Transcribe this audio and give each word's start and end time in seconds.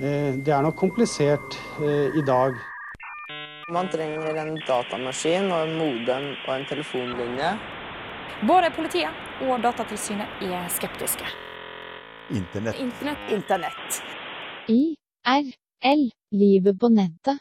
Eh, 0.00 0.34
Det 0.44 0.52
er 0.52 0.62
nok 0.62 0.76
komplisert 0.76 1.56
eh, 1.80 2.12
i 2.18 2.22
dag. 2.26 2.52
Man 3.72 3.88
trenger 3.88 4.36
en 4.42 4.58
datamaskin 4.68 5.48
og 5.50 5.62
en 5.68 5.78
modem 5.78 6.26
og 6.46 6.52
en 6.52 6.66
telefonlinje. 6.68 7.54
Både 8.46 8.68
politiet 8.76 9.08
og 9.40 9.62
Datatilsynet 9.64 10.44
er 10.44 10.68
skeptiske. 10.68 11.24
Internett. 12.30 12.76
Internett 12.76 13.32
Internett. 13.32 14.02
IRL 14.68 16.10
Livet 16.32 16.78
på 16.78 16.92
nettet. 16.92 17.40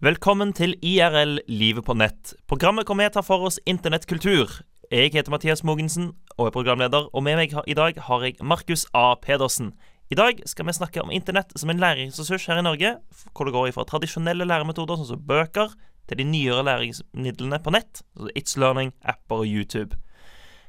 Velkommen 0.00 0.52
til 0.54 0.76
IRL 0.82 1.40
Livet 1.48 1.84
på 1.84 1.98
nett. 1.98 2.36
Programmet 2.46 2.86
hvor 2.86 2.94
vi 2.94 3.10
tar 3.10 3.26
for 3.26 3.50
oss 3.50 3.58
internettkultur. 3.66 4.60
Jeg 4.92 5.10
heter 5.12 5.30
Mathias 5.34 5.64
Mogensen 5.64 6.12
og 6.38 6.46
er 6.46 6.54
programleder, 6.54 7.10
og 7.12 7.22
med 7.22 7.36
meg 7.36 7.52
i 7.66 7.74
dag 7.74 7.98
har 8.06 8.22
jeg 8.24 8.38
Markus 8.40 8.86
A. 8.94 9.16
Pedersen. 9.20 9.74
I 10.08 10.16
dag 10.16 10.38
skal 10.48 10.64
vi 10.64 10.72
snakke 10.72 11.02
om 11.02 11.10
internett 11.12 11.50
som 11.60 11.68
en 11.68 11.80
læringsressurs 11.82 12.46
her 12.48 12.62
i 12.62 12.64
Norge, 12.64 12.94
hvor 13.36 13.44
det 13.44 13.52
går 13.52 13.72
fra 13.76 13.84
tradisjonelle 13.84 14.46
læremetoder 14.48 14.96
sånn 14.96 15.10
som 15.10 15.24
bøker, 15.28 15.74
til 16.08 16.16
de 16.16 16.24
nyere 16.24 16.62
læringsmidlene 16.64 17.58
på 17.60 17.74
nett, 17.74 18.00
altså 18.16 18.32
It's 18.32 18.56
Learning, 18.56 18.94
apper 19.04 19.42
og 19.42 19.50
YouTube. 19.50 19.98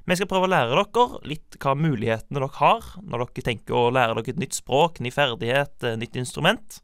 Vi 0.04 0.18
skal 0.20 0.28
prøve 0.28 0.50
å 0.50 0.52
lære 0.52 0.76
dere 0.76 1.22
litt 1.32 1.56
hva 1.64 1.72
mulighetene 1.80 2.36
dere 2.36 2.52
har 2.58 2.90
når 3.00 3.24
dere 3.30 3.46
tenker 3.48 3.78
å 3.80 3.94
lære 3.96 4.18
dere 4.18 4.34
et 4.34 4.42
nytt 4.44 4.60
språk, 4.60 5.00
ny 5.00 5.14
ferdighet, 5.16 5.88
eh, 5.88 5.96
nytt 5.96 6.20
instrument. 6.20 6.82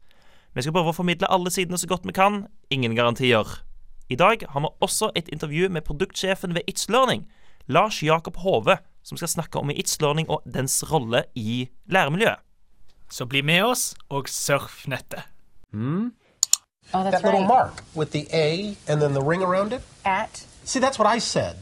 Vi 0.56 0.64
skal 0.64 0.72
prøve 0.72 0.94
å 0.94 0.96
formidle 0.96 1.28
alle 1.28 1.52
sidene 1.52 1.76
så 1.76 1.90
godt 1.90 2.08
vi 2.08 2.16
kan. 2.16 2.46
Ingen 2.72 2.96
garantier. 2.96 3.44
I 4.08 4.16
dag 4.16 4.46
har 4.48 4.64
vi 4.64 4.72
også 4.80 5.10
et 5.14 5.28
intervju 5.28 5.68
med 5.68 5.84
produktsjefen 5.84 6.54
ved 6.56 6.64
It's 6.64 6.88
Learning, 6.88 7.26
Lars 7.68 8.00
Jakob 8.00 8.40
Hove, 8.40 8.78
som 9.02 9.18
skal 9.18 9.28
snakke 9.28 9.60
om 9.60 9.68
It's 9.68 10.00
Learning 10.00 10.30
og 10.30 10.40
dens 10.46 10.80
rolle 10.88 11.26
i 11.34 11.68
læremiljøet. 11.90 12.45
Så 13.10 13.24
bli 13.24 13.42
med 13.42 13.64
oss 13.64 13.94
og 14.10 14.28
surf 14.28 14.84
nettet. 14.88 15.22
that 16.92 17.22
little 17.24 17.46
mark 17.46 17.82
with 17.94 18.10
the 18.12 18.26
A 18.32 18.76
and 18.88 19.00
then 19.00 19.12
the 19.12 19.20
ring 19.22 19.42
around 19.42 19.72
it. 19.72 19.82
At? 20.04 20.46
See, 20.64 20.80
that's 20.80 20.98
what 20.98 21.16
I 21.16 21.18
said. 21.20 21.56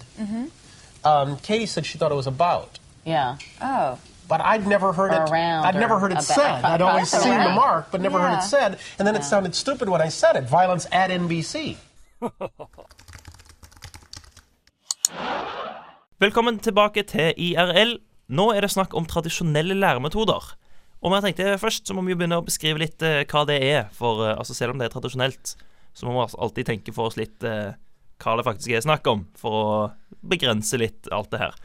Um, 1.04 1.36
Katie 1.42 1.66
said 1.66 1.84
she 1.86 1.98
thought 1.98 2.12
it 2.12 2.16
was 2.16 2.26
about, 2.26 2.78
Yeah. 3.06 3.36
Oh. 3.60 3.98
but 4.28 4.40
I'd 4.40 4.66
never 4.66 4.92
heard 4.92 5.12
Or 5.12 5.24
it. 5.24 5.30
around 5.30 5.64
I'd 5.66 5.74
never 5.80 5.98
heard 5.98 6.12
it 6.12 6.18
about- 6.18 6.24
said. 6.38 6.64
I'd 6.64 6.80
always 6.82 7.08
seen 7.10 7.32
around. 7.32 7.44
the 7.48 7.54
mark, 7.54 7.90
but 7.90 8.00
never 8.00 8.18
heard 8.18 8.38
it 8.38 8.42
said. 8.42 8.78
And 8.98 9.06
then 9.08 9.14
it 9.16 9.24
sounded 9.24 9.54
stupid 9.54 9.88
when 9.88 10.00
I 10.00 10.08
said 10.10 10.36
it. 10.36 10.44
Violence 10.48 10.86
at 10.92 11.10
NBC. 11.10 11.76
Velkommen 16.20 16.58
tilbake 16.58 17.02
til 17.02 17.34
IRL. 17.36 17.98
Nå 18.28 18.50
er 18.56 18.60
det 18.64 18.70
snakk 18.70 18.94
om 18.96 19.04
tradisjonelle 19.04 19.74
læremetoder. 19.74 20.54
Og 21.04 21.12
jeg 21.12 21.26
tenkte 21.26 21.60
først 21.60 21.88
så 21.88 21.94
må 21.96 22.04
vi 22.06 22.14
jo 22.14 22.18
begynne 22.20 22.40
å 22.40 22.46
beskrive 22.46 22.80
litt 22.80 23.04
eh, 23.04 23.22
hva 23.28 23.44
det 23.48 23.60
er. 23.60 23.86
For 23.94 24.24
eh, 24.24 24.36
altså 24.38 24.56
selv 24.56 24.74
om 24.74 24.80
det 24.80 24.88
er 24.88 24.94
tradisjonelt, 24.94 25.54
så 25.94 26.06
må 26.06 26.16
vi 26.16 26.24
altså 26.24 26.40
alltid 26.46 26.70
tenke 26.70 26.94
for 26.96 27.10
oss 27.10 27.18
litt 27.20 27.44
eh, 27.44 27.76
hva 28.24 28.36
det 28.38 28.46
faktisk 28.46 28.72
er 28.72 28.84
snakk 28.84 29.06
om, 29.10 29.26
for 29.36 29.58
å 29.60 29.66
begrense 30.24 30.78
litt 30.80 31.10
alt 31.12 31.32
det 31.34 31.42
her. 31.42 31.58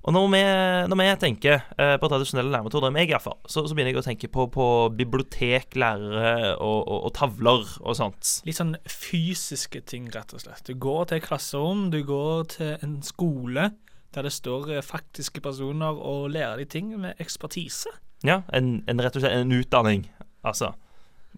Og 0.00 0.14
når 0.16 0.28
vi, 0.32 0.40
når 0.88 0.96
vi 0.96 1.06
tenker 1.20 1.58
eh, 1.76 1.94
på 2.00 2.08
tradisjonelle 2.08 2.54
læremetoder, 2.54 2.92
meg 2.94 3.10
iallfall, 3.12 3.36
så, 3.44 3.66
så 3.68 3.76
begynner 3.76 3.92
jeg 3.92 4.00
å 4.00 4.06
tenke 4.06 4.30
på, 4.32 4.46
på 4.54 4.66
bibliotek, 4.96 5.76
lærere 5.76 6.54
og, 6.54 6.78
og, 6.80 7.02
og 7.10 7.12
tavler 7.18 7.74
og 7.84 7.98
sånt. 7.98 8.30
Litt 8.48 8.56
sånn 8.56 8.78
fysiske 8.88 9.84
ting, 9.84 10.08
rett 10.14 10.32
og 10.32 10.40
slett. 10.40 10.64
Du 10.64 10.72
går 10.80 11.10
til 11.10 11.20
et 11.20 11.26
klasserom, 11.28 11.90
du 11.92 12.00
går 12.08 12.48
til 12.56 12.72
en 12.80 12.96
skole 13.04 13.74
der 14.16 14.26
det 14.26 14.32
står 14.34 14.72
eh, 14.72 14.84
faktiske 14.84 15.44
personer 15.44 16.00
og 16.00 16.30
lærer 16.32 16.62
de 16.62 16.70
ting 16.78 16.94
med 16.96 17.20
ekspertise. 17.20 17.92
Ja, 18.26 18.42
en, 18.52 18.80
en 18.90 19.00
rett 19.00 19.16
og 19.16 19.24
slett 19.24 19.36
en 19.38 19.52
utdanning, 19.56 20.06
altså. 20.46 20.74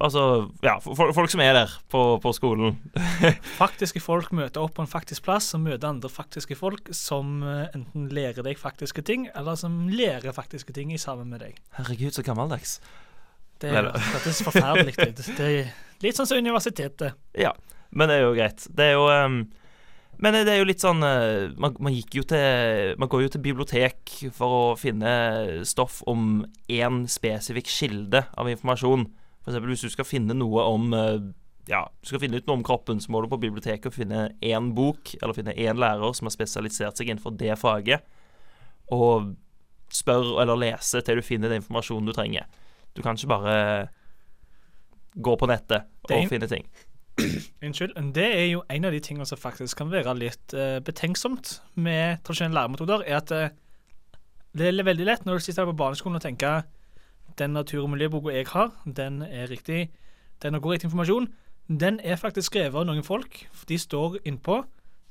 Altså, 0.00 0.48
ja, 0.64 0.78
folk 0.80 1.28
som 1.30 1.42
er 1.44 1.52
der 1.52 1.72
på, 1.92 2.00
på 2.22 2.32
skolen. 2.32 2.78
Faktiske 3.60 4.00
folk 4.00 4.30
møter 4.32 4.64
opp 4.64 4.78
på 4.78 4.86
en 4.86 4.88
faktisk 4.88 5.26
plass 5.26 5.50
og 5.54 5.66
møter 5.66 5.90
andre 5.90 6.08
faktiske 6.08 6.56
folk 6.56 6.88
som 6.96 7.42
eh, 7.44 7.66
enten 7.76 8.08
lærer 8.08 8.40
deg 8.46 8.58
faktiske 8.58 9.04
ting, 9.04 9.28
eller 9.36 9.58
som 9.60 9.84
lærer 9.92 10.32
faktiske 10.32 10.72
ting 10.72 10.94
i 10.96 11.00
sammen 11.00 11.28
med 11.28 11.44
deg. 11.44 11.60
Herregud, 11.76 12.16
så 12.16 12.24
gammeldags. 12.24 12.78
Det 13.60 13.70
er, 13.70 13.92
er 13.92 14.38
forferdelig. 14.48 14.96
Det, 14.96 15.26
det 15.38 15.50
er 15.50 15.68
litt 16.02 16.18
sånn 16.18 16.30
som 16.30 16.40
universitetet. 16.40 17.20
Ja, 17.38 17.52
men 17.92 18.08
det 18.08 18.18
er 18.18 18.24
jo 18.24 18.34
greit. 18.34 18.64
Det 18.72 18.88
er 18.88 18.96
jo 18.96 19.04
ehm, 19.12 19.42
Men 20.22 20.36
det 20.46 20.52
er 20.52 20.60
jo 20.60 20.68
litt 20.68 20.82
sånn 20.82 21.02
eh, 21.02 21.50
man, 21.58 21.74
man 21.82 21.94
gikk 21.96 22.20
jo 22.20 22.22
til 22.30 22.94
Man 23.00 23.10
går 23.10 23.24
jo 23.24 23.30
til 23.34 23.42
bibliotek 23.42 24.12
for 24.36 24.54
å 24.54 24.64
finne 24.78 25.12
stoff 25.66 26.00
om 26.10 26.44
én 26.70 27.04
spesifikk 27.10 27.70
kilde 27.72 28.22
av 28.38 28.50
informasjon. 28.52 29.08
For 29.42 29.50
eksempel 29.50 29.72
hvis 29.74 29.86
du 29.88 29.90
skal 29.90 30.06
finne 30.06 30.36
noe 30.38 30.66
om 30.70 30.94
eh, 30.94 31.30
ja, 31.70 31.84
du 32.02 32.10
skal 32.10 32.22
finne 32.22 32.38
ut 32.38 32.46
noe 32.46 32.58
om 32.58 32.64
kroppen, 32.66 33.00
så 33.02 33.12
må 33.12 33.22
du 33.22 33.28
på 33.30 33.40
biblioteket 33.42 33.90
og 33.90 33.94
finne 33.94 34.28
én 34.42 34.72
bok, 34.74 35.14
eller 35.20 35.36
finne 35.36 35.54
én 35.54 35.78
lærer 35.78 36.14
som 36.16 36.26
har 36.26 36.34
spesialisert 36.34 36.98
seg 36.98 37.10
innenfor 37.10 37.34
det 37.38 37.54
faget, 37.60 38.02
og 38.90 39.34
spør 39.94 40.40
eller 40.42 40.58
lese 40.58 41.02
til 41.04 41.20
du 41.20 41.26
finner 41.26 41.52
den 41.52 41.62
informasjonen 41.62 42.08
du 42.08 42.14
trenger. 42.16 42.48
Du 42.96 43.02
kan 43.04 43.18
ikke 43.18 43.30
bare 43.30 43.56
gå 45.12 45.36
på 45.38 45.48
nettet 45.50 45.86
og 46.02 46.10
Det 46.10 46.24
finne 46.30 46.48
ting. 46.50 46.66
Unnskyld. 47.62 47.96
Det 48.14 48.24
er 48.24 48.46
jo 48.46 48.62
en 48.70 48.84
av 48.88 48.94
de 48.94 49.00
tingene 49.04 49.26
som 49.28 49.38
faktisk 49.38 49.78
kan 49.82 49.90
være 49.92 50.14
litt 50.18 50.54
uh, 50.56 50.78
betenksomt 50.84 51.58
med 51.74 52.22
tradisjonelle 52.24 52.56
læremetoder, 52.56 53.04
er 53.06 53.18
at 53.20 53.32
uh, 53.32 53.48
det 54.56 54.68
er 54.68 54.84
veldig 54.84 55.08
lett 55.08 55.26
når 55.26 55.40
du 55.40 55.46
sitter 55.46 55.68
på 55.68 55.76
barneskolen 55.76 56.18
og 56.18 56.24
tenker 56.24 56.64
den 57.38 57.54
natur- 57.56 57.84
og 57.84 57.92
miljøboka 57.94 58.34
jeg 58.34 58.48
har, 58.52 58.72
den 58.84 59.22
er 59.22 59.48
riktig, 59.48 59.90
den 60.42 60.54
har 60.54 60.60
god 60.60 60.76
riktig 60.76 60.90
informasjon. 60.90 61.30
Den 61.68 62.00
er 62.04 62.20
faktisk 62.20 62.50
skrevet 62.50 62.76
av 62.76 62.84
noen 62.88 63.04
folk. 63.06 63.38
De 63.68 63.78
står 63.78 64.18
innpå. 64.28 64.58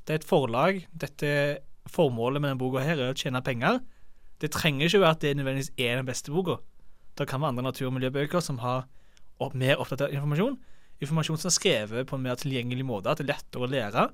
Det 0.06 0.14
er 0.14 0.20
et 0.20 0.28
forlag. 0.28 0.84
Dette 0.92 1.58
Formålet 1.90 2.38
med 2.38 2.52
denne 2.52 2.60
boka 2.60 2.82
her 2.84 3.00
er 3.00 3.10
å 3.10 3.16
tjene 3.18 3.40
penger. 3.42 3.80
Det 4.38 4.52
trenger 4.54 4.86
ikke 4.86 5.00
være 5.02 5.16
at 5.16 5.24
det 5.24 5.32
nødvendigvis 5.34 5.72
er 5.74 5.96
den 5.98 6.06
beste 6.06 6.30
boka. 6.30 6.60
Det 7.18 7.26
kan 7.28 7.42
være 7.42 7.56
andre 7.56 7.64
natur- 7.66 7.88
og 7.88 7.96
miljøbøker 7.96 8.40
som 8.40 8.60
har 8.62 8.86
mer 9.58 9.80
oppdatert 9.82 10.14
informasjon 10.14 10.54
informasjon 11.02 11.40
som 11.40 11.50
er 11.50 11.56
skrevet 11.56 12.08
på 12.08 12.18
en 12.18 12.26
mer 12.26 12.38
tilgjengelig 12.40 12.84
måte, 12.86 13.10
at 13.10 13.20
det 13.20 13.26
er 13.28 13.34
lettere 13.34 13.66
å 13.66 13.70
lære. 13.70 14.08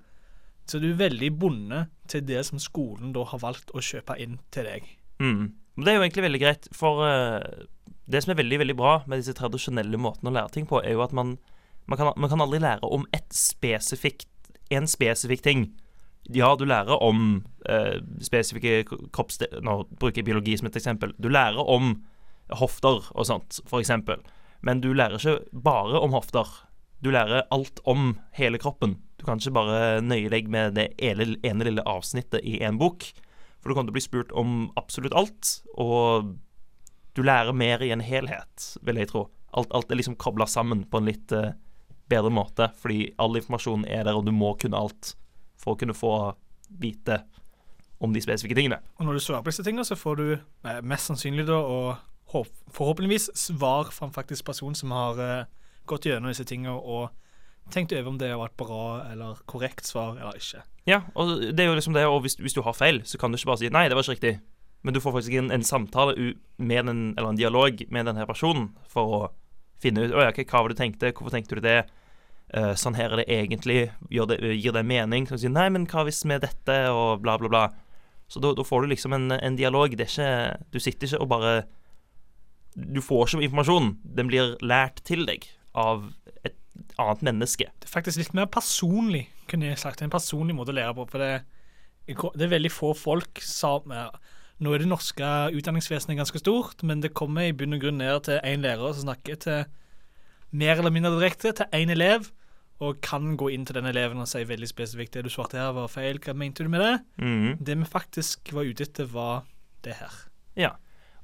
Så 0.69 0.81
du 0.83 0.91
er 0.91 1.00
veldig 1.00 1.31
bundet 1.41 1.93
til 2.12 2.25
det 2.28 2.44
som 2.47 2.61
skolen 2.61 3.15
da 3.16 3.25
har 3.28 3.41
valgt 3.41 3.72
å 3.72 3.83
kjøpe 3.84 4.19
inn 4.21 4.37
til 4.55 4.69
deg. 4.69 4.88
Mm. 5.22 5.50
Det 5.78 5.91
er 5.91 5.99
jo 5.99 6.05
egentlig 6.05 6.27
veldig 6.27 6.41
greit, 6.43 6.69
for 6.77 7.05
eh, 7.06 7.67
det 8.11 8.22
som 8.25 8.33
er 8.33 8.41
veldig 8.41 8.61
veldig 8.65 8.77
bra 8.78 8.94
med 9.06 9.21
disse 9.21 9.37
tradisjonelle 9.38 10.00
måtene 10.00 10.33
å 10.33 10.37
lære 10.37 10.55
ting 10.56 10.69
på, 10.69 10.81
er 10.83 10.97
jo 10.97 11.05
at 11.05 11.15
man, 11.17 11.37
man, 11.87 12.00
kan, 12.00 12.12
man 12.17 12.33
kan 12.33 12.44
aldri 12.44 12.61
lære 12.65 12.88
om 12.88 13.06
spesifikt, 13.33 14.28
en 14.75 14.88
spesifikk 14.91 15.44
ting. 15.44 15.69
Ja, 16.34 16.53
du 16.59 16.67
lærer 16.69 17.00
om 17.00 17.44
eh, 17.65 18.00
spesifikke 18.21 18.99
kroppsdeler 19.17 19.62
Nå 19.65 19.78
bruker 19.97 20.21
jeg 20.21 20.27
biologi 20.27 20.59
som 20.61 20.69
et 20.69 20.77
eksempel. 20.77 21.15
Du 21.17 21.31
lærer 21.33 21.62
om 21.62 21.94
hofter 22.59 23.06
og 23.15 23.28
sånt, 23.28 23.62
for 23.69 23.81
eksempel. 23.81 24.21
Men 24.61 24.83
du 24.84 24.91
lærer 24.93 25.17
ikke 25.17 25.61
bare 25.65 26.00
om 26.03 26.12
hofter. 26.17 26.49
Du 27.04 27.10
lærer 27.14 27.47
alt 27.54 27.81
om 27.86 28.16
hele 28.34 28.59
kroppen. 28.59 28.97
Du 29.19 29.25
kan 29.26 29.38
ikke 29.38 29.54
bare 29.54 30.00
nøye 30.03 30.31
deg 30.32 30.50
med 30.50 30.75
det 30.78 30.91
ene, 30.98 31.64
lille 31.66 31.84
avsnittet 31.86 32.42
i 32.42 32.59
en 32.66 32.78
bok. 32.81 33.06
For 33.59 33.70
du 33.70 33.75
kommer 33.75 33.91
til 33.91 33.94
å 33.94 33.98
bli 33.98 34.04
spurt 34.04 34.34
om 34.38 34.59
absolutt 34.78 35.14
alt, 35.19 35.53
og 35.75 36.34
du 37.19 37.25
lærer 37.26 37.54
mer 37.54 37.82
i 37.82 37.91
en 37.94 38.03
helhet, 38.03 38.69
vil 38.87 39.00
jeg 39.00 39.10
tro. 39.10 39.26
Alt, 39.58 39.72
alt 39.75 39.91
er 39.91 39.98
liksom 39.98 40.19
kobla 40.20 40.47
sammen 40.47 40.84
på 40.87 41.00
en 41.00 41.08
litt 41.08 41.34
eh, 41.34 41.56
bedre 42.10 42.31
måte, 42.31 42.70
fordi 42.78 43.08
all 43.19 43.38
informasjon 43.38 43.87
er 43.88 44.04
der, 44.06 44.19
og 44.19 44.26
du 44.26 44.34
må 44.34 44.53
kunne 44.60 44.78
alt 44.78 45.14
for 45.58 45.75
å 45.75 45.81
kunne 45.81 45.97
få 45.97 46.12
vite 46.78 47.22
om 47.98 48.14
de 48.14 48.22
spesifikke 48.22 48.54
tingene. 48.58 48.78
Og 48.98 49.08
når 49.08 49.19
du 49.19 49.25
svarer 49.25 49.42
på 49.42 49.50
disse 49.50 49.64
tingene, 49.66 49.87
så 49.87 49.98
får 49.98 50.20
du 50.20 50.26
eh, 50.37 50.82
mest 50.87 51.10
sannsynlig 51.10 51.48
da, 51.48 51.58
og 51.58 52.32
håp, 52.34 52.50
forhåpentligvis 52.75 53.31
svar 53.38 53.90
fra 53.94 54.06
en 54.06 54.14
faktisk 54.14 54.46
person 54.46 54.76
som 54.78 54.94
har 54.94 55.23
eh, 55.25 55.57
gått 55.88 56.06
gjennom 56.08 56.31
disse 56.32 56.46
tingene 56.49 56.76
og 56.76 57.08
tenkt 57.73 57.93
over 57.93 58.08
om 58.08 58.19
det 58.20 58.31
var 58.37 58.50
et 58.50 58.61
bra 58.61 58.85
eller 59.12 59.40
korrekt 59.50 59.88
svar 59.88 60.17
eller 60.17 60.38
ikke. 60.38 60.62
Ja, 60.88 61.02
og 61.14 61.35
det 61.52 61.61
er 61.61 61.69
jo 61.69 61.76
liksom 61.76 61.96
det, 61.96 62.06
og 62.08 62.23
hvis, 62.25 62.38
hvis 62.40 62.56
du 62.56 62.62
har 62.64 62.76
feil, 62.76 63.02
så 63.05 63.20
kan 63.20 63.32
du 63.32 63.37
ikke 63.37 63.50
bare 63.50 63.61
si 63.61 63.69
'nei, 63.69 63.88
det 63.88 63.96
var 63.96 64.06
ikke 64.06 64.17
riktig'. 64.17 64.40
Men 64.82 64.94
du 64.94 65.00
får 65.00 65.12
faktisk 65.12 65.35
en, 65.35 65.50
en 65.50 65.64
samtale 65.64 66.35
med 66.56 66.87
den, 66.87 67.14
eller 67.19 67.31
en 67.31 67.37
dialog 67.37 67.82
med 67.90 68.06
denne 68.06 68.26
personen 68.26 68.70
for 68.88 69.05
å 69.05 69.23
finne 69.82 70.06
ut 70.06 70.11
ja, 70.14 70.31
hva 70.31 70.62
var 70.62 70.69
det 70.69 70.76
du 70.76 70.82
tenkte? 70.82 71.12
Hvorfor 71.12 71.35
tenkte 71.35 71.58
du 71.58 71.61
det?' 71.61 71.85
uh, 72.56 72.75
sånn 72.75 72.96
her 72.96 73.12
er 73.12 73.17
det 73.17 73.29
egentlig. 73.29 73.90
Det, 74.08 74.38
gir 74.56 74.73
det 74.73 74.87
mening? 74.87 75.26
Så 75.26 75.37
du 75.37 75.44
sier 75.44 75.52
'Nei, 75.52 75.69
men 75.69 75.87
hva 75.87 76.05
hvis 76.05 76.25
med 76.25 76.40
dette?' 76.40 76.88
og 76.90 77.20
bla, 77.20 77.37
bla, 77.38 77.49
bla. 77.49 77.69
Så 78.29 78.40
da, 78.40 78.52
får 78.64 78.82
du 78.82 78.88
liksom 78.88 79.12
en, 79.12 79.31
en 79.32 79.56
dialog. 79.56 79.93
Ikke 79.93 80.56
Du 80.73 80.79
sitter 80.81 81.06
ikke 81.06 81.20
og 81.20 81.29
bare 81.29 81.64
Du 82.76 83.00
får 83.00 83.26
ikke 83.26 83.44
informasjon. 83.44 83.99
Den 84.05 84.29
blir 84.29 84.56
lært 84.62 85.02
til 85.05 85.26
deg 85.26 85.49
av 85.75 86.09
et 86.47 86.56
annet 86.99 87.23
menneske. 87.23 87.69
Det 87.81 87.88
er 87.88 87.93
faktisk 87.93 88.20
litt 88.23 88.35
mer 88.37 88.49
personlig, 88.53 89.26
kunne 89.50 89.70
jeg 89.70 89.81
sagt. 89.82 90.03
En 90.03 90.12
personlig 90.12 90.56
måte 90.56 90.75
å 90.75 90.79
lære 90.79 90.94
på. 90.97 91.06
For 91.11 91.23
det, 91.23 91.32
det 92.09 92.47
er 92.47 92.56
veldig 92.56 92.73
få 92.73 92.94
folk 92.97 93.43
som 93.44 93.93
Nå 94.59 94.73
er 94.75 94.82
det 94.82 94.88
norske 94.91 95.23
utdanningsvesenet 95.55 96.19
ganske 96.19 96.41
stort, 96.43 96.81
men 96.82 96.99
det 96.99 97.12
kommer 97.15 97.47
i 97.47 97.53
bunn 97.55 97.76
og 97.76 97.85
grunn 97.85 98.00
ned 98.00 98.25
til 98.26 98.41
én 98.43 98.65
lærer 98.65 98.91
som 98.91 99.05
snakker 99.05 99.37
til 99.44 99.69
mer 100.50 100.81
eller 100.81 100.91
mindre 100.91 101.12
direkte 101.15 101.53
til 101.55 101.76
én 101.79 101.93
elev, 101.94 102.26
og 102.82 102.99
kan 103.03 103.37
gå 103.38 103.53
inn 103.55 103.64
til 103.67 103.79
den 103.79 103.87
eleven 103.91 104.19
og 104.23 104.29
si 104.31 104.44
veldig 104.47 104.67
spesifikt 104.71 105.14
det 105.14 105.25
du 105.26 105.31
svarte 105.31 105.59
her, 105.59 105.71
var 105.75 105.91
feil. 105.91 106.19
Hva 106.23 106.35
mente 106.35 106.67
du 106.67 106.71
med 106.71 106.82
det? 106.82 106.93
Mhm. 107.23 107.62
Det 107.62 107.79
vi 107.79 107.88
faktisk 107.91 108.53
var 108.55 108.67
ute 108.67 108.87
etter, 108.87 109.06
var 109.11 109.47
det 109.85 109.94
her. 109.99 110.19
Ja. 110.56 110.71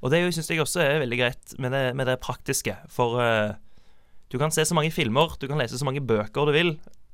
Og 0.02 0.10
det 0.10 0.22
syns 0.34 0.50
jeg 0.50 0.60
også 0.60 0.82
er 0.82 0.98
veldig 1.02 1.18
greit 1.18 1.54
med 1.58 1.72
det, 1.72 1.84
med 1.96 2.06
det 2.06 2.20
praktiske. 2.20 2.76
For 2.92 3.18
eh, 3.22 3.54
du 4.34 4.38
kan 4.42 4.50
se 4.50 4.64
så 4.66 4.74
mange 4.74 4.90
filmer, 4.90 5.36
du 5.38 5.46
kan 5.46 5.60
lese 5.62 5.78
så 5.78 5.86
mange 5.86 6.02
bøker 6.02 6.48
du 6.48 6.54
vil. 6.56 6.72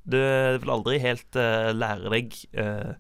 Du 0.09 0.17
vil 0.17 0.73
aldri 0.73 0.97
helt 1.03 1.37
uh, 1.37 1.69
lære 1.77 2.09
deg 2.15 2.37
uh, 2.57 2.95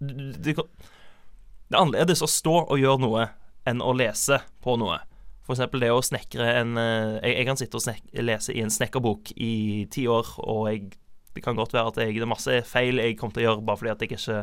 du, 0.00 0.10
du, 0.10 0.32
du, 0.34 0.50
Det 0.50 1.76
er 1.76 1.78
annerledes 1.78 2.24
å 2.26 2.28
stå 2.30 2.56
og 2.64 2.80
gjøre 2.80 3.04
noe 3.04 3.28
enn 3.70 3.84
å 3.84 3.94
lese 3.94 4.40
på 4.64 4.74
noe. 4.80 4.98
For 5.46 5.54
eksempel 5.54 5.84
det 5.84 5.92
å 5.94 6.02
snekre 6.02 6.48
en 6.58 6.74
uh, 6.74 7.20
jeg, 7.22 7.36
jeg 7.36 7.46
kan 7.46 7.60
sitte 7.62 7.78
og 7.78 7.86
snek, 7.86 8.02
lese 8.18 8.56
i 8.56 8.64
en 8.64 8.74
snekkerbok 8.74 9.30
i 9.38 9.54
ti 9.94 10.08
år, 10.10 10.34
og 10.42 10.66
jeg, 10.72 10.90
det 11.36 11.46
kan 11.46 11.58
godt 11.58 11.76
være 11.76 11.94
at 11.94 12.02
jeg, 12.02 12.18
det 12.18 12.26
er 12.26 12.34
masse 12.34 12.60
feil 12.66 12.98
jeg 12.98 13.20
kommer 13.20 13.38
til 13.38 13.44
å 13.44 13.48
gjøre 13.52 13.66
bare 13.70 13.84
fordi 13.84 13.94
at 13.94 14.02
jeg 14.02 14.10
ikke 14.16 14.40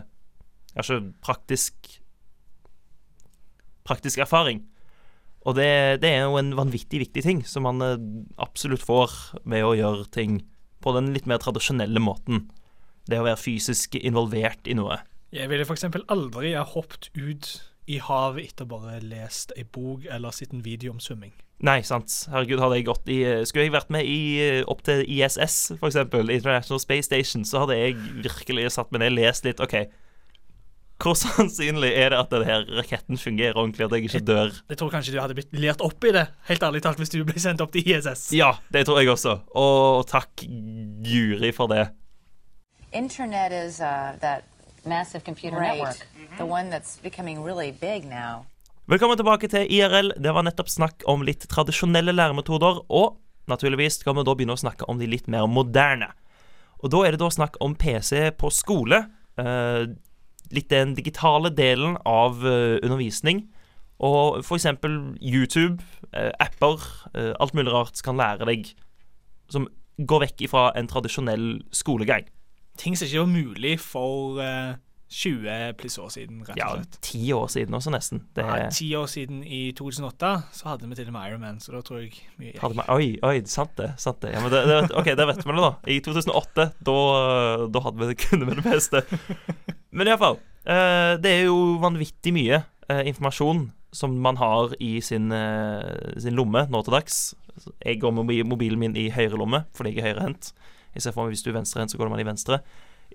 Jeg 0.77 0.83
har 0.85 0.87
ikke 0.87 1.13
praktisk 1.25 1.93
praktisk 3.87 4.19
erfaring. 4.23 4.63
Og 5.47 5.55
det, 5.55 6.03
det 6.03 6.11
er 6.11 6.25
jo 6.27 6.37
en 6.39 6.51
vanvittig 6.57 6.99
viktig 7.05 7.23
ting 7.23 7.41
som 7.47 7.63
man 7.67 7.83
eh, 7.83 7.95
absolutt 8.43 8.83
får 8.83 9.13
med 9.47 9.63
å 9.63 9.75
gjøre 9.77 10.09
ting 10.11 10.41
på 10.83 10.93
den 10.95 11.13
litt 11.15 11.27
mer 11.29 11.39
tradisjonelle 11.41 12.01
måten. 12.03 12.49
Det 13.07 13.21
å 13.21 13.25
være 13.25 13.39
fysisk 13.39 13.95
involvert 14.01 14.67
i 14.67 14.75
noe. 14.75 14.99
Jeg 15.31 15.47
ville 15.51 15.63
f.eks. 15.63 15.87
aldri 16.11 16.53
ha 16.55 16.65
hoppet 16.67 17.09
ut 17.15 17.49
i 17.87 18.01
havet 18.03 18.51
etter 18.51 18.67
bare 18.67 18.99
lest 18.99 19.53
ei 19.55 19.63
bok 19.63 20.03
eller 20.11 20.35
sett 20.35 20.51
en 20.55 20.63
video 20.65 20.91
om 20.91 20.99
svømming. 21.03 21.31
Nei, 21.63 21.79
sant. 21.87 22.11
Herregud, 22.29 22.59
hadde 22.61 22.75
jeg 22.77 22.85
gått 22.85 23.07
i 23.09 23.17
Skulle 23.49 23.63
jeg 23.65 23.73
vært 23.73 23.93
med 23.93 24.05
i, 24.05 24.19
eh, 24.43 24.65
opp 24.69 24.83
til 24.85 25.01
ISS, 25.01 25.79
for 25.79 25.87
eksempel, 25.89 26.29
International 26.29 26.81
Space 26.83 27.07
Station, 27.07 27.47
så 27.47 27.63
hadde 27.63 27.79
jeg 27.79 27.95
virkelig 28.27 28.67
satt 28.75 28.91
meg 28.91 29.05
ned 29.05 29.15
lest 29.15 29.47
litt. 29.47 29.63
OK, 29.63 29.87
hvor 31.03 31.13
sannsynlig 31.19 31.91
er 31.93 32.09
det 32.13 32.17
at 32.19 32.31
denne 32.33 32.55
raketten 32.79 33.17
fungerer 33.21 33.57
ordentlig, 33.59 33.85
at 33.85 33.91
jeg 33.97 34.07
ikke 34.09 34.23
dør? 34.25 34.51
Jeg 34.69 34.77
tror 34.79 34.89
kanskje 34.93 35.13
du 35.13 35.19
hadde 35.21 35.35
blitt 35.37 35.53
lært 35.53 35.81
opp 35.85 36.03
i 36.09 36.11
det, 36.15 36.25
helt 36.49 36.63
ærlig 36.65 36.81
talt, 36.85 36.97
hvis 37.01 37.11
du 37.13 37.19
ble 37.27 37.39
sendt 37.39 37.61
opp 37.61 37.71
til 37.75 37.85
ISS. 37.85 38.31
Ja, 38.33 38.53
det 38.73 38.85
tror 38.89 38.99
jeg 39.01 39.11
også. 39.13 39.37
Og 39.55 40.07
takk 40.09 40.43
Guri 41.05 41.51
for 41.53 41.69
det. 41.71 41.87
Internet 42.93 43.51
is 43.51 43.79
uh, 43.81 44.15
that 44.21 44.43
massive 44.85 45.23
computer 45.25 45.57
Right. 45.59 45.77
network, 45.77 46.07
the 46.37 46.45
one 46.45 46.69
that's 46.71 46.97
becoming 47.03 47.43
really 47.43 47.71
big 47.71 48.05
now. 48.09 48.45
Velkommen 48.87 49.17
tilbake 49.19 49.47
til 49.51 49.67
IRL. 49.69 50.13
Det 50.23 50.31
var 50.33 50.45
nettopp 50.47 50.69
snakk 50.71 51.03
om 51.11 51.21
litt 51.27 51.43
tradisjonelle 51.51 52.13
læremetoder, 52.15 52.79
og 52.89 53.17
naturligvis 53.51 53.99
skal 54.01 54.15
vi 54.15 54.23
da 54.23 54.33
begynne 54.35 54.55
å 54.55 54.61
snakke 54.61 54.87
om 54.87 54.97
de 54.99 55.07
litt 55.11 55.27
mer 55.27 55.45
moderne. 55.51 56.07
Og 56.79 56.91
da 56.93 57.01
er 57.07 57.11
det 57.15 57.19
da 57.19 57.27
snakk 57.33 57.57
om 57.61 57.75
PC 57.75 58.29
på 58.39 58.49
skole. 58.53 59.03
eh, 59.37 59.85
litt 60.53 60.69
den 60.71 60.95
digitale 60.97 61.51
delen 61.53 61.97
av 62.05 62.43
eh, 62.45 62.77
undervisning. 62.83 63.45
Og 64.03 64.43
eksempel 64.45 65.17
YouTube, 65.21 65.81
eh, 66.13 66.31
apper, 66.39 66.83
eh, 67.15 67.33
alt 67.39 67.55
mulig 67.57 67.73
rart 67.73 68.03
kan 68.05 68.17
lære 68.17 68.45
deg 68.45 68.73
Som 69.49 69.67
går 69.97 70.27
vekk 70.27 70.41
ifra 70.45 70.71
en 70.77 70.87
tradisjonell 70.87 71.63
skolegang. 71.73 72.27
Ting 72.77 72.95
som 72.95 73.07
ikke 73.07 73.23
var 73.23 73.31
mulig 73.31 73.79
for 73.81 74.41
eh, 74.43 74.75
20 75.09 75.73
pluss 75.79 75.95
år 75.97 76.09
siden, 76.11 76.41
rett 76.43 76.59
og 76.59 76.81
slett. 76.81 76.97
Ja, 76.99 77.01
ti 77.01 77.21
år 77.33 77.47
siden 77.47 77.73
også, 77.77 77.91
nesten. 77.93 78.21
Det 78.35 78.43
Ja, 78.43 78.69
Ti 78.69 78.87
år 78.99 79.05
siden, 79.07 79.39
i 79.43 79.71
2008, 79.71 80.31
så 80.51 80.67
hadde 80.67 80.89
vi 80.89 80.95
til 80.99 81.07
og 81.07 81.13
med 81.15 81.29
Iron 81.29 81.41
Man, 81.41 81.59
så 81.63 81.71
da 81.71 81.81
tror 81.81 82.01
jeg 82.03 82.11
mye 82.37 82.51
gikk. 82.51 82.59
Hadde 82.61 82.75
man, 82.75 82.89
oi, 82.91 83.17
oi, 83.23 83.39
sant 83.47 83.71
det. 83.79 83.93
sant 83.97 84.19
det. 84.21 84.33
Ja, 84.35 84.43
men 84.43 84.51
det, 84.51 84.65
det 84.67 84.91
OK, 84.99 85.05
der 85.15 85.29
vet 85.31 85.39
vi 85.45 85.55
det, 85.55 85.63
da. 85.63 85.73
I 85.87 85.99
2008, 86.03 86.67
da, 86.91 86.97
da 87.71 87.83
hadde 87.87 88.03
vi 88.03 88.11
det, 88.11 88.17
kunne 88.27 88.49
med 88.51 88.59
det 88.59 88.67
beste. 88.67 89.03
Men 89.97 90.11
iallfall. 90.11 90.39
Uh, 90.67 91.15
det 91.23 91.31
er 91.31 91.43
jo 91.47 91.77
vanvittig 91.81 92.33
mye 92.35 92.61
uh, 92.91 93.01
informasjon 93.01 93.67
som 93.95 94.13
man 94.21 94.37
har 94.37 94.75
i 94.83 94.97
sin, 95.01 95.31
uh, 95.31 96.13
sin 96.19 96.35
lomme 96.37 96.67
nå 96.69 96.81
til 96.85 96.97
dags. 96.97 97.21
Jeg 97.81 98.01
går 98.01 98.13
med 98.13 98.43
mobilen 98.45 98.81
min 98.81 98.97
i 98.99 99.07
høyre 99.13 99.39
lomme 99.39 99.63
fordi 99.77 99.95
jeg 99.95 100.03
er 100.03 100.11
høyrehendt. 100.11 100.51
Jeg 100.97 101.05
ser 101.05 101.15
for 101.15 101.25
meg 101.25 101.35
hvis 101.35 101.45
du 101.45 101.51
er 101.51 101.59
venstrehendt, 101.59 101.93
så 101.93 101.99
går 101.99 102.09
man 102.11 102.21
i 102.21 102.27
venstre. 102.27 102.61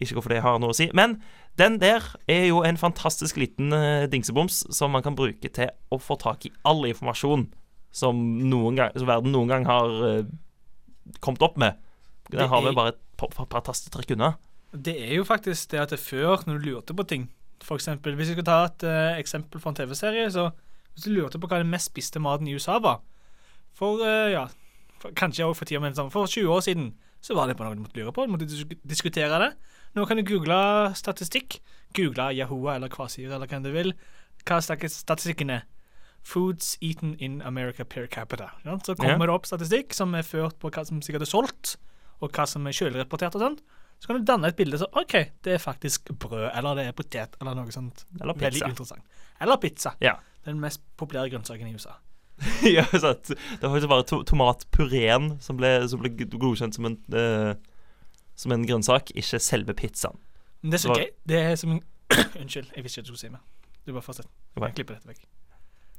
Ikke 0.00 0.16
hvorfor 0.16 0.32
det 0.32 0.42
har 0.44 0.60
noe 0.62 0.72
å 0.72 0.76
si. 0.76 0.88
Men 0.96 1.18
den 1.60 1.78
der 1.82 2.04
er 2.30 2.46
jo 2.48 2.62
en 2.64 2.78
fantastisk 2.80 3.36
liten 3.40 3.74
eh, 3.76 4.06
dingseboms 4.10 4.62
som 4.72 4.94
man 4.94 5.04
kan 5.04 5.16
bruke 5.18 5.50
til 5.52 5.72
å 5.92 5.98
få 6.00 6.16
tak 6.20 6.46
i 6.48 6.52
all 6.68 6.86
informasjon 6.88 7.48
som, 7.92 8.22
noen 8.40 8.78
gang, 8.78 8.94
som 8.96 9.10
verden 9.10 9.34
noen 9.34 9.52
gang 9.52 9.66
har 9.68 9.98
eh, 10.08 10.30
kommet 11.20 11.44
opp 11.44 11.58
med. 11.60 11.76
Den 12.32 12.48
har 12.48 12.64
vi 12.64 12.72
bare 12.76 12.94
et 12.94 13.02
par, 13.20 13.34
par 13.50 13.66
tastetrykk 13.66 14.14
unna. 14.16 14.32
Det 14.72 14.94
er 14.96 15.14
jo 15.18 15.24
faktisk 15.28 15.70
det 15.70 15.80
at 15.82 15.90
det 15.92 16.00
før, 16.00 16.44
når 16.46 16.58
du 16.58 16.70
lurte 16.70 16.94
på 16.96 17.04
ting 17.04 17.26
For 17.60 17.76
eksempel, 17.76 18.14
hvis 18.16 18.32
jeg 18.32 18.38
skal 18.38 18.46
ta 18.48 18.58
et 18.64 18.84
uh, 18.88 19.18
eksempel 19.20 19.60
fra 19.60 19.70
en 19.70 19.76
TV-serie, 19.76 20.30
så 20.32 20.48
hvis 20.94 21.04
du 21.04 21.12
lurte 21.12 21.38
på 21.38 21.48
hva 21.48 21.60
den 21.60 21.70
mest 21.70 21.90
spiste 21.92 22.20
maten 22.20 22.48
i 22.48 22.54
USA 22.56 22.78
var 22.80 23.02
For 23.76 24.00
uh, 24.00 24.30
ja, 24.32 24.46
for, 24.98 25.12
kanskje 25.16 25.44
også 25.44 25.58
for 25.58 25.64
10 25.64 25.76
år, 25.76 25.84
men 25.84 26.10
for 26.10 26.26
20 26.26 26.48
år 26.48 26.60
siden 26.60 26.94
så 27.22 27.36
var 27.38 27.46
det 27.46 27.56
på 27.56 27.62
noe 27.62 27.76
du 27.78 27.84
måtte 27.84 28.00
lure 28.00 28.12
på. 28.12 28.24
Du 28.26 28.32
måtte 28.34 28.48
dis 28.50 28.64
diskutere 28.82 29.38
det. 29.38 29.52
Nå 29.94 30.04
kan 30.10 30.18
du 30.18 30.24
google 30.26 30.90
statistikk. 30.98 31.60
Google 31.94 32.32
Yahoo 32.34 32.66
eller 32.72 32.90
Kvasir 32.90 33.30
eller 33.30 33.46
hva 33.46 33.60
du 33.62 33.70
vil. 33.70 33.92
Hva 34.42 34.58
statistikken 34.64 35.52
er. 35.54 35.68
Foods 36.26 36.76
eaten 36.80 37.14
in 37.18 37.40
America 37.42 37.84
per 37.84 38.06
capita. 38.06 38.50
Ja, 38.64 38.78
så 38.82 38.94
kommer 38.94 39.18
yeah. 39.18 39.26
det 39.26 39.36
opp 39.36 39.46
statistikk 39.46 39.94
som 39.94 40.14
er 40.14 40.26
ført 40.26 40.58
på 40.62 40.70
hva 40.70 40.84
som 40.86 41.02
sikkert 41.02 41.26
er 41.26 41.30
solgt, 41.30 41.76
og 42.22 42.30
hva 42.34 42.46
som 42.46 42.66
er 42.66 42.74
kjølreportert 42.74 43.38
og 43.38 43.42
sånn. 43.42 43.56
Så 44.02 44.08
kan 44.10 44.18
du 44.18 44.24
danne 44.26 44.48
et 44.50 44.56
bilde 44.58 44.80
så 44.80 44.88
OK, 44.98 45.12
det 45.46 45.52
er 45.54 45.60
faktisk 45.62 46.10
brød, 46.18 46.48
eller 46.58 46.74
det 46.74 46.88
er 46.90 46.94
potet, 46.98 47.36
eller 47.38 47.54
noe 47.54 47.70
sånt. 47.70 48.02
Eller 48.18 48.34
Veldig 48.34 48.58
pizza. 48.58 48.70
interessant. 48.72 49.20
Eller 49.40 49.60
pizza. 49.62 49.92
Ja. 50.02 50.16
Den 50.42 50.58
mest 50.58 50.82
populære 50.98 51.30
grønnsaken 51.30 51.68
i 51.70 51.74
USA. 51.76 51.94
ja, 52.76 52.82
sant. 52.90 53.30
Det 53.30 53.62
var 53.62 53.76
faktisk 53.76 53.92
bare 53.92 54.06
to 54.10 54.18
tomatpureen 54.26 55.36
som 55.44 55.60
ble, 55.60 55.70
som 55.86 56.02
ble 56.02 56.10
godkjent 56.26 56.74
som 56.74 56.90
en, 56.90 56.98
uh, 57.14 57.54
som 58.34 58.56
en 58.56 58.66
grønnsak, 58.66 59.14
ikke 59.14 59.38
selve 59.38 59.78
pizzaen. 59.78 60.18
Men 60.62 60.74
det 60.74 60.80
er 60.80 60.86
så 60.88 60.98
gøy. 60.98 61.08
Det 61.30 61.38
er 61.38 61.56
som 61.62 61.76
en 61.76 61.84
Unnskyld, 62.42 62.74
jeg 62.74 62.82
visste 62.82 62.98
ikke 63.00 63.06
hva 63.06 63.14
du 63.14 63.14
skulle 63.14 63.22
si 63.22 63.30
meg. 63.30 63.78
Du 63.86 63.94
bare 63.94 64.04
fortsett. 64.04 64.34
Jeg 64.58 64.74
klipper 64.80 64.98
dette 64.98 65.14
vekk. 65.14 65.26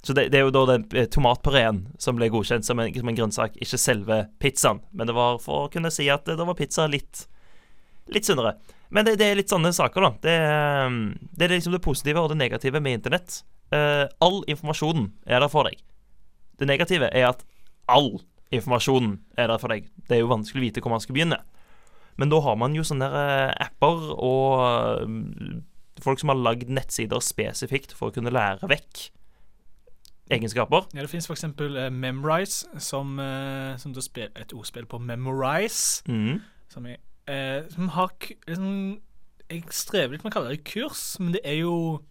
Så 0.04 0.12
det, 0.12 0.28
det 0.34 0.42
er 0.42 0.44
jo 0.44 0.52
da 0.52 0.66
den 0.68 0.84
eh, 1.00 1.08
tomatpureen 1.08 1.86
som 2.04 2.20
ble 2.20 2.28
godkjent 2.32 2.68
som 2.68 2.84
en, 2.84 2.92
som 2.92 3.08
en 3.08 3.18
grønnsak, 3.18 3.56
ikke 3.64 3.80
selve 3.80 4.26
pizzaen. 4.44 4.84
Men 4.92 5.08
det 5.08 5.16
var 5.16 5.40
for 5.40 5.70
å 5.70 5.72
kunne 5.72 5.92
si 5.96 6.10
at 6.12 6.28
det, 6.28 6.36
det 6.42 6.48
var 6.52 6.60
pizza 6.60 6.92
litt 6.92 7.30
Litt 8.14 8.28
sunnere. 8.28 8.56
Men 8.94 9.08
det, 9.08 9.16
det 9.22 9.30
er 9.30 9.40
litt 9.40 9.52
sånne 9.52 9.74
saker, 9.74 10.06
da. 10.06 10.12
Det, 10.22 10.36
um, 10.86 11.00
det 11.34 11.48
er 11.48 11.56
liksom 11.56 11.74
det 11.74 11.82
positive 11.86 12.22
og 12.22 12.34
det 12.34 12.40
negative 12.42 12.82
med 12.84 13.00
internett. 13.00 13.42
Uh, 13.74 14.06
all 14.22 14.44
informasjonen 14.52 15.10
er 15.26 15.42
der 15.42 15.50
for 15.52 15.70
deg. 15.70 15.82
Det 16.62 16.70
negative 16.70 17.10
er 17.10 17.32
at 17.32 17.42
all 17.92 18.16
informasjonen 18.54 19.18
er 19.40 19.50
der 19.50 19.62
for 19.62 19.74
deg. 19.74 19.90
Det 20.08 20.18
er 20.18 20.24
jo 20.24 20.32
vanskelig 20.32 20.62
å 20.62 20.68
vite 20.68 20.84
hvor 20.84 20.94
man 20.94 21.04
skal 21.04 21.18
begynne. 21.18 21.42
Men 22.22 22.30
da 22.30 22.40
har 22.46 22.58
man 22.62 22.76
jo 22.78 22.86
sånne 22.86 23.10
der, 23.10 23.50
eh, 23.50 23.66
apper 23.66 24.12
og 24.14 25.08
um, 25.08 25.64
folk 26.04 26.22
som 26.22 26.30
har 26.30 26.38
lagd 26.38 26.70
nettsider 26.70 27.24
spesifikt 27.24 27.96
for 27.98 28.12
å 28.12 28.16
kunne 28.16 28.34
lære 28.34 28.70
vekk 28.70 29.08
egenskaper. 30.34 30.88
Ja, 30.94 31.04
det 31.04 31.10
finnes 31.12 31.28
f.eks. 31.30 31.46
Uh, 31.60 31.90
Memrise, 31.92 32.70
som, 32.82 33.18
eh, 33.20 33.74
som 33.82 33.94
et 33.94 34.54
ordspill 34.54 34.86
på 34.90 35.00
Memorize. 35.00 36.04
Mm. 36.08 36.42
Som, 36.72 36.86
er, 36.86 37.02
eh, 37.28 37.64
som 37.70 37.90
har 37.96 38.12
liksom, 38.48 39.02
Jeg 39.50 39.64
strever 39.70 40.16
litt 40.16 40.24
med 40.24 40.32
å 40.32 40.36
kalle 40.38 40.54
det 40.56 40.64
kurs, 40.66 41.20
men 41.20 41.36
det 41.36 41.44
er 41.46 41.60
jo 41.62 42.02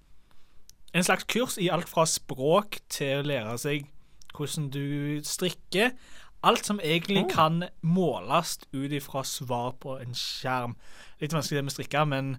en 0.92 1.04
slags 1.04 1.25
kurs 1.25 1.57
i 1.59 1.71
alt 1.73 1.88
fra 1.88 2.04
språk 2.07 2.78
til 2.92 3.23
å 3.23 3.26
lære 3.26 3.57
seg 3.59 3.88
hvordan 4.37 4.69
du 4.73 5.21
strikker. 5.26 5.95
Alt 6.42 6.66
som 6.66 6.81
egentlig 6.83 7.25
kan 7.31 7.64
måles 7.83 8.59
ut 8.73 8.92
ifra 8.92 9.23
svar 9.25 9.73
på 9.81 9.97
en 10.02 10.14
skjerm. 10.16 10.76
Litt 11.23 11.35
vanskelig 11.35 11.61
det 11.61 11.66
med 11.66 11.75
strikke, 11.75 12.04
men 12.09 12.33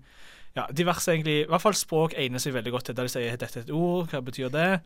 ja, 0.54 0.68
diverse 0.70 1.10
egentlig 1.12 1.40
I 1.42 1.48
hvert 1.50 1.64
fall 1.64 1.78
språk 1.78 2.14
egner 2.20 2.42
seg 2.42 2.54
veldig 2.54 2.74
godt 2.76 2.90
til 2.90 2.98
der 2.98 3.08
de 3.08 3.14
sier 3.14 3.38
dette 3.40 3.60
er 3.60 3.66
et 3.66 3.74
ord, 3.74 4.12
hva 4.12 4.22
betyr 4.22 4.52
det? 4.54 4.84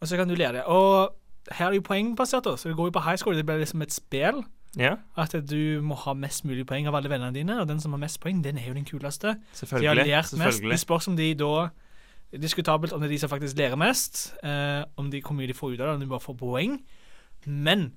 Og 0.00 0.08
så 0.08 0.16
kan 0.16 0.30
du 0.30 0.34
lære 0.38 0.60
det. 0.60 0.64
Og 0.64 1.12
her 1.50 1.66
er 1.66 1.74
det 1.74 1.80
jo 1.82 1.88
poengbasert, 1.90 2.46
da, 2.46 2.56
så 2.56 2.70
det 2.70 2.78
går 2.78 2.88
jo 2.88 2.96
på 2.96 3.04
high 3.04 3.20
school. 3.20 3.36
Det 3.36 3.44
blir 3.46 3.60
liksom 3.60 3.84
et 3.84 3.92
spill. 3.92 4.40
Ja, 4.78 4.94
At 5.18 5.34
du 5.50 5.80
må 5.82 5.96
ha 5.98 6.12
mest 6.14 6.44
mulig 6.46 6.62
poeng 6.66 6.86
av 6.86 6.94
alle 6.94 7.10
vennene 7.10 7.34
dine, 7.34 7.56
og 7.60 7.66
den 7.68 7.80
som 7.82 7.92
har 7.96 7.98
mest 7.98 8.20
poeng, 8.22 8.42
den 8.44 8.58
er 8.58 8.68
jo 8.68 8.74
den 8.76 8.86
kuleste. 8.86 9.34
De 9.34 9.40
har 9.40 9.62
selvfølgelig. 9.64 10.06
lært 10.06 10.16
mest. 10.16 10.30
selvfølgelig. 10.30 10.70
Det 10.70 10.80
spørs 10.80 11.08
om 11.08 11.16
de 11.16 11.34
da 11.34 11.54
Diskutabelt 12.30 12.92
om 12.92 13.00
det 13.00 13.08
er 13.08 13.10
de 13.16 13.18
som 13.18 13.28
faktisk 13.28 13.56
lærer 13.58 13.74
mest, 13.74 14.36
eh, 14.46 14.84
om 14.96 15.10
de 15.10 15.18
hvor 15.18 15.34
mye 15.34 15.48
de 15.50 15.54
får 15.54 15.72
ut 15.72 15.80
av 15.80 15.86
det, 15.88 15.94
om 15.94 16.00
de 16.00 16.06
bare 16.06 16.22
får 16.22 16.36
poeng. 16.38 16.76
Men 17.44 17.92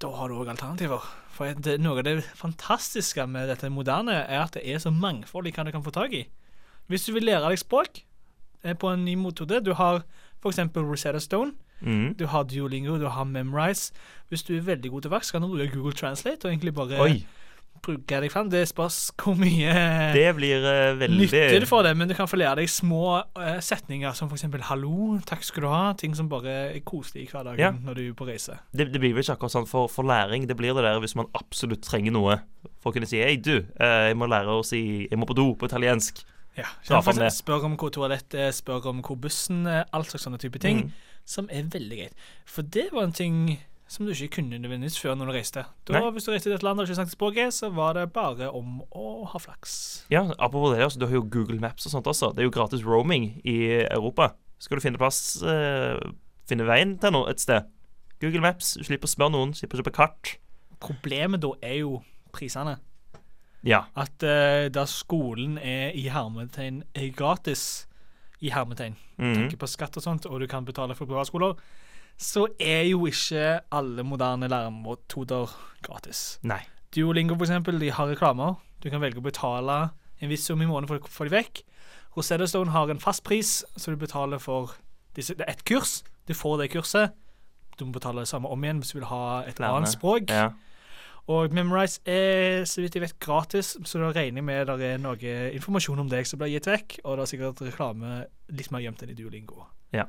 da 0.00 0.10
har 0.12 0.28
du 0.28 0.34
òg 0.34 0.50
alternativer. 0.52 1.06
For 1.32 1.48
det, 1.56 1.78
noe 1.80 2.02
av 2.02 2.04
det 2.04 2.18
fantastiske 2.36 3.24
med 3.26 3.48
dette 3.48 3.70
moderne 3.72 4.12
er 4.12 4.42
at 4.42 4.58
det 4.58 4.66
er 4.68 4.78
så 4.82 4.92
mangfoldig 4.92 5.54
hva 5.56 5.64
du 5.64 5.72
kan 5.72 5.84
få 5.86 5.90
tak 5.90 6.12
i. 6.12 6.26
Hvis 6.92 7.06
du 7.06 7.14
vil 7.16 7.24
lære 7.24 7.48
deg 7.48 7.62
språk 7.62 8.02
eh, 8.62 8.76
på 8.76 8.92
en 8.92 9.04
ny 9.06 9.14
metode 9.16 9.64
Du 9.64 9.72
har 9.78 10.02
F.eks. 10.42 10.60
Rosetta 10.76 11.20
Stone. 11.20 11.52
Mm. 11.82 12.14
Du 12.18 12.26
har 12.26 12.44
Duolingo, 12.44 12.98
du 13.00 13.08
har 13.08 13.24
Memrise. 13.24 13.92
Hvis 14.28 14.42
du 14.46 14.56
er 14.56 14.60
veldig 14.66 14.90
god 14.90 15.02
til 15.02 15.10
verks, 15.10 15.30
kan 15.34 15.42
du 15.42 15.48
bruke 15.48 15.70
Google 15.74 15.92
Translate 15.96 16.44
og 16.46 16.52
egentlig 16.52 16.74
bare 16.74 17.00
Oi. 17.02 17.14
bruke 17.82 18.20
deg 18.20 18.30
fram. 18.30 18.50
Det 18.52 18.60
spørs 18.68 18.98
hvor 19.18 19.34
mye 19.40 19.72
Det 20.14 20.26
blir 20.36 20.60
uh, 20.60 20.98
veldig 21.00 21.18
nyttig 21.22 21.60
du 21.62 21.66
får 21.66 21.82
det, 21.88 21.96
men 21.96 22.08
du 22.08 22.14
kan 22.14 22.28
få 22.28 22.36
lære 22.36 22.60
deg 22.60 22.68
små 22.70 23.22
uh, 23.38 23.56
setninger 23.64 24.12
som 24.12 24.28
f.eks. 24.28 24.44
'hallo', 24.68 25.20
'takk 25.26 25.42
skal 25.42 25.62
du 25.62 25.68
ha', 25.68 25.94
ting 25.96 26.14
som 26.16 26.28
bare 26.28 26.76
er 26.76 26.80
koselig 26.84 27.22
i 27.24 27.30
hverdagen 27.32 27.58
Ja. 27.58 27.70
når 27.72 27.94
du 27.94 28.08
er 28.08 28.12
på 28.14 28.26
reise. 28.28 28.58
det, 28.76 28.92
det 28.92 29.00
blir 29.00 29.14
vel 29.14 29.24
ikke 29.24 29.32
akkurat 29.38 29.52
sånn 29.56 29.66
for, 29.66 29.88
for 29.88 30.02
læring. 30.04 30.46
Det 30.48 30.56
blir 30.56 30.74
det 30.74 30.84
der 30.84 31.00
hvis 31.00 31.16
man 31.16 31.26
absolutt 31.34 31.82
trenger 31.82 32.12
noe 32.12 32.40
for 32.82 32.90
å 32.90 32.92
kunne 32.92 33.06
si 33.08 33.18
Hei, 33.22 33.36
du, 33.36 33.64
uh, 33.80 34.06
jeg 34.12 34.16
må 34.16 34.26
lære 34.28 34.60
å 34.60 34.62
si 34.62 35.08
Jeg 35.10 35.18
må 35.18 35.26
på 35.26 35.34
do 35.34 35.54
på 35.54 35.66
italiensk. 35.66 36.22
Ja, 36.90 37.00
for. 37.00 37.20
Spør 37.30 37.64
om 37.68 37.76
hvor 37.80 37.90
toalettet 37.94 38.38
er, 38.40 38.50
spør 38.56 38.86
om 38.92 39.02
hvor 39.06 39.16
bussen 39.20 39.66
er, 39.66 39.84
all 39.92 40.04
slags 40.04 40.24
sånne 40.26 40.38
type 40.42 40.58
ting, 40.62 40.84
Mm. 40.86 40.92
som 41.24 41.48
er 41.50 41.62
veldig 41.70 41.98
greit. 41.98 42.14
For 42.46 42.62
det 42.62 42.88
var 42.92 43.04
en 43.04 43.12
ting 43.12 43.58
som 43.90 44.06
du 44.06 44.12
ikke 44.12 44.36
kunne 44.36 44.58
nødvendigvis 44.62 44.98
før 45.02 45.16
når 45.18 45.26
du 45.26 45.32
reiste. 45.32 45.64
Da, 45.86 46.00
Hvis 46.14 46.24
du 46.24 46.30
reiste 46.30 46.48
til 46.48 46.54
et 46.54 46.62
land 46.62 46.78
og 46.78 46.86
ikke 46.86 46.94
snakket 46.94 47.12
språket, 47.16 47.52
så 47.54 47.70
var 47.74 47.92
det 47.94 48.12
bare 48.12 48.50
om 48.54 48.82
å 48.94 49.26
ha 49.26 49.38
flaks. 49.38 50.04
Ja, 50.10 50.22
apropos 50.38 50.74
det, 50.76 50.82
altså, 50.84 50.98
du 51.00 51.06
har 51.06 51.14
jo 51.14 51.24
Google 51.30 51.58
Maps 51.60 51.86
og 51.86 51.92
sånt 51.92 52.06
også. 52.06 52.30
Det 52.34 52.44
er 52.44 52.48
jo 52.50 52.54
gratis 52.54 52.84
roaming 52.86 53.40
i 53.44 53.82
Europa. 53.90 54.34
Skal 54.60 54.76
du 54.78 54.82
finne 54.82 54.98
plass 54.98 55.42
eh, 55.42 55.98
Finne 56.46 56.66
veien 56.66 56.98
til 56.98 57.12
noe 57.14 57.30
et 57.30 57.38
sted. 57.40 57.62
Google 58.20 58.40
Maps, 58.42 58.74
du 58.74 58.82
slipper 58.84 59.06
å 59.06 59.10
spørre 59.10 59.30
noen, 59.32 59.52
slipper 59.54 59.78
å 59.78 59.82
kjøpe 59.82 59.92
kart. 59.94 60.36
Problemet 60.82 61.40
da 61.40 61.52
er 61.62 61.76
jo 61.80 62.02
prisene. 62.34 62.78
Ja. 63.64 63.82
At 63.96 64.22
uh, 64.24 64.68
da 64.72 64.84
skolen 64.88 65.58
er 65.58 65.90
i 65.94 66.06
hermetegn 66.08 66.82
er 66.94 67.10
gratis, 67.12 67.86
i 68.40 68.48
hermetegn, 68.50 68.94
Mhm. 69.18 69.34
tenker 69.36 69.56
på 69.60 69.68
skatt 69.68 69.96
og 69.96 70.02
sånt, 70.02 70.24
og 70.26 70.40
du 70.40 70.46
kan 70.46 70.64
betale 70.64 70.94
for 70.96 71.04
privatskoler, 71.06 71.54
så 72.16 72.46
er 72.58 72.84
jo 72.88 73.04
ikke 73.06 73.60
alle 73.72 74.02
moderne 74.02 74.48
læremetoder 74.48 75.50
gratis. 75.82 76.38
Nei. 76.42 76.62
Duolingo 76.94 77.34
for 77.36 77.44
eksempel, 77.44 77.78
de 77.80 77.90
har 77.90 78.08
reklamer. 78.08 78.56
Du 78.82 78.88
kan 78.90 79.00
velge 79.00 79.20
å 79.20 79.22
betale 79.22 79.90
en 80.20 80.28
viss 80.28 80.44
sum 80.48 80.60
i 80.62 80.66
måneden 80.66 80.88
for 80.88 80.98
å 80.98 81.08
få 81.08 81.28
de 81.28 81.36
vekk. 81.36 81.62
Rosetta 82.16 82.46
Stone 82.48 82.70
har 82.70 82.88
en 82.90 82.98
fast 82.98 83.22
pris, 83.24 83.64
så 83.76 83.90
du 83.92 83.96
betaler 83.96 84.40
for 84.40 84.72
disse, 85.14 85.34
det 85.36 85.44
er 85.46 85.52
ett 85.52 85.64
kurs. 85.64 86.02
Du 86.26 86.32
får 86.34 86.58
det 86.62 86.70
kurset. 86.72 87.12
Du 87.78 87.84
må 87.84 87.92
betale 87.92 88.20
det 88.24 88.28
samme 88.28 88.48
om 88.50 88.60
igjen 88.64 88.80
hvis 88.82 88.92
du 88.92 88.98
vil 88.98 89.08
ha 89.08 89.42
et 89.46 89.56
Lærne. 89.60 89.76
annet 89.82 89.92
språk. 89.94 90.28
Ja. 90.30 90.50
Og 91.28 91.52
Memrise 91.54 92.00
er 92.08 92.64
så 92.68 92.82
vidt 92.82 92.96
jeg 92.96 93.04
vet 93.04 93.18
gratis, 93.22 93.74
så 93.84 94.00
da 94.00 94.08
regner 94.14 94.40
jeg 94.40 94.46
med 94.46 94.70
det 94.70 94.94
er 94.94 95.02
noe 95.02 95.34
informasjon 95.56 96.00
om 96.02 96.08
deg 96.10 96.26
som 96.26 96.40
blir 96.40 96.54
gitt 96.54 96.70
vekk, 96.70 97.00
og 97.04 97.18
det 97.18 97.26
er 97.26 97.32
sikkert 97.34 97.62
reklame 97.66 98.24
litt 98.56 98.72
mer 98.72 98.82
gjemt 98.84 99.04
enn 99.04 99.12
i 99.12 99.18
Duolingo. 99.18 99.66
Ja. 99.94 100.08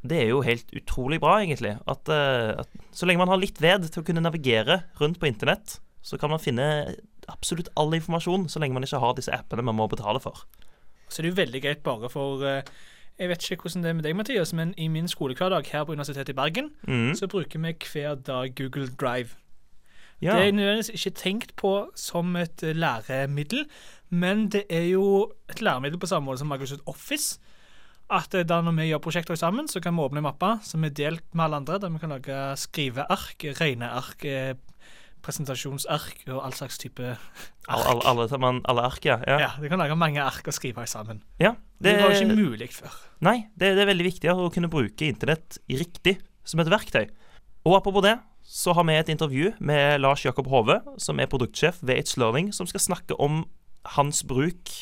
Det 0.00 0.16
er 0.16 0.30
jo 0.30 0.40
helt 0.40 0.70
utrolig 0.72 1.20
bra, 1.20 1.36
egentlig. 1.42 1.74
At, 1.90 2.08
uh, 2.08 2.62
at 2.62 2.96
så 2.96 3.06
lenge 3.06 3.20
man 3.20 3.32
har 3.32 3.40
litt 3.40 3.60
ved 3.60 3.84
til 3.90 4.00
å 4.00 4.06
kunne 4.06 4.24
navigere 4.24 4.82
rundt 5.00 5.20
på 5.20 5.28
internett, 5.28 5.76
så 6.00 6.16
kan 6.16 6.32
man 6.32 6.40
finne 6.40 6.96
absolutt 7.28 7.68
all 7.76 7.92
informasjon, 7.94 8.48
så 8.48 8.62
lenge 8.62 8.74
man 8.74 8.86
ikke 8.86 9.00
har 9.02 9.18
disse 9.18 9.34
appene 9.34 9.64
man 9.66 9.76
må 9.76 9.90
betale 9.92 10.22
for. 10.24 10.46
Så 11.10 11.20
det 11.20 11.28
er 11.28 11.34
jo 11.34 11.40
veldig 11.42 11.60
greit 11.64 11.82
bare 11.84 12.08
for 12.08 12.40
uh, 12.46 12.62
Jeg 13.20 13.28
vet 13.28 13.44
ikke 13.50 13.66
hvordan 13.66 13.84
det 13.84 13.90
er 13.90 13.96
med 13.98 14.06
deg, 14.06 14.16
Mathias, 14.16 14.54
men 14.56 14.72
i 14.80 14.88
min 14.88 15.08
skolehverdag 15.10 15.68
her 15.68 15.84
på 15.84 15.92
Universitetet 15.92 16.32
i 16.32 16.38
Bergen, 16.38 16.70
mm. 16.88 17.12
så 17.20 17.28
bruker 17.28 17.60
vi 17.60 17.74
hver 17.92 18.14
dag 18.24 18.54
Google 18.56 18.88
Drive. 18.88 19.36
Ja. 20.20 20.34
Det 20.36 20.48
er 20.48 20.52
nødvendigvis 20.52 20.90
ikke 20.96 21.14
tenkt 21.16 21.54
på 21.56 21.70
som 21.96 22.34
et 22.36 22.62
eh, 22.62 22.74
læremiddel, 22.76 23.66
men 24.10 24.48
det 24.52 24.64
er 24.68 24.88
jo 24.90 25.32
et 25.48 25.62
læremiddel 25.64 25.98
på 26.02 26.06
samme 26.10 26.26
måte 26.28 26.42
som 26.42 26.50
Microsoft 26.52 26.82
Office. 26.90 27.38
At 28.10 28.34
eh, 28.34 28.42
da 28.44 28.60
når 28.60 28.74
vi 28.76 28.88
gjør 28.90 29.00
prosjekter 29.06 29.38
sammen, 29.38 29.68
så 29.70 29.80
kan 29.80 29.94
vi 29.96 30.02
åpne 30.04 30.18
en 30.20 30.26
mappe 30.28 30.50
som 30.66 30.84
er 30.84 30.90
delt 30.92 31.24
med 31.32 31.44
alle 31.46 31.60
andre, 31.62 31.78
der 31.80 31.88
vi 31.94 32.02
kan 32.02 32.12
lage 32.12 32.40
skriveark, 32.60 33.46
regneark, 33.60 34.24
eh, 34.28 34.54
presentasjonsark 35.24 36.22
og 36.32 36.38
all 36.46 36.54
slags 36.56 36.78
type 36.80 37.02
Alle, 37.04 37.84
ark. 37.84 38.04
alle, 38.08 38.24
alle, 38.24 38.38
man- 38.40 38.62
alle 38.68 38.82
ark, 38.88 39.04
ja. 39.04 39.18
ja. 39.26 39.38
Ja, 39.38 39.50
Vi 39.60 39.68
kan 39.68 39.78
lage 39.78 39.96
mange 39.96 40.20
ark 40.22 40.46
og 40.46 40.54
skrive 40.56 40.86
sammen. 40.86 41.22
ja. 41.40 41.54
Det, 41.80 41.94
var 41.96 42.10
jo 42.12 42.20
ikke 42.20 42.36
mulig 42.36 42.66
før. 42.76 42.92
Nei, 43.24 43.46
det, 43.56 43.70
det 43.76 43.80
er 43.80 43.88
veldig 43.88 44.04
viktig 44.04 44.28
å 44.34 44.50
kunne 44.52 44.68
bruke 44.68 45.06
internett 45.08 45.56
riktig 45.70 46.18
som 46.44 46.60
et 46.60 46.68
verktøy. 46.68 47.06
Og 47.64 47.76
apropos 47.78 48.02
det, 48.04 48.18
så 48.50 48.72
har 48.74 48.82
vi 48.82 48.96
et 48.98 49.08
intervju 49.12 49.52
med 49.62 50.00
Lars 50.00 50.24
Jakob 50.24 50.48
Hove, 50.50 50.80
som 50.98 51.20
er 51.22 51.28
produktsjef 51.30 51.76
ved 51.86 52.00
It's 52.00 52.16
Learning, 52.18 52.48
som 52.50 52.66
skal 52.66 52.82
snakke 52.82 53.14
om 53.14 53.44
hans 53.94 54.24
bruk 54.26 54.72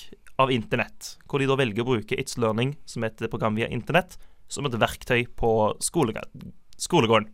av 0.41 0.49
internett. 0.49 1.19
Hvor 1.29 1.37
de 1.37 1.49
da 1.51 1.59
velger 1.61 1.85
å 1.85 1.91
bruke 1.91 2.17
It's 2.17 2.41
Learning 2.41 2.79
som 2.89 3.05
et 3.05 3.21
program 3.29 3.61
via 3.61 3.69
internett 3.69 4.17
som 4.49 4.65
et 4.65 4.73
verktøy 4.73 5.27
på 5.37 5.53
skolegården. 5.85 7.29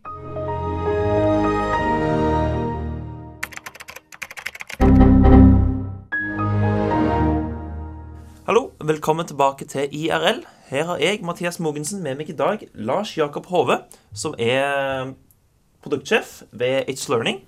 Hallo, 8.43 8.69
velkommen 8.83 9.31
tilbake 9.31 9.71
til 9.71 9.87
IRL. 9.87 10.43
Her 10.67 10.89
har 10.91 10.99
jeg, 10.99 11.23
Mathias 11.23 11.63
Mogensen, 11.63 12.03
med 12.03 12.19
meg 12.19 12.27
i 12.27 12.35
dag 12.35 12.67
Lars 12.75 13.15
Jakob 13.15 13.47
Hove, 13.47 13.85
som 14.11 14.35
er 14.35 15.15
produktsjef 15.85 16.41
ved 16.51 16.89
It's 16.91 17.05
Learning. 17.11 17.43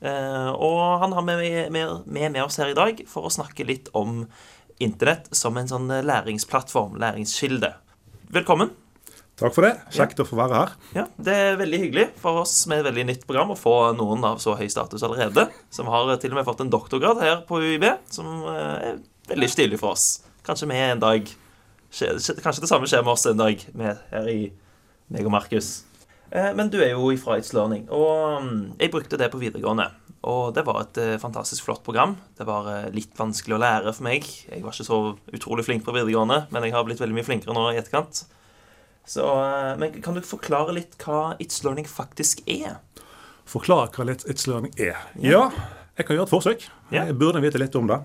Eh, 0.00 0.50
og 0.56 1.02
han 1.02 1.12
har 1.12 1.24
med, 1.26 1.42
med, 1.74 2.06
med, 2.06 2.32
med 2.32 2.42
oss 2.46 2.56
her 2.62 2.70
i 2.72 2.76
dag 2.78 3.02
for 3.10 3.26
å 3.28 3.32
snakke 3.34 3.66
litt 3.68 3.90
om 3.98 4.22
internett 4.80 5.26
som 5.36 5.58
en 5.60 5.68
sånn 5.68 5.90
læringsplattform, 6.08 6.94
læringskilde. 7.02 7.74
Velkommen. 8.32 8.70
Takk 9.40 9.54
for 9.56 9.64
det. 9.64 9.74
Kjekt 9.96 10.18
å 10.20 10.24
få 10.28 10.36
være 10.36 10.56
her. 10.56 10.72
Ja, 10.96 11.04
Det 11.16 11.34
er 11.34 11.58
veldig 11.60 11.78
hyggelig 11.80 12.06
for 12.20 12.42
oss 12.42 12.54
med 12.68 12.80
et 12.82 12.86
veldig 12.90 13.04
nytt 13.08 13.22
program 13.28 13.52
å 13.54 13.56
få 13.58 13.74
noen 13.96 14.24
av 14.28 14.40
så 14.42 14.52
høy 14.58 14.66
status 14.72 15.04
allerede, 15.06 15.46
som 15.72 15.88
har 15.92 16.10
til 16.20 16.32
og 16.34 16.40
med 16.40 16.48
fått 16.48 16.60
en 16.64 16.72
doktorgrad 16.72 17.20
her 17.24 17.38
på 17.48 17.60
UiB, 17.60 17.86
som 18.12 18.28
eh, 18.52 18.90
er 18.92 18.98
veldig 19.32 19.48
stilig 19.52 19.78
for 19.80 19.96
oss. 19.96 20.06
Kanskje 20.44 20.68
vi 20.68 20.80
en 20.80 21.00
dag 21.00 21.28
skje- 21.28 22.14
skje- 22.20 22.36
Kanskje 22.44 22.64
det 22.66 22.72
samme 22.72 22.88
skjer 22.88 23.04
med 23.04 23.14
oss 23.14 23.26
en 23.32 23.40
dag, 23.40 23.64
med 23.76 24.00
her 24.12 24.28
i 24.32 24.38
meg 25.12 25.24
og 25.28 25.32
Markus. 25.36 25.70
Eh, 26.30 26.52
Men 26.54 26.70
du 26.70 26.78
er 26.82 26.92
jo 26.94 27.10
fra 27.18 27.38
It's 27.38 27.52
Learning, 27.54 27.88
og 27.90 28.42
mm, 28.44 28.58
jeg 28.78 28.92
brukte 28.92 29.18
det 29.18 29.30
på 29.32 29.40
videregående. 29.42 29.88
Og 30.30 30.52
det 30.54 30.66
var 30.66 30.82
et 30.82 30.98
eh, 31.00 31.16
fantastisk 31.20 31.64
flott 31.66 31.82
program. 31.82 32.16
Det 32.38 32.46
var 32.46 32.68
eh, 32.70 32.90
litt 32.94 33.16
vanskelig 33.18 33.56
å 33.56 33.62
lære 33.62 33.94
for 33.96 34.06
meg. 34.06 34.28
Jeg 34.50 34.62
var 34.62 34.76
ikke 34.76 34.86
så 34.86 35.00
utrolig 35.34 35.66
flink 35.66 35.86
på 35.86 35.94
videregående, 35.96 36.44
men 36.54 36.66
jeg 36.66 36.76
har 36.76 36.86
blitt 36.86 37.00
veldig 37.02 37.16
mye 37.18 37.26
flinkere 37.26 37.56
nå 37.56 37.70
i 37.72 37.80
etterkant. 37.80 38.24
Så, 39.10 39.24
men 39.80 39.96
kan 40.04 40.14
du 40.14 40.20
forklare 40.22 40.74
litt 40.76 40.94
hva 41.02 41.32
It's 41.42 41.64
Learning 41.64 41.88
faktisk 41.88 42.44
er? 42.46 42.78
Forklare 43.48 43.88
hva 43.96 44.06
It's 44.12 44.46
Learning 44.46 44.74
er. 44.78 45.00
Ja, 45.18 45.48
jeg 45.98 46.06
kan 46.06 46.14
gjøre 46.14 46.28
et 46.28 46.34
forsøk. 46.34 46.66
Jeg 46.94 47.16
burde 47.18 47.40
vite 47.42 47.58
litt 47.58 47.74
om 47.80 47.88
det. 47.90 47.98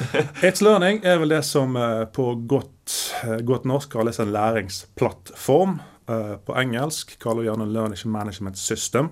It's 0.46 0.60
Learning 0.60 1.00
er 1.06 1.22
vel 1.22 1.32
det 1.32 1.40
som 1.48 1.78
på 2.12 2.26
godt, 2.50 2.98
godt 3.46 3.70
norsk 3.70 3.94
kalles 3.94 4.20
en 4.20 4.34
læringsplattform. 4.34 5.78
Eh, 6.10 6.36
På 6.36 6.56
engelsk 6.58 7.18
kaller 7.22 7.46
gjerne 7.46 7.70
Learning 7.70 8.10
Management 8.12 8.58
System. 8.58 9.08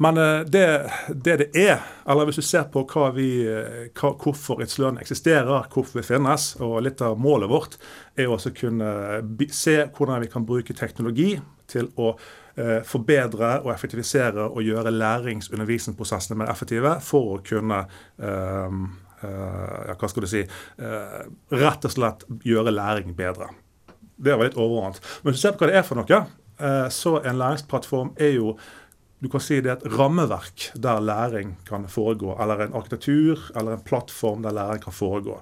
Men 0.00 0.16
eh, 0.16 0.40
det, 0.46 0.90
det 1.24 1.36
det 1.36 1.48
er, 1.60 1.82
eller 2.08 2.24
hvis 2.28 2.40
du 2.40 2.46
ser 2.46 2.68
på 2.72 2.86
hva 2.88 3.10
vi, 3.12 3.28
eh, 3.44 3.90
hva, 3.92 4.14
hvorfor 4.16 4.62
It's 4.64 4.78
Learning 4.80 5.02
eksisterer, 5.04 5.66
hvorfor 5.68 6.00
vi 6.00 6.06
finnes, 6.06 6.54
og 6.64 6.78
litt 6.86 7.02
av 7.04 7.18
målet 7.20 7.52
vårt, 7.52 7.76
er 8.16 8.32
å 8.32 8.38
kunne 8.56 8.92
se 9.52 9.76
hvordan 9.84 10.24
vi 10.24 10.30
kan 10.32 10.46
bruke 10.48 10.76
teknologi 10.76 11.34
til 11.68 11.92
å 12.00 12.14
eh, 12.56 12.80
forbedre 12.86 13.58
og 13.60 13.74
effektivisere 13.74 14.48
og 14.48 14.64
gjøre 14.64 14.94
lærings- 14.94 15.52
mer 16.40 16.48
effektive 16.48 16.96
for 17.04 17.36
å 17.36 17.42
kunne 17.44 17.84
eh, 18.16 18.80
eh, 19.20 19.92
hva 19.92 20.08
skal 20.08 20.24
du 20.24 20.32
si 20.32 20.46
rett 20.80 21.84
og 21.84 21.92
slett 21.92 22.24
gjøre 22.48 22.72
læring 22.72 23.12
bedre. 23.18 23.52
Det 24.20 24.36
var 24.36 24.48
litt 24.48 24.60
overordnet. 24.60 25.00
Men 25.22 25.32
hvis 25.32 25.40
du 25.40 25.46
ser 25.46 25.56
på 25.56 25.64
hva 25.64 25.72
det 25.72 25.80
er 25.80 25.88
for 25.88 26.00
noe, 26.00 26.20
eh, 26.60 26.86
så 26.92 27.16
en 27.24 27.40
læringsplattform 27.40 28.14
er 28.20 28.36
jo 28.36 28.54
du 29.20 29.28
kan 29.28 29.42
si 29.44 29.58
det 29.60 29.68
er 29.68 29.74
et 29.76 29.96
rammeverk 29.98 30.70
der 30.80 31.00
læring 31.04 31.50
kan 31.68 31.82
foregå, 31.92 32.32
eller 32.40 32.62
en 32.64 32.76
arkitektur 32.78 33.42
eller 33.52 33.74
en 33.76 33.82
plattform 33.84 34.40
der 34.46 34.54
læring 34.56 34.80
kan 34.80 34.96
foregå. 34.96 35.34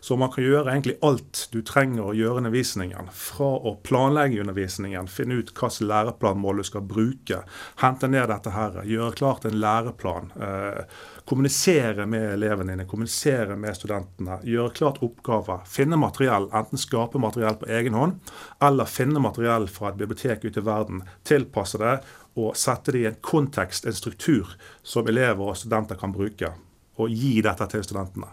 Så 0.00 0.16
man 0.16 0.32
kan 0.32 0.44
gjøre 0.44 0.72
egentlig 0.72 0.96
alt 1.04 1.42
du 1.52 1.60
trenger 1.60 2.06
å 2.06 2.14
gjøre 2.16 2.40
undervisningen. 2.40 3.10
Fra 3.12 3.50
å 3.60 3.74
planlegge 3.84 4.40
undervisningen, 4.40 5.10
finne 5.12 5.36
ut 5.36 5.52
hvilket 5.52 5.84
læreplanmål 5.84 6.62
du 6.62 6.68
skal 6.70 6.86
bruke, 6.88 7.42
hente 7.84 8.08
ned 8.08 8.30
dette 8.32 8.54
her, 8.56 8.80
gjøre 8.88 9.18
klart 9.20 9.44
en 9.44 9.60
læreplan. 9.60 10.32
Eh, 10.40 10.96
kommunisere 11.26 12.06
med 12.06 12.32
elevene 12.36 12.72
dine, 12.72 12.86
kommunisere 12.86 13.56
med 13.58 13.74
studentene, 13.74 14.38
gjøre 14.46 14.74
klart 14.78 15.00
oppgaver, 15.02 15.64
finne 15.66 15.98
materiell, 15.98 16.46
enten 16.54 16.78
skape 16.78 17.18
materiell 17.18 17.58
på 17.58 17.66
egen 17.78 17.96
hånd, 17.98 18.20
eller 18.62 18.90
finne 18.90 19.22
materiell 19.22 19.66
fra 19.72 19.90
et 19.90 19.98
bibliotek 19.98 20.46
ute 20.46 20.62
i 20.62 20.66
verden, 20.66 21.02
tilpasse 21.26 21.82
det 21.82 21.96
og 22.36 22.54
sette 22.58 22.94
det 22.94 23.02
i 23.02 23.08
en 23.10 23.18
kontekst, 23.24 23.88
en 23.88 23.96
struktur, 23.96 24.54
som 24.86 25.08
elever 25.10 25.50
og 25.50 25.58
studenter 25.58 25.98
kan 25.98 26.14
bruke. 26.14 26.52
Og 26.96 27.12
gi 27.12 27.42
dette 27.44 27.66
til 27.68 27.82
studentene. 27.84 28.28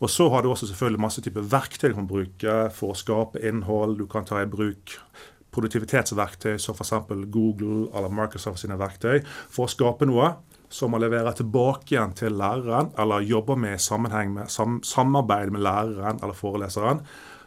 Og 0.00 0.08
så 0.08 0.30
har 0.32 0.40
du 0.40 0.48
også 0.48 0.70
selvfølgelig 0.70 1.02
masse 1.02 1.20
typer 1.24 1.44
verktøy 1.52 1.90
du 1.90 1.98
kan 1.98 2.08
bruke 2.08 2.54
for 2.72 2.94
å 2.94 2.96
skape 2.96 3.42
innhold. 3.44 3.98
Du 3.98 4.06
kan 4.08 4.24
ta 4.24 4.40
i 4.40 4.48
bruk 4.48 4.94
produktivitetsverktøy 5.52 6.56
som 6.60 6.76
f.eks. 6.76 6.94
Google 7.32 7.90
eller 7.92 8.12
Microsoft 8.12 8.62
sine 8.62 8.78
verktøy 8.80 9.20
for 9.24 9.66
å 9.66 9.72
skape 9.72 10.08
noe 10.08 10.32
som 10.68 10.94
å 10.94 11.00
levere 11.00 11.32
tilbake 11.36 11.94
igjen 11.94 12.14
til 12.18 12.36
læreren, 12.38 12.92
eller 12.98 13.26
jobbe 13.26 13.56
med 13.60 13.76
i 13.76 13.82
sammenheng 13.82 14.34
med 14.34 14.52
sam 14.52 14.80
samarbeid 14.84 15.52
med 15.54 15.64
læreren 15.66 16.20
eller 16.22 16.36
foreleseren. 16.36 17.02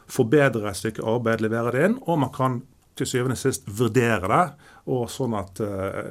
Forbedre 0.09 0.69
et 0.71 0.79
stykke 0.79 1.05
arbeid, 1.05 1.43
levere 1.43 1.73
det 1.75 1.85
inn, 1.85 1.97
og 2.07 2.21
man 2.23 2.33
kan 2.35 2.61
til 2.99 3.07
syvende 3.07 3.37
og 3.37 3.41
sist 3.41 3.67
vurdere 3.79 4.29
det. 4.31 4.45
og 4.91 5.07
Sånn 5.11 5.35
at 5.39 5.61
uh, 5.63 6.09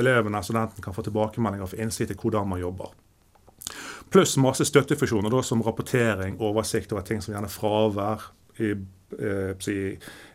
elevene 0.00 0.40
og 0.40 0.46
studenten 0.46 0.84
kan 0.84 0.96
få 0.96 1.04
tilbakemeldinger 1.06 1.66
og 1.66 1.72
få 1.74 1.80
innsikt 1.82 2.14
i 2.14 2.18
hvordan 2.18 2.48
man 2.52 2.62
jobber. 2.62 2.92
Pluss 4.12 4.36
masse 4.40 4.66
støttefunksjoner 4.68 5.32
da, 5.32 5.42
som 5.44 5.62
rapportering, 5.64 6.36
oversikt 6.42 6.92
over 6.92 7.04
ting 7.06 7.22
som 7.24 7.34
gjerne 7.34 7.50
fravær. 7.52 8.28
I, 8.60 8.74
eh, 9.18 9.72
i, 9.72 9.78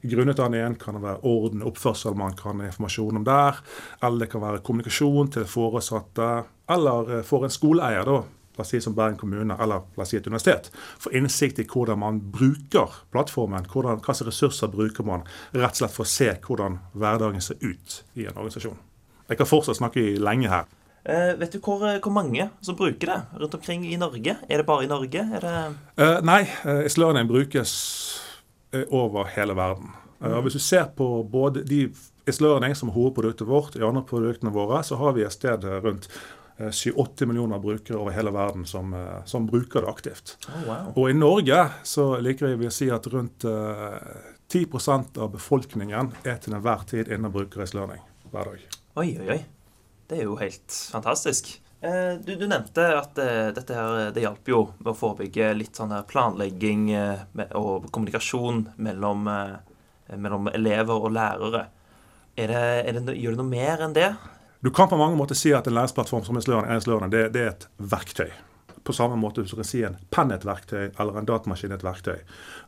den 0.01 0.11
grunnutdanningen 0.11 0.77
kan 0.81 0.97
det 0.97 1.03
være 1.03 1.23
orden, 1.27 1.65
oppførsel 1.67 2.17
man 2.17 2.35
kan 2.37 2.61
ha 2.61 2.69
informasjon 2.69 3.21
om 3.21 3.27
der. 3.27 3.61
Eller 4.01 4.25
det 4.25 4.31
kan 4.31 4.43
være 4.43 4.63
kommunikasjon 4.65 5.31
til 5.37 5.47
foresatte. 5.49 6.31
Eller 6.69 7.17
eh, 7.17 7.23
for 7.27 7.47
en 7.47 7.53
skoleeier, 7.53 8.07
da, 8.07 8.21
la 8.57 8.65
oss 8.65 8.73
si 8.73 8.81
som 8.81 8.95
Bergen 8.97 9.17
kommune 9.17 9.57
eller 9.59 9.85
la 9.95 10.03
oss 10.03 10.13
si 10.13 10.17
et 10.17 10.27
universitet, 10.27 10.71
få 10.99 11.13
innsikt 11.15 11.61
i 11.61 11.67
hvordan 11.69 12.01
man 12.01 12.19
bruker 12.33 13.03
plattformen. 13.13 13.67
Hvordan, 13.71 14.01
hva 14.01 14.15
slags 14.15 14.31
ressurser 14.31 14.71
bruker 14.73 15.05
man, 15.07 15.25
rett 15.53 15.77
og 15.77 15.83
slett 15.83 15.95
for 15.95 16.07
å 16.07 16.13
se 16.15 16.31
hvordan 16.47 16.81
hverdagen 16.97 17.43
ser 17.43 17.61
ut 17.61 18.01
i 18.15 18.25
en 18.25 18.35
organisasjon. 18.35 18.79
Jeg 19.27 19.39
kan 19.39 19.49
fortsatt 19.49 19.79
snakke 19.79 20.03
lenge 20.23 20.51
her. 20.51 20.67
Uh, 21.07 21.37
vet 21.39 21.53
du 21.53 21.61
hvor, 21.63 21.79
hvor, 21.79 22.11
mange 22.11 22.49
som 22.59 22.75
bruker 22.75 23.07
det 23.07 23.17
rundt 23.39 23.53
omkring 23.55 23.85
i 23.87 23.95
Norge? 23.99 24.33
Er 24.49 24.59
det 24.59 24.65
bare 24.67 24.83
i 24.83 24.89
Norge? 24.91 25.23
Uh, 25.23 26.17
nei, 26.25 26.41
uh, 26.65 26.83
Islearning 26.83 27.29
brukes 27.29 27.71
over 28.93 29.29
hele 29.35 29.55
verden. 29.57 29.93
Og 30.19 30.41
Hvis 30.45 30.57
du 30.57 30.63
ser 30.63 30.87
på 30.97 31.23
både 31.31 31.63
de 31.67 31.87
Islearning 32.27 32.73
som 32.75 32.89
er 32.89 32.97
hovedproduktet 32.97 33.47
vårt, 33.47 33.75
i 33.77 33.85
andre 33.85 34.03
produktene 34.03 34.51
våre, 34.51 34.81
så 34.83 34.97
har 34.99 35.13
vi 35.15 35.23
et 35.23 35.35
sted 35.35 35.63
rundt 35.85 36.09
7-8 36.57 37.27
millioner 37.29 37.61
brukere 37.61 37.99
over 37.99 38.15
hele 38.15 38.33
verden 38.33 38.65
som, 38.65 38.95
som 39.25 39.45
bruker 39.47 39.85
det 39.85 39.91
aktivt. 39.91 40.33
Oh, 40.49 40.63
wow. 40.65 40.87
Og 40.95 41.11
i 41.11 41.15
Norge 41.15 41.59
så 41.85 42.07
liker 42.19 42.57
vi 42.57 42.67
å 42.67 42.73
si 42.73 42.89
at 42.91 43.07
rundt 43.13 43.45
10% 43.45 45.21
av 45.21 45.31
befolkningen 45.35 46.11
er 46.25 46.41
til 46.41 46.57
enhver 46.57 46.83
tid 46.89 47.13
inne 47.13 47.29
og 47.29 47.37
bruker 47.37 47.63
Islearning 47.63 48.01
hver 48.31 48.51
dag. 48.51 48.65
Oi, 48.97 49.11
oi, 49.21 49.29
oi. 49.37 49.39
Det 50.07 50.21
er 50.21 50.27
jo 50.27 50.37
helt 50.39 50.71
fantastisk. 50.91 51.53
Eh, 51.81 52.13
du, 52.25 52.35
du 52.35 52.47
nevnte 52.47 52.85
at 52.97 53.17
eh, 53.21 53.47
dette 53.53 53.75
her, 53.75 54.11
det 54.11 54.23
hjalp 54.23 54.49
jo 54.49 54.61
med 54.79 54.91
å 54.91 54.97
forebygge 54.97 55.51
litt 55.53 55.77
sånn 55.77 55.93
planlegging 56.09 56.87
eh, 56.97 57.21
og 57.59 57.91
kommunikasjon 57.93 58.63
mellom, 58.81 59.29
mellom 60.15 60.49
elever 60.55 60.97
og 60.97 61.13
lærere. 61.13 61.67
Er 62.37 62.53
det, 62.53 62.65
er 62.81 62.97
det, 62.97 63.17
gjør 63.17 63.37
det 63.37 63.43
noe 63.43 63.51
mer 63.51 63.85
enn 63.85 63.93
det? 63.97 64.09
Du 64.65 64.71
kan 64.73 64.89
på 64.89 64.97
mange 64.97 65.17
måter 65.19 65.37
si 65.37 65.53
at 65.53 65.69
en 65.69 65.77
læringsplattform 65.77 66.25
som 66.25 66.41
Learning, 66.41 67.13
det, 67.13 67.27
det 67.37 67.45
er 67.45 67.53
et 67.53 67.69
verktøy 67.77 68.31
på 68.87 68.95
samme 68.95 69.17
måte 69.19 69.43
som 69.43 69.57
du 69.57 69.61
kan 69.61 69.67
si 69.67 69.81
en 69.83 69.97
penn 70.13 70.31
et 70.31 70.45
verktøy 70.47 70.87
eller 70.87 71.19
en 71.19 71.27
datamaskin 71.27 71.75
et 71.75 71.83
verktøy. 71.83 72.21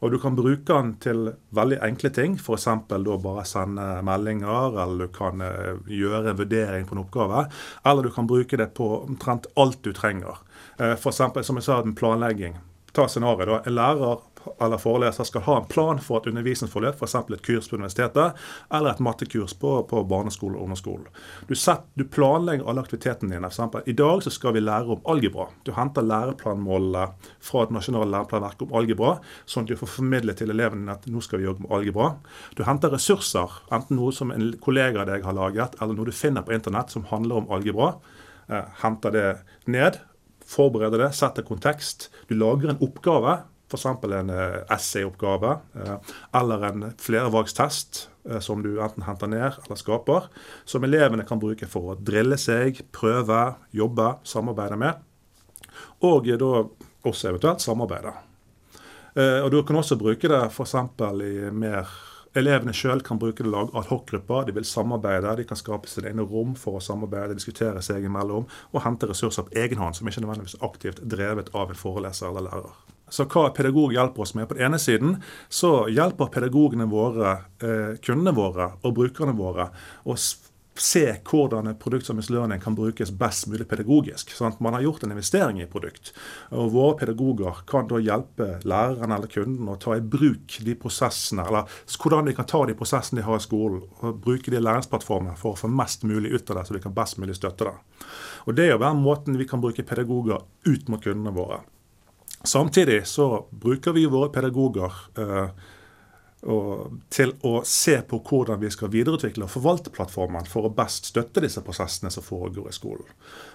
Og 0.04 0.12
Du 0.12 0.20
kan 0.20 0.36
bruke 0.36 0.68
den 0.68 0.94
til 1.04 1.34
veldig 1.56 1.80
enkle 1.86 2.12
ting, 2.16 2.38
f.eks. 2.38 2.68
bare 2.90 3.46
sende 3.48 3.88
meldinger, 4.04 4.76
eller 4.84 5.08
du 5.08 5.14
kan 5.16 5.42
uh, 5.42 5.80
gjøre 5.88 6.32
en 6.32 6.40
vurdering 6.40 6.88
på 6.88 6.96
en 6.96 7.04
oppgave. 7.04 7.46
Eller 7.86 8.04
du 8.04 8.12
kan 8.12 8.28
bruke 8.28 8.58
det 8.58 8.74
på 8.76 8.90
omtrent 9.06 9.48
alt 9.56 9.80
du 9.84 9.94
trenger. 9.94 10.42
Uh, 10.80 10.96
F.eks. 10.96 11.22
som 11.48 11.60
jeg 11.60 11.68
sa, 11.68 11.80
en 11.80 11.96
planlegging. 11.96 12.60
Ta 12.94 13.08
scenarioet. 13.08 13.68
En 13.68 13.76
lærer 13.78 14.24
eller 14.62 14.82
foreleser 14.82 15.28
skal 15.28 15.44
ha 15.46 15.58
en 15.60 15.68
plan 15.70 16.00
for 16.04 16.20
et 16.20 16.30
undervisningsforløp, 16.32 17.00
f.eks. 17.00 17.16
et 17.20 17.46
kurs 17.46 17.70
på 17.70 17.78
universitetet 17.80 18.40
eller 18.74 18.92
et 18.92 19.02
mattekurs 19.04 19.54
på, 19.60 19.74
på 19.90 20.04
barneskole 20.10 20.58
og 20.58 20.68
ungdomsskole. 20.68 21.14
Du, 21.48 21.56
du, 22.00 22.06
planlegger 22.10 22.70
alle 22.70 22.84
aktivitetene 22.84 23.36
dine. 23.36 23.50
For 23.50 23.56
eksempel, 23.56 23.86
I 23.86 23.96
dag 23.98 24.24
så 24.24 24.34
skal 24.34 24.56
vi 24.56 24.64
lære 24.64 24.96
om 24.96 25.04
algebra. 25.12 25.50
Du 25.68 25.74
henter 25.78 26.06
læreplanmålene 26.06 27.06
fra 27.44 27.66
et 27.66 27.74
nasjonalt 27.76 28.12
læreplanverk 28.14 28.66
om 28.66 28.76
algebra, 28.80 29.16
sånn 29.46 29.68
at 29.68 29.74
du 29.74 29.80
får 29.80 29.94
formidle 30.00 30.36
til 30.38 30.54
elevene 30.54 30.84
dine 30.84 30.98
at 30.98 31.08
nå 31.10 31.24
skal 31.26 31.42
vi 31.42 31.50
jobbe 31.50 31.66
med 31.66 31.76
algebra. 31.80 32.12
Du 32.58 32.66
henter 32.68 32.94
ressurser, 32.94 33.62
enten 33.76 34.00
noe 34.00 34.16
som 34.16 34.34
en 34.36 34.52
kollega 34.64 35.04
av 35.04 35.12
deg 35.12 35.28
har 35.28 35.38
laget, 35.38 35.78
eller 35.82 35.98
noe 35.98 36.10
du 36.10 36.16
finner 36.16 36.46
på 36.46 36.56
internett 36.56 36.94
som 36.94 37.08
handler 37.10 37.42
om 37.44 37.52
algebra. 37.54 37.94
Eh, 38.50 38.66
henter 38.82 39.14
det 39.14 39.28
ned, 39.70 40.00
forbereder 40.50 41.06
det, 41.06 41.14
setter 41.18 41.46
kontekst. 41.46 42.10
Du 42.28 42.36
lager 42.38 42.72
en 42.72 42.82
oppgave 42.82 43.40
F.eks. 43.70 43.86
en 43.86 44.30
eh, 44.30 44.62
essayoppgave 44.74 45.52
eh, 45.76 46.14
eller 46.40 46.64
en 46.66 46.86
flervalgstest 46.98 48.10
eh, 48.30 48.40
som 48.40 48.64
du 48.66 48.80
enten 48.82 49.06
henter 49.06 49.30
ned 49.30 49.60
eller 49.66 49.78
skaper, 49.78 50.30
som 50.66 50.84
elevene 50.84 51.26
kan 51.30 51.42
bruke 51.42 51.70
for 51.70 51.94
å 51.94 51.98
drille 52.00 52.38
seg, 52.42 52.82
prøve, 52.96 53.44
jobbe, 53.70 54.16
samarbeide 54.26 54.80
med. 54.82 55.06
Og 56.02 56.26
da 56.42 56.52
også 57.06 57.30
eventuelt 57.30 57.62
samarbeide. 57.64 58.12
Og 59.20 59.50
Du 59.52 59.58
kan 59.64 59.76
også 59.80 59.98
bruke 60.00 60.30
det 60.32 60.42
f.eks. 60.48 60.76
i 60.76 61.50
mer 61.52 61.88
Elevene 62.38 62.76
sjøl 62.78 63.02
kan 63.02 63.18
bruke 63.18 63.42
det 63.42 63.50
lag 63.50 63.72
adhocgrupper. 63.74 64.46
De 64.46 64.54
vil 64.54 64.68
samarbeide, 64.68 65.32
de 65.40 65.48
kan 65.50 65.58
skape 65.58 65.90
sine 65.90 66.12
egne 66.12 66.28
rom 66.30 66.54
for 66.60 66.78
å 66.78 66.84
samarbeide, 66.84 67.34
diskutere 67.40 67.82
seg 67.82 68.06
imellom 68.06 68.46
og 68.46 68.84
hente 68.86 69.10
ressurser 69.10 69.48
på 69.48 69.58
egen 69.64 69.82
hånd, 69.82 69.98
som 69.98 70.08
ikke 70.08 70.22
nødvendigvis 70.22 70.60
aktivt 70.66 71.02
drevet 71.02 71.50
av 71.58 71.74
en 71.74 71.80
foreleser 71.80 72.30
eller 72.30 72.46
lærer. 72.46 72.78
Så 73.10 73.26
hva 73.30 73.50
pedagog 73.56 73.94
hjelper 73.96 74.26
oss 74.26 74.36
med? 74.38 74.48
På 74.50 74.58
den 74.58 74.70
ene 74.70 74.80
siden 74.82 75.18
så 75.50 75.88
hjelper 75.90 76.32
pedagogene 76.34 76.90
våre 76.90 77.38
eh, 77.62 77.98
kundene 78.04 78.36
våre 78.38 78.72
og 78.84 78.96
brukerne 79.00 79.36
våre 79.38 79.70
å 80.06 80.18
se 80.80 81.04
hvordan 81.28 81.68
et 81.68 81.80
produkt 81.80 82.10
Learning 82.30 82.60
kan 82.60 82.76
brukes 82.76 83.12
best 83.12 83.48
mulig 83.48 83.68
pedagogisk. 83.68 84.32
Sånn 84.36 84.54
at 84.54 84.60
man 84.64 84.74
har 84.74 84.82
gjort 84.82 85.04
en 85.04 85.12
investering 85.12 85.62
i 85.62 85.68
produkt. 85.68 86.14
Og 86.52 86.72
Våre 86.74 86.98
pedagoger 87.00 87.64
kan 87.68 87.88
da 87.88 88.00
hjelpe 88.00 88.60
læreren 88.64 89.12
eller 89.12 89.28
kunden 89.28 89.70
å 89.70 89.78
ta 89.82 89.98
i 89.98 90.02
bruk 90.02 90.60
de 90.66 90.76
prosessene, 90.80 91.46
eller 91.48 91.82
hvordan 92.00 92.30
de 92.30 92.36
kan 92.38 92.48
ta 92.48 92.64
de 92.66 92.78
prosessene 92.80 93.22
de 93.22 93.28
har 93.28 93.40
i 93.40 93.44
skolen, 93.44 93.84
og 94.00 94.22
bruke 94.24 94.52
de 94.52 94.62
læringsplattformene 94.62 95.36
for 95.40 95.56
å 95.56 95.60
få 95.60 95.72
mest 95.72 96.06
mulig 96.08 96.32
ut 96.34 96.50
av 96.50 96.60
det, 96.62 96.68
så 96.68 96.78
de 96.78 96.84
kan 96.84 96.96
best 96.96 97.20
mulig 97.20 97.36
støtte 97.40 97.70
det. 97.70 97.76
Og 98.48 98.56
Det 98.56 98.66
er 98.66 98.74
jo 98.74 98.86
den 98.86 99.04
måten 99.04 99.38
vi 99.38 99.48
kan 99.50 99.62
bruke 99.62 99.84
pedagoger 99.84 100.46
ut 100.66 100.90
mot 100.90 101.04
kundene 101.04 101.36
våre. 101.36 101.62
Samtidig 102.44 103.08
så 103.08 103.48
bruker 103.52 103.92
vi 103.92 104.06
våre 104.08 104.32
pedagoger 104.32 104.94
eh, 105.20 105.50
til 107.10 107.34
å 107.44 107.52
se 107.68 107.98
på 108.08 108.22
hvordan 108.24 108.62
vi 108.62 108.70
skal 108.72 108.92
videreutvikle 108.94 109.44
og 109.44 109.52
forvalte 109.52 109.92
plattformen 109.92 110.48
for 110.48 110.70
å 110.70 110.72
best 110.76 111.10
støtte 111.12 111.44
disse 111.44 111.60
prosessene 111.66 112.12
som 112.14 112.24
foregår 112.24 112.70
i 112.70 112.76
skolen. 112.76 113.10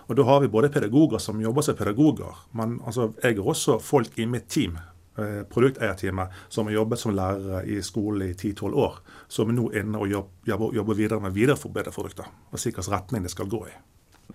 Og 0.08 0.16
Da 0.16 0.26
har 0.28 0.42
vi 0.42 0.52
både 0.52 0.68
pedagoger 0.68 1.18
som 1.18 1.40
jobber 1.40 1.62
som 1.62 1.76
pedagoger, 1.76 2.44
men 2.52 2.80
altså, 2.84 3.14
jeg 3.22 3.38
har 3.38 3.48
også 3.54 3.78
folk 3.80 4.18
i 4.18 4.26
mitt 4.28 4.50
team 4.52 4.76
eh, 5.16 5.42
produkteierteamet 5.48 6.44
som 6.48 6.68
har 6.68 6.76
jobbet 6.76 7.00
som 7.00 7.16
lærere 7.16 7.64
i 7.64 7.80
skolen 7.80 8.28
i 8.28 8.34
10-12 8.34 8.76
år, 8.76 9.00
som 9.28 9.48
er 9.48 9.56
nå 9.56 9.70
inne 9.72 10.04
og 10.04 10.12
jobber, 10.12 10.76
jobber 10.76 10.94
videre 10.94 11.24
med 11.24 11.32
videreforbedrede 11.32 11.96
produkter 11.96 12.28
og 12.52 12.60
si 12.60 12.68
hvilken 12.68 12.92
retning 12.92 13.24
det 13.24 13.32
skal 13.32 13.48
gå 13.48 13.64
i. 13.64 13.74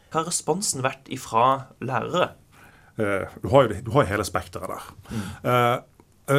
Hva 0.10 0.24
har 0.24 0.32
responsen 0.32 0.82
vært 0.82 1.06
ifra 1.14 1.70
lærere? 1.86 2.34
Eh, 3.00 3.28
du 3.42 3.48
har 3.48 3.64
jo, 3.64 3.80
du 3.86 3.92
har 3.92 4.04
hele 4.04 4.24
spekteret 4.28 4.70
der. 4.70 4.92
Mm. 5.12 5.88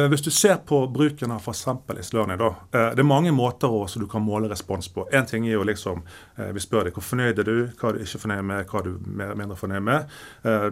Hvis 0.09 0.21
du 0.23 0.29
ser 0.31 0.55
på 0.55 0.77
bruken 0.87 1.33
av 1.35 1.41
f.eks. 1.43 1.65
Islørning, 1.99 2.37
da. 2.39 2.53
Det 2.71 3.01
er 3.03 3.07
mange 3.07 3.33
måter 3.35 3.73
også 3.75 3.99
du 3.99 4.05
kan 4.07 4.23
måle 4.23 4.47
respons 4.47 4.87
på. 4.87 5.03
Én 5.11 5.25
ting 5.27 5.43
er 5.49 5.57
jo 5.57 5.65
liksom 5.67 6.05
Vi 6.53 6.61
spør 6.63 6.87
deg 6.87 6.95
hvor 6.95 7.03
fornøyd 7.03 7.41
er 7.41 7.47
du, 7.49 7.57
hva 7.75 7.89
er 7.89 7.97
du 7.97 8.05
ikke 8.05 8.21
fornøyd 8.21 8.45
med, 8.47 8.69
hva 8.69 8.79
er 8.79 8.85
du 8.87 9.09
mer, 9.19 9.33
mindre 9.35 9.57
fornøyd 9.59 9.83
med. 9.83 10.13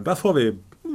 Der 0.08 0.16
får 0.16 0.32
vi 0.38 0.46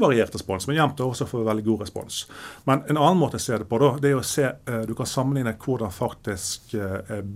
variert 0.02 0.34
respons, 0.34 0.66
men 0.66 0.80
jevnt 0.80 1.04
også 1.06 1.28
får 1.30 1.44
vi 1.44 1.50
veldig 1.52 1.66
god 1.68 1.84
respons. 1.86 2.18
Men 2.66 2.82
en 2.90 2.98
annen 2.98 3.22
måte 3.22 3.38
å 3.38 3.44
se 3.46 3.60
det 3.62 3.68
på, 3.70 3.78
da, 3.84 3.92
det 4.02 4.10
er 4.16 4.18
å 4.18 4.26
se 4.26 4.50
Du 4.90 4.96
kan 4.98 5.12
sammenligne 5.12 5.54
hvordan 5.62 5.94
faktisk 5.94 6.74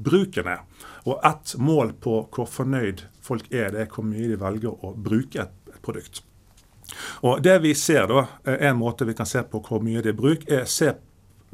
bruken 0.09 0.49
er. 0.55 0.63
Og 1.05 1.21
ett 1.21 1.53
mål 1.61 1.93
på 2.01 2.23
hvor 2.33 2.49
fornøyd 2.49 3.05
folk 3.21 3.45
er, 3.53 3.69
det 3.75 3.85
er 3.85 3.93
hvor 3.93 4.09
mye 4.09 4.31
de 4.33 4.41
velger 4.41 4.73
å 4.73 4.95
bruke 4.97 5.45
et 5.45 5.77
produkt. 5.85 6.23
Og 7.27 7.41
Det 7.43 7.59
vi 7.61 7.73
ser 7.75 8.07
da, 8.07 8.25
En 8.45 8.77
måte 8.77 9.05
vi 9.05 9.13
kan 9.13 9.25
se 9.25 9.43
på 9.43 9.61
hvor 9.61 9.83
mye 9.83 10.01
det 10.01 10.13
er 10.13 10.17
bruk, 10.17 10.47
er 10.49 10.63
å 10.63 10.69
se 10.69 10.93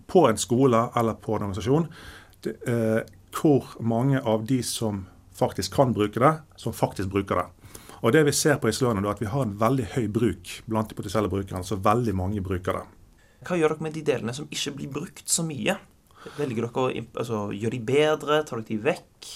på 0.08 0.28
en 0.30 0.38
skole 0.38 0.90
eller 0.96 1.14
på 1.14 1.36
en 1.36 1.44
organisasjon 1.44 1.88
det, 2.46 2.56
eh, 2.68 3.02
hvor 3.36 3.66
mange 3.80 4.22
av 4.22 4.46
de 4.46 4.64
som 4.64 5.06
faktisk 5.36 5.74
kan 5.74 5.94
bruke 5.94 6.20
det, 6.20 6.34
som 6.56 6.74
faktisk 6.74 7.10
bruker 7.10 7.36
det. 7.36 7.46
Og 8.02 8.12
det 8.12 8.24
Vi 8.24 8.32
ser 8.32 8.58
på 8.58 8.70
Islønene 8.70 9.08
er 9.08 9.12
at 9.12 9.22
vi 9.22 9.26
har 9.26 9.42
en 9.42 9.58
veldig 9.58 9.86
høy 9.96 10.08
bruk 10.08 10.62
blant 10.68 10.90
de 10.90 10.96
potensielle 10.96 11.30
brukerne. 11.30 11.64
så 11.64 11.76
veldig 11.76 12.16
mange 12.16 12.42
bruker 12.42 12.74
det. 12.74 12.86
Hva 13.46 13.58
gjør 13.58 13.70
dere 13.70 13.84
med 13.84 13.94
de 13.94 14.02
delene 14.02 14.34
som 14.34 14.48
ikke 14.52 14.76
blir 14.76 14.92
brukt 14.94 15.30
så 15.30 15.44
mye? 15.44 15.78
Velger 16.38 16.68
dere, 16.68 17.06
altså, 17.16 17.52
gjøre 17.54 17.72
de 17.72 17.80
bedre? 17.80 18.44
Tar 18.44 18.58
dere 18.58 18.68
de 18.68 18.78
vekk? 18.78 19.30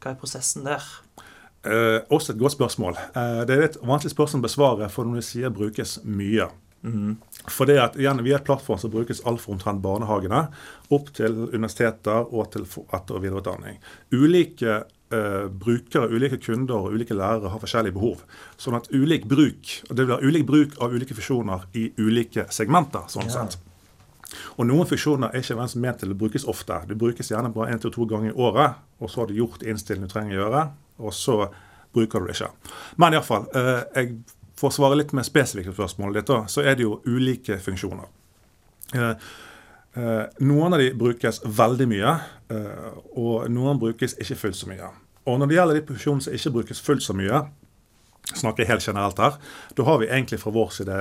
Hva 0.00 0.10
er 0.10 0.14
prosessen 0.20 0.64
der? 0.64 0.82
Uh, 1.66 1.98
også 2.14 2.32
et 2.32 2.38
godt 2.38 2.54
spørsmål. 2.54 2.98
Uh, 3.16 3.42
det 3.48 3.56
er 3.56 3.66
et 3.66 3.80
vanskelig 3.82 4.14
spørsmål 4.14 4.44
å 4.44 4.46
besvare, 4.46 4.88
for 4.92 5.08
når 5.08 5.20
du 5.20 5.26
sier 5.26 5.52
brukes 5.54 5.98
mye. 6.04 6.48
For 7.50 7.66
det 7.66 7.78
at, 7.82 7.96
igjen, 7.98 8.22
Vi 8.24 8.32
er 8.32 8.40
et 8.40 8.46
plattform 8.46 8.78
som 8.78 8.92
brukes 8.92 9.22
alt 9.26 9.42
fra 9.42 9.54
omtrent 9.54 9.82
barnehagene 9.82 10.46
opp 10.94 11.12
til 11.14 11.48
universiteter 11.52 12.26
og 12.30 12.52
til 12.52 12.66
etter- 12.66 13.16
og 13.16 13.22
videreutdanning. 13.24 13.78
Ulike 14.12 14.84
eh, 15.10 15.46
brukere, 15.50 16.10
ulike 16.10 16.38
kunder 16.42 16.76
og 16.76 16.94
ulike 16.94 17.14
lærere 17.14 17.50
har 17.50 17.62
forskjellige 17.62 17.96
behov. 17.96 18.22
Sånn 18.58 18.78
at 18.78 18.90
ulik 18.92 19.26
bruk, 19.30 19.72
og 19.88 19.96
det 19.96 20.06
blir 20.06 20.26
ulik 20.26 20.46
bruk 20.46 20.76
av 20.82 20.94
ulike 20.94 21.14
funksjoner 21.14 21.66
i 21.74 21.88
ulike 21.98 22.46
segmenter. 22.50 23.06
sånn 23.08 23.30
sett. 23.30 23.58
Og 24.58 24.66
noen 24.66 24.86
funksjoner 24.86 25.30
er 25.32 25.42
ikke 25.42 25.78
ment 25.78 26.00
til 26.02 26.10
å 26.10 26.18
brukes 26.18 26.44
ofte. 26.44 26.82
Det 26.88 26.98
brukes 26.98 27.30
gjerne 27.30 27.54
bare 27.54 27.72
én 27.72 27.80
til 27.80 27.90
to 27.94 28.06
ganger 28.06 28.30
i 28.30 28.34
året, 28.34 28.82
og 29.00 29.10
så 29.10 29.20
har 29.20 29.26
du 29.26 29.38
gjort 29.38 29.62
innstillingen 29.62 30.08
du 30.08 30.12
trenger 30.12 30.36
å 30.36 30.42
gjøre, 30.42 30.66
og 30.98 31.14
så 31.14 31.46
bruker 31.96 32.20
du 32.20 32.28
det 32.28 32.36
ikke. 32.36 32.50
Men 33.00 33.16
iallfall, 33.16 33.48
eh, 33.54 33.82
jeg 33.96 34.16
for 34.56 34.72
å 34.72 34.72
svare 34.72 34.96
litt 34.96 35.12
mer 35.12 35.26
spesifikt 35.26 35.68
på 35.68 35.76
spørsmålet 35.76 36.22
ditt, 36.22 36.30
så 36.48 36.62
er 36.64 36.78
det 36.78 36.86
jo 36.86 37.02
ulike 37.04 37.58
funksjoner. 37.60 38.06
Eh, 38.96 39.26
eh, 40.00 40.22
noen 40.40 40.72
av 40.72 40.80
de 40.80 40.94
brukes 40.96 41.42
veldig 41.44 41.88
mye, 41.90 42.14
og 43.18 43.50
noen 43.50 43.80
brukes 43.82 44.14
ikke 44.22 44.38
fullt 44.46 44.56
så 44.56 44.70
mye. 44.70 44.88
Og 45.26 45.40
når 45.40 45.50
det 45.50 45.56
gjelder 45.56 45.78
de 45.80 45.86
funksjonene 45.88 46.24
som 46.24 46.36
ikke 46.38 46.52
brukes 46.54 46.80
fullt 46.80 47.04
så 47.04 47.16
mye, 47.18 47.42
snakker 48.34 48.64
jeg 48.64 48.70
helt 48.70 48.86
generelt 48.86 49.20
her, 49.22 49.36
da 49.76 49.86
har 49.86 49.98
vi 49.98 50.08
egentlig 50.08 50.40
fra 50.42 50.52
vår 50.54 50.72
side 50.74 50.98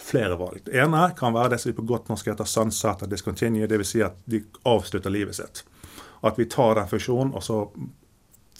flere 0.00 0.36
valg. 0.40 0.60
Det 0.66 0.76
ene 0.82 1.06
kan 1.16 1.34
være 1.36 1.54
det 1.54 1.60
som 1.60 1.70
vi 1.70 1.76
på 1.76 1.86
godt 1.88 2.10
norsk 2.10 2.32
heter 2.32 2.48
sunset 2.48 3.04
og 3.04 3.12
discontinue, 3.12 3.68
dvs. 3.68 3.92
Si 3.94 4.02
at 4.04 4.18
de 4.30 4.42
avslutter 4.68 5.12
livet 5.12 5.38
sitt. 5.38 5.62
At 6.26 6.38
vi 6.40 6.48
tar 6.50 6.76
den 6.76 6.90
funksjonen, 6.90 7.32
og 7.36 7.44
så 7.44 7.62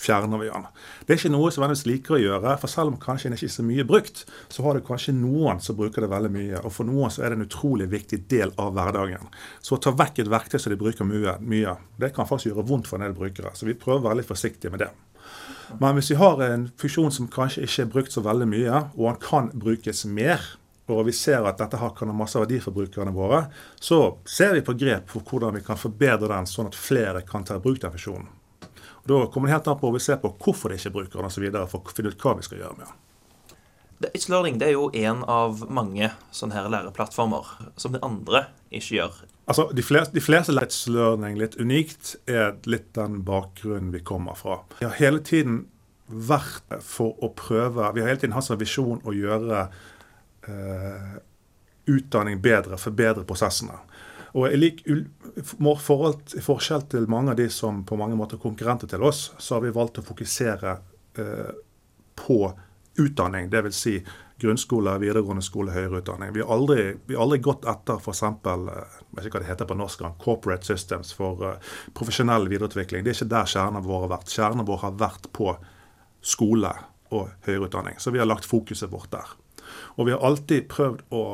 fjerner 0.01 0.41
vi 0.41 0.49
den. 0.49 0.67
Det 1.05 1.15
er 1.15 1.21
ikke 1.21 1.33
noe 1.35 1.51
som 1.53 1.65
vanligvis 1.65 1.87
liker 1.89 2.17
å 2.17 2.21
gjøre, 2.23 2.55
for 2.63 2.73
selv 2.73 2.95
om 2.95 2.99
kanskje 3.01 3.29
den 3.29 3.37
ikke 3.37 3.49
er 3.51 3.55
så 3.57 3.65
mye 3.67 3.87
brukt, 3.89 4.25
så 4.49 4.65
har 4.65 4.79
det 4.79 4.87
kanskje 4.89 5.17
noen 5.17 5.61
som 5.65 5.79
bruker 5.79 6.05
det 6.05 6.11
veldig 6.13 6.33
mye. 6.35 6.63
Og 6.65 6.75
for 6.75 6.89
noen 6.89 7.13
så 7.13 7.25
er 7.25 7.33
det 7.33 7.41
en 7.41 7.47
utrolig 7.49 7.91
viktig 7.93 8.23
del 8.33 8.55
av 8.61 8.73
hverdagen. 8.77 9.29
Så 9.61 9.77
å 9.77 9.83
ta 9.83 9.93
vekk 9.97 10.23
et 10.25 10.33
verktøy 10.33 10.59
som 10.61 10.73
de 10.73 10.81
bruker 10.81 11.09
mye, 11.09 11.37
mye 11.45 11.77
det 12.01 12.15
kan 12.17 12.29
faktisk 12.29 12.53
gjøre 12.53 12.67
vondt 12.71 12.89
for 12.91 12.99
en 12.99 13.09
del 13.09 13.17
brukere. 13.17 13.53
Så 13.55 13.69
vi 13.69 13.77
prøver 13.79 14.05
å 14.05 14.09
være 14.09 14.23
litt 14.23 14.31
forsiktige 14.31 14.73
med 14.73 14.87
det. 14.87 14.91
Men 15.79 15.95
hvis 15.95 16.11
vi 16.11 16.19
har 16.19 16.41
en 16.43 16.71
funksjon 16.81 17.13
som 17.15 17.29
kanskje 17.31 17.67
ikke 17.67 17.85
er 17.85 17.93
brukt 17.93 18.15
så 18.15 18.25
veldig 18.25 18.49
mye, 18.51 18.81
og 18.97 19.05
den 19.07 19.21
kan 19.23 19.53
brukes 19.55 20.03
mer, 20.09 20.43
og 20.91 21.05
vi 21.07 21.15
ser 21.15 21.47
at 21.47 21.61
dette 21.61 21.79
har 21.79 21.95
kan 21.95 22.11
ha 22.11 22.17
masse 22.17 22.39
verdi 22.41 22.59
for 22.63 22.75
brukerne 22.75 23.15
våre, 23.15 23.45
så 23.79 24.19
ser 24.27 24.57
vi 24.57 24.65
på 24.67 24.75
grep 24.79 25.13
for 25.13 25.23
hvordan 25.23 25.55
vi 25.59 25.65
kan 25.67 25.79
forbedre 25.79 26.33
den, 26.33 26.49
sånn 26.51 26.71
at 26.73 26.79
flere 26.79 27.23
kan 27.27 27.47
ta 27.47 27.61
i 27.61 27.63
bruk 27.63 27.79
den 27.83 27.95
funksjonen. 27.95 28.39
Og 29.03 29.09
Da 29.09 29.27
kommer 29.33 29.49
det 29.49 29.55
helt 29.57 29.69
an 29.69 29.79
på 29.81 29.93
vi 29.93 29.99
ser 30.05 30.17
på 30.23 30.33
hvorfor 30.39 30.69
de 30.71 30.77
ikke 30.79 30.93
bruker 30.93 31.19
den 31.21 31.25
osv. 31.31 31.47
for 31.71 31.81
å 31.81 31.95
finne 31.95 32.09
ut 32.13 32.19
hva 32.21 32.37
vi 32.37 32.43
skal 32.43 32.59
gjøre 32.59 32.77
med 32.79 32.87
den. 32.87 32.97
Det- 34.01 34.13
It's 34.15 34.29
Learning 34.31 34.59
det 34.59 34.69
er 34.69 34.73
jo 34.73 34.91
en 34.95 35.25
av 35.25 35.67
mange 35.71 36.11
sånne 36.33 36.53
her 36.53 36.69
læreplattformer 36.69 37.45
som 37.77 37.93
de 37.93 37.99
andre 38.03 38.47
ikke 38.73 38.97
gjør. 38.97 39.13
Altså, 39.49 39.75
De 39.75 39.83
fleste, 39.83 40.13
de 40.15 40.21
fleste 40.21 40.53
It's 40.53 40.87
Learning 40.89 41.37
litt 41.39 41.57
unikt 41.61 42.17
er 42.27 42.57
litt 42.65 42.93
den 42.95 43.23
bakgrunnen 43.23 43.91
vi 43.93 44.01
kommer 44.01 44.35
fra. 44.37 44.61
Vi 44.81 44.87
har 44.87 44.95
hele 44.95 45.19
tiden 45.21 45.67
vært 46.11 46.81
for 46.83 47.15
å 47.23 47.29
prøve 47.35 47.93
Vi 47.95 48.01
har 48.01 48.09
hele 48.09 48.21
tiden 48.21 48.33
hatt 48.33 48.45
som 48.45 48.59
visjon 48.59 49.01
å 49.05 49.13
gjøre 49.13 49.69
eh, 50.49 51.21
utdanning 51.87 52.41
bedre, 52.41 52.77
forbedre 52.79 53.25
prosessene. 53.25 53.79
Og 54.38 54.47
i, 54.53 54.57
lik, 54.57 54.83
forskjell 56.47 56.87
til 56.93 57.09
mange 57.11 57.35
av 57.35 57.40
de 57.40 57.49
som 57.51 57.83
på 57.87 57.99
mange 57.99 58.19
måter 58.19 58.38
er 58.38 58.45
konkurrenter 58.45 58.90
til 58.90 59.03
oss, 59.07 59.31
så 59.38 59.57
har 59.57 59.64
vi 59.64 59.75
valgt 59.75 59.99
å 59.99 60.07
fokusere 60.07 60.77
eh, 61.19 61.55
på 62.21 62.40
utdanning. 63.01 63.51
Dvs. 63.51 63.81
Si 63.81 63.97
grunnskole, 64.40 64.95
videregående 65.03 65.43
skole, 65.45 65.75
høyere 65.75 66.01
utdanning. 66.01 66.33
Vi 66.35 66.40
har 66.40 66.53
aldri, 66.55 66.95
vi 67.07 67.16
har 67.16 67.27
aldri 67.27 67.40
gått 67.45 67.66
etter 67.69 68.01
f.eks. 68.01 68.23
Norsk, 69.77 70.07
corporate 70.23 70.66
systems 70.66 71.12
for 71.16 71.45
eh, 71.47 71.75
profesjonell 71.97 72.49
videreutvikling. 72.49 73.05
Det 73.05 73.12
er 73.12 73.19
ikke 73.19 73.35
der 73.35 73.53
kjernen 73.53 73.85
vår 73.87 74.07
har 74.07 74.14
vært. 74.14 74.33
Kjernen 74.33 74.69
vår 74.69 74.83
har 74.87 74.97
vært 75.01 75.29
på 75.37 75.53
skole 76.21 76.73
og 77.11 77.31
høyere 77.47 77.69
utdanning. 77.69 77.99
Så 77.99 78.14
vi 78.14 78.23
har 78.23 78.29
lagt 78.29 78.49
fokuset 78.49 78.93
vårt 78.93 79.12
der. 79.12 79.37
Og 79.99 80.07
vi 80.09 80.14
har 80.14 80.25
alltid 80.25 80.69
prøvd 80.71 81.05
å 81.14 81.25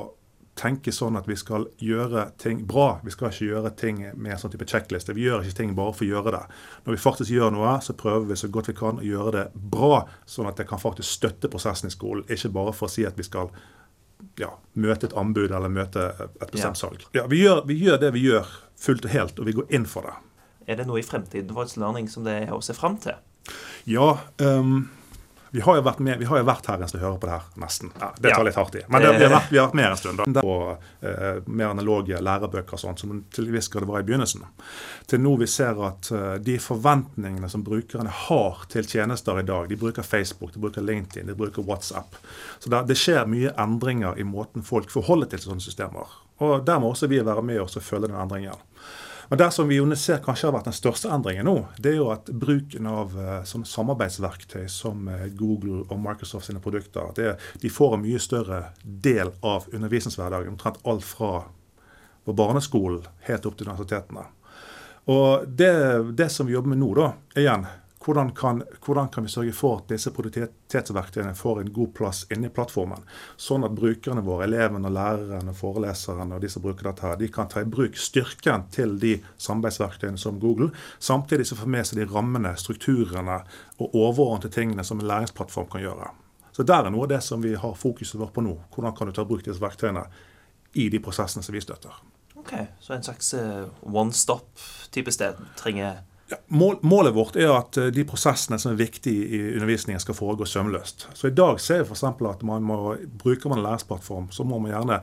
tenke 0.56 0.92
sånn 0.94 1.18
at 1.18 1.28
vi 1.28 1.36
skal 1.36 1.66
gjøre 1.84 2.30
ting 2.40 2.62
bra. 2.68 3.00
Vi 3.04 3.12
skal 3.12 3.30
ikke 3.30 3.50
gjøre 3.50 3.72
ting 3.76 4.00
med 4.14 4.32
en 4.32 4.40
sånn 4.40 4.52
type 4.54 4.66
sjekkliste. 4.68 5.14
Vi 5.16 5.26
gjør 5.26 5.44
ikke 5.44 5.58
ting 5.60 5.74
bare 5.76 5.92
for 5.92 6.06
å 6.06 6.08
gjøre 6.08 6.32
det. 6.32 6.42
Når 6.86 6.96
vi 6.96 7.02
faktisk 7.02 7.32
gjør 7.34 7.52
noe, 7.52 7.74
så 7.84 7.96
prøver 7.98 8.30
vi 8.30 8.38
så 8.40 8.50
godt 8.52 8.70
vi 8.72 8.76
kan 8.78 9.00
å 9.02 9.04
gjøre 9.04 9.34
det 9.36 9.46
bra, 9.76 10.06
sånn 10.24 10.48
at 10.48 10.60
det 10.60 10.68
kan 10.70 10.80
faktisk 10.80 11.10
støtte 11.18 11.50
prosessen 11.52 11.92
i 11.92 11.94
skolen. 11.94 12.24
Ikke 12.32 12.52
bare 12.56 12.72
for 12.76 12.88
å 12.88 12.94
si 12.94 13.04
at 13.08 13.18
vi 13.20 13.26
skal 13.28 13.52
ja, 14.40 14.54
møte 14.80 15.10
et 15.10 15.16
anbud 15.16 15.52
eller 15.52 15.72
møte 15.72 16.08
et 16.24 16.52
bestemt 16.52 16.80
salg. 16.80 17.04
Ja, 17.16 17.26
vi, 17.30 17.42
gjør, 17.44 17.64
vi 17.68 17.78
gjør 17.82 18.00
det 18.00 18.12
vi 18.16 18.26
gjør 18.26 18.48
fullt 18.80 19.08
og 19.08 19.12
helt, 19.12 19.40
og 19.40 19.48
vi 19.48 19.56
går 19.56 19.76
inn 19.76 19.88
for 19.88 20.08
det. 20.08 20.16
Er 20.66 20.80
det 20.80 20.88
noe 20.88 21.00
i 21.00 21.06
fremtiden 21.06 21.52
for 21.54 21.78
Learning 21.78 22.08
som 22.10 22.24
det 22.26 22.40
er 22.46 22.54
å 22.56 22.62
se 22.64 22.74
fram 22.76 22.96
til? 23.02 23.18
Ja, 23.86 24.16
ehm, 24.42 24.88
vi 25.56 25.62
har 25.64 25.76
jo 25.76 25.82
vært 25.86 26.00
med, 26.04 26.18
vi 26.20 26.26
har 26.28 26.42
jo 26.42 26.44
vært 26.44 26.66
her 26.68 26.82
en 26.84 26.88
stund 26.90 27.00
og 27.00 27.06
hører 27.06 27.20
på 27.22 27.28
det 27.28 27.32
her, 27.32 27.44
nesten. 27.62 27.92
Ja, 27.96 28.10
det 28.20 28.32
tar 28.34 28.44
litt 28.44 28.58
hardt 28.60 28.74
i. 28.76 28.82
Men 28.92 29.00
det, 29.00 29.12
vi, 29.16 29.24
har 29.24 29.30
vært, 29.32 29.46
vi 29.48 29.56
har 29.56 29.70
vært 29.70 29.78
med 29.78 29.86
en 29.88 29.96
stund. 29.96 30.20
da. 30.36 30.42
Og 30.44 31.06
eh, 31.08 31.38
mer 31.48 31.70
analoge 31.70 32.18
lærebøker 32.20 32.76
og 32.76 32.82
sånt, 32.82 33.00
som 33.00 33.14
til 33.32 33.48
en 33.48 33.56
viss 33.56 33.70
grad 33.72 33.86
var 33.88 34.04
i 34.04 34.04
begynnelsen. 34.04 34.44
Til 35.08 35.22
nå 35.24 35.32
vi 35.40 35.48
ser 35.48 35.80
at 35.88 36.10
uh, 36.12 36.34
de 36.44 36.58
forventningene 36.60 37.48
som 37.48 37.64
brukerne 37.64 38.12
har 38.26 38.66
til 38.68 38.84
tjenester 38.84 39.40
i 39.40 39.46
dag 39.48 39.70
De 39.70 39.80
bruker 39.80 40.04
Facebook, 40.04 40.52
de 40.52 40.60
bruker 40.60 40.84
LinkedIn, 40.84 41.32
de 41.32 41.38
bruker 41.40 41.64
WhatsApp. 41.64 42.20
Så 42.60 42.68
det, 42.68 42.84
det 42.92 43.00
skjer 43.00 43.24
mye 43.24 43.56
endringer 43.56 44.20
i 44.20 44.28
måten 44.28 44.66
folk 44.66 44.92
forholder 44.92 45.32
til 45.32 45.46
sånne 45.46 45.64
systemer. 45.64 46.20
Og 46.44 46.66
der 46.68 46.84
må 46.84 46.92
også 46.92 47.08
vi 47.08 47.24
være 47.24 47.44
med 47.48 47.62
oss 47.64 47.80
og 47.80 47.86
følge 47.86 48.10
den 48.10 48.20
endringen. 48.20 48.60
Men 49.28 49.40
det 49.40 49.50
som 49.54 49.68
vi 49.68 49.80
jo 49.80 49.88
ser 49.98 50.22
kanskje 50.22 50.48
har 50.48 50.54
vært 50.54 50.68
den 50.70 50.76
største 50.76 51.10
endringen 51.10 51.48
nå, 51.48 51.56
det 51.82 51.92
er 51.92 51.98
jo 51.98 52.10
at 52.14 52.30
bruken 52.30 52.86
av 52.90 53.16
som 53.48 53.64
samarbeidsverktøy 53.66 54.68
som 54.70 55.08
eh, 55.10 55.26
Google 55.34 55.82
og 55.88 55.98
Microsoft 56.02 56.46
sine 56.46 56.62
produkter, 56.62 57.10
det, 57.16 57.34
de 57.62 57.72
får 57.72 57.96
en 57.96 58.04
mye 58.06 58.22
større 58.22 58.62
del 58.82 59.32
av 59.42 59.66
undervisningshverdagen. 59.72 60.54
Omtrent 60.54 60.82
alt 60.86 61.06
fra 61.06 61.32
på 62.26 62.34
barneskolen 62.34 63.04
helt 63.28 63.46
opp 63.46 63.58
til 63.58 63.68
universitetene. 63.70 64.24
Og 65.06 65.44
det, 65.46 65.74
det 66.18 66.26
som 66.34 66.48
vi 66.48 66.56
jobber 66.56 66.72
med 66.72 66.80
nå, 66.80 66.88
da, 66.98 67.12
igjen, 67.38 67.66
hvordan 68.06 68.30
kan, 68.38 68.62
hvordan 68.86 69.08
kan 69.08 69.26
vi 69.26 69.30
sørge 69.32 69.52
for 69.56 69.80
at 69.80 69.88
disse 69.90 70.12
produktivitetsverktøyene 70.14 71.34
får 71.34 71.60
en 71.60 71.72
god 71.74 71.90
plass 71.98 72.20
inni 72.30 72.50
plattformen? 72.54 73.02
Sånn 73.36 73.66
at 73.66 73.74
brukerne 73.74 74.22
våre, 74.22 74.46
elevene, 74.46 74.92
lærerne, 74.94 75.54
foreleserne 75.56 76.38
og 76.38 76.44
de 76.44 76.50
som 76.52 76.62
bruker 76.62 76.86
dette, 76.86 77.02
her, 77.02 77.18
de 77.18 77.30
kan 77.34 77.50
ta 77.50 77.64
i 77.64 77.68
bruk 77.68 77.98
styrken 77.98 78.68
til 78.70 78.94
de 79.02 79.16
samarbeidsverktøyene 79.42 80.22
som 80.22 80.38
Google, 80.42 80.70
samtidig 80.98 81.48
som 81.50 81.58
får 81.58 81.74
med 81.74 81.90
seg 81.90 82.00
de 82.00 82.06
rammene, 82.12 82.54
strukturene 82.60 83.40
og 83.80 83.98
overordnede 83.98 84.54
tingene 84.54 84.86
som 84.86 85.02
en 85.02 85.10
læringsplattform 85.10 85.68
kan 85.74 85.82
gjøre. 85.82 86.12
Så 86.56 86.64
der 86.64 86.86
er 86.86 86.94
noe 86.94 87.04
av 87.04 87.12
det 87.12 87.20
som 87.26 87.42
vi 87.42 87.52
har 87.58 87.76
fokuset 87.76 88.16
vårt 88.22 88.32
på 88.32 88.46
nå. 88.46 88.54
Hvordan 88.72 88.94
kan 88.96 89.10
du 89.10 89.12
ta 89.12 89.26
i 89.26 89.28
bruk 89.28 89.44
disse 89.44 89.60
verktøyene 89.60 90.06
i 90.76 90.88
de 90.92 91.00
prosessene 91.00 91.44
som 91.44 91.54
vi 91.54 91.60
støtter. 91.64 91.92
Ok, 92.36 92.52
Så 92.80 92.92
en 92.94 93.02
slags 93.02 93.34
eh, 93.34 93.64
one 93.80 94.12
stop-type 94.12 95.12
sted 95.12 95.40
trenger 95.56 96.02
Ja, 96.28 96.36
mål, 96.46 96.78
målet 96.82 97.14
vårt 97.14 97.36
er 97.38 97.52
at 97.54 97.76
eh, 97.78 97.92
de 97.94 98.02
prosessene 98.08 98.58
som 98.58 98.72
er 98.72 98.80
viktige 98.80 99.28
i 99.28 99.42
undervisningen, 99.54 100.02
skal 100.02 100.16
foregå 100.18 100.46
sømløst. 100.48 101.06
Så 101.14 101.30
i 101.30 101.36
dag 101.36 101.60
ser 101.62 101.84
vi 101.84 101.92
f.eks. 101.92 102.02
at 102.04 102.42
man 102.46 102.66
må, 102.66 102.96
bruker 103.22 103.52
man 103.52 103.60
en 103.60 103.68
læringsplattform, 103.68 104.32
så 104.34 104.44
må 104.44 104.58
man 104.58 104.74
gjerne 104.74 105.00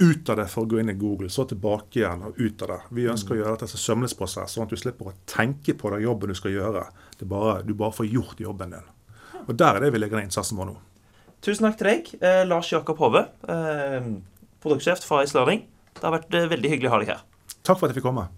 ut 0.00 0.30
av 0.32 0.38
det 0.40 0.46
for 0.48 0.64
å 0.64 0.70
gå 0.70 0.78
inn 0.80 0.92
i 0.92 0.96
Google, 0.96 1.28
så 1.28 1.44
tilbake 1.44 2.00
igjen 2.00 2.22
og 2.24 2.38
ut 2.38 2.62
av 2.64 2.70
det. 2.72 2.78
Vi 2.96 3.08
ønsker 3.10 3.34
å 3.34 3.40
gjøre 3.40 3.56
dette 3.56 3.68
som 3.68 3.82
sømløsprosess, 3.82 4.54
sånn 4.54 4.64
at 4.64 4.72
du 4.72 4.80
slipper 4.80 5.10
å 5.10 5.16
tenke 5.28 5.74
på 5.76 5.90
den 5.92 6.06
jobben 6.06 6.32
du 6.32 6.38
skal 6.38 6.54
gjøre. 6.54 6.86
Det 7.18 7.28
bare, 7.28 7.58
du 7.66 7.74
bare 7.76 7.96
får 7.98 8.08
gjort 8.08 8.40
jobben 8.40 8.72
din. 8.76 8.88
Og 9.42 9.52
Der 9.52 9.76
er 9.76 9.84
det 9.84 9.92
vi 9.92 10.00
legger 10.00 10.20
ned 10.20 10.30
innsatsen 10.30 10.56
vår 10.56 10.70
nå. 10.70 10.78
Tusen 11.44 11.66
takk 11.66 11.78
til 11.80 11.90
deg, 11.90 12.08
eh, 12.22 12.42
Lars 12.46 12.70
Jakob 12.72 13.00
Hove, 13.00 13.26
eh, 13.48 14.08
produktsjef 14.62 15.04
fra 15.04 15.22
It's 15.24 15.34
Det 15.34 16.04
har 16.04 16.16
vært 16.16 16.34
eh, 16.34 16.48
veldig 16.48 16.70
hyggelig 16.70 16.88
å 16.88 16.94
ha 16.94 16.98
deg 17.00 17.08
her. 17.08 17.22
Takk 17.62 17.78
for 17.78 17.88
at 17.88 17.92
jeg 17.92 18.00
fikk 18.00 18.08
komme. 18.08 18.28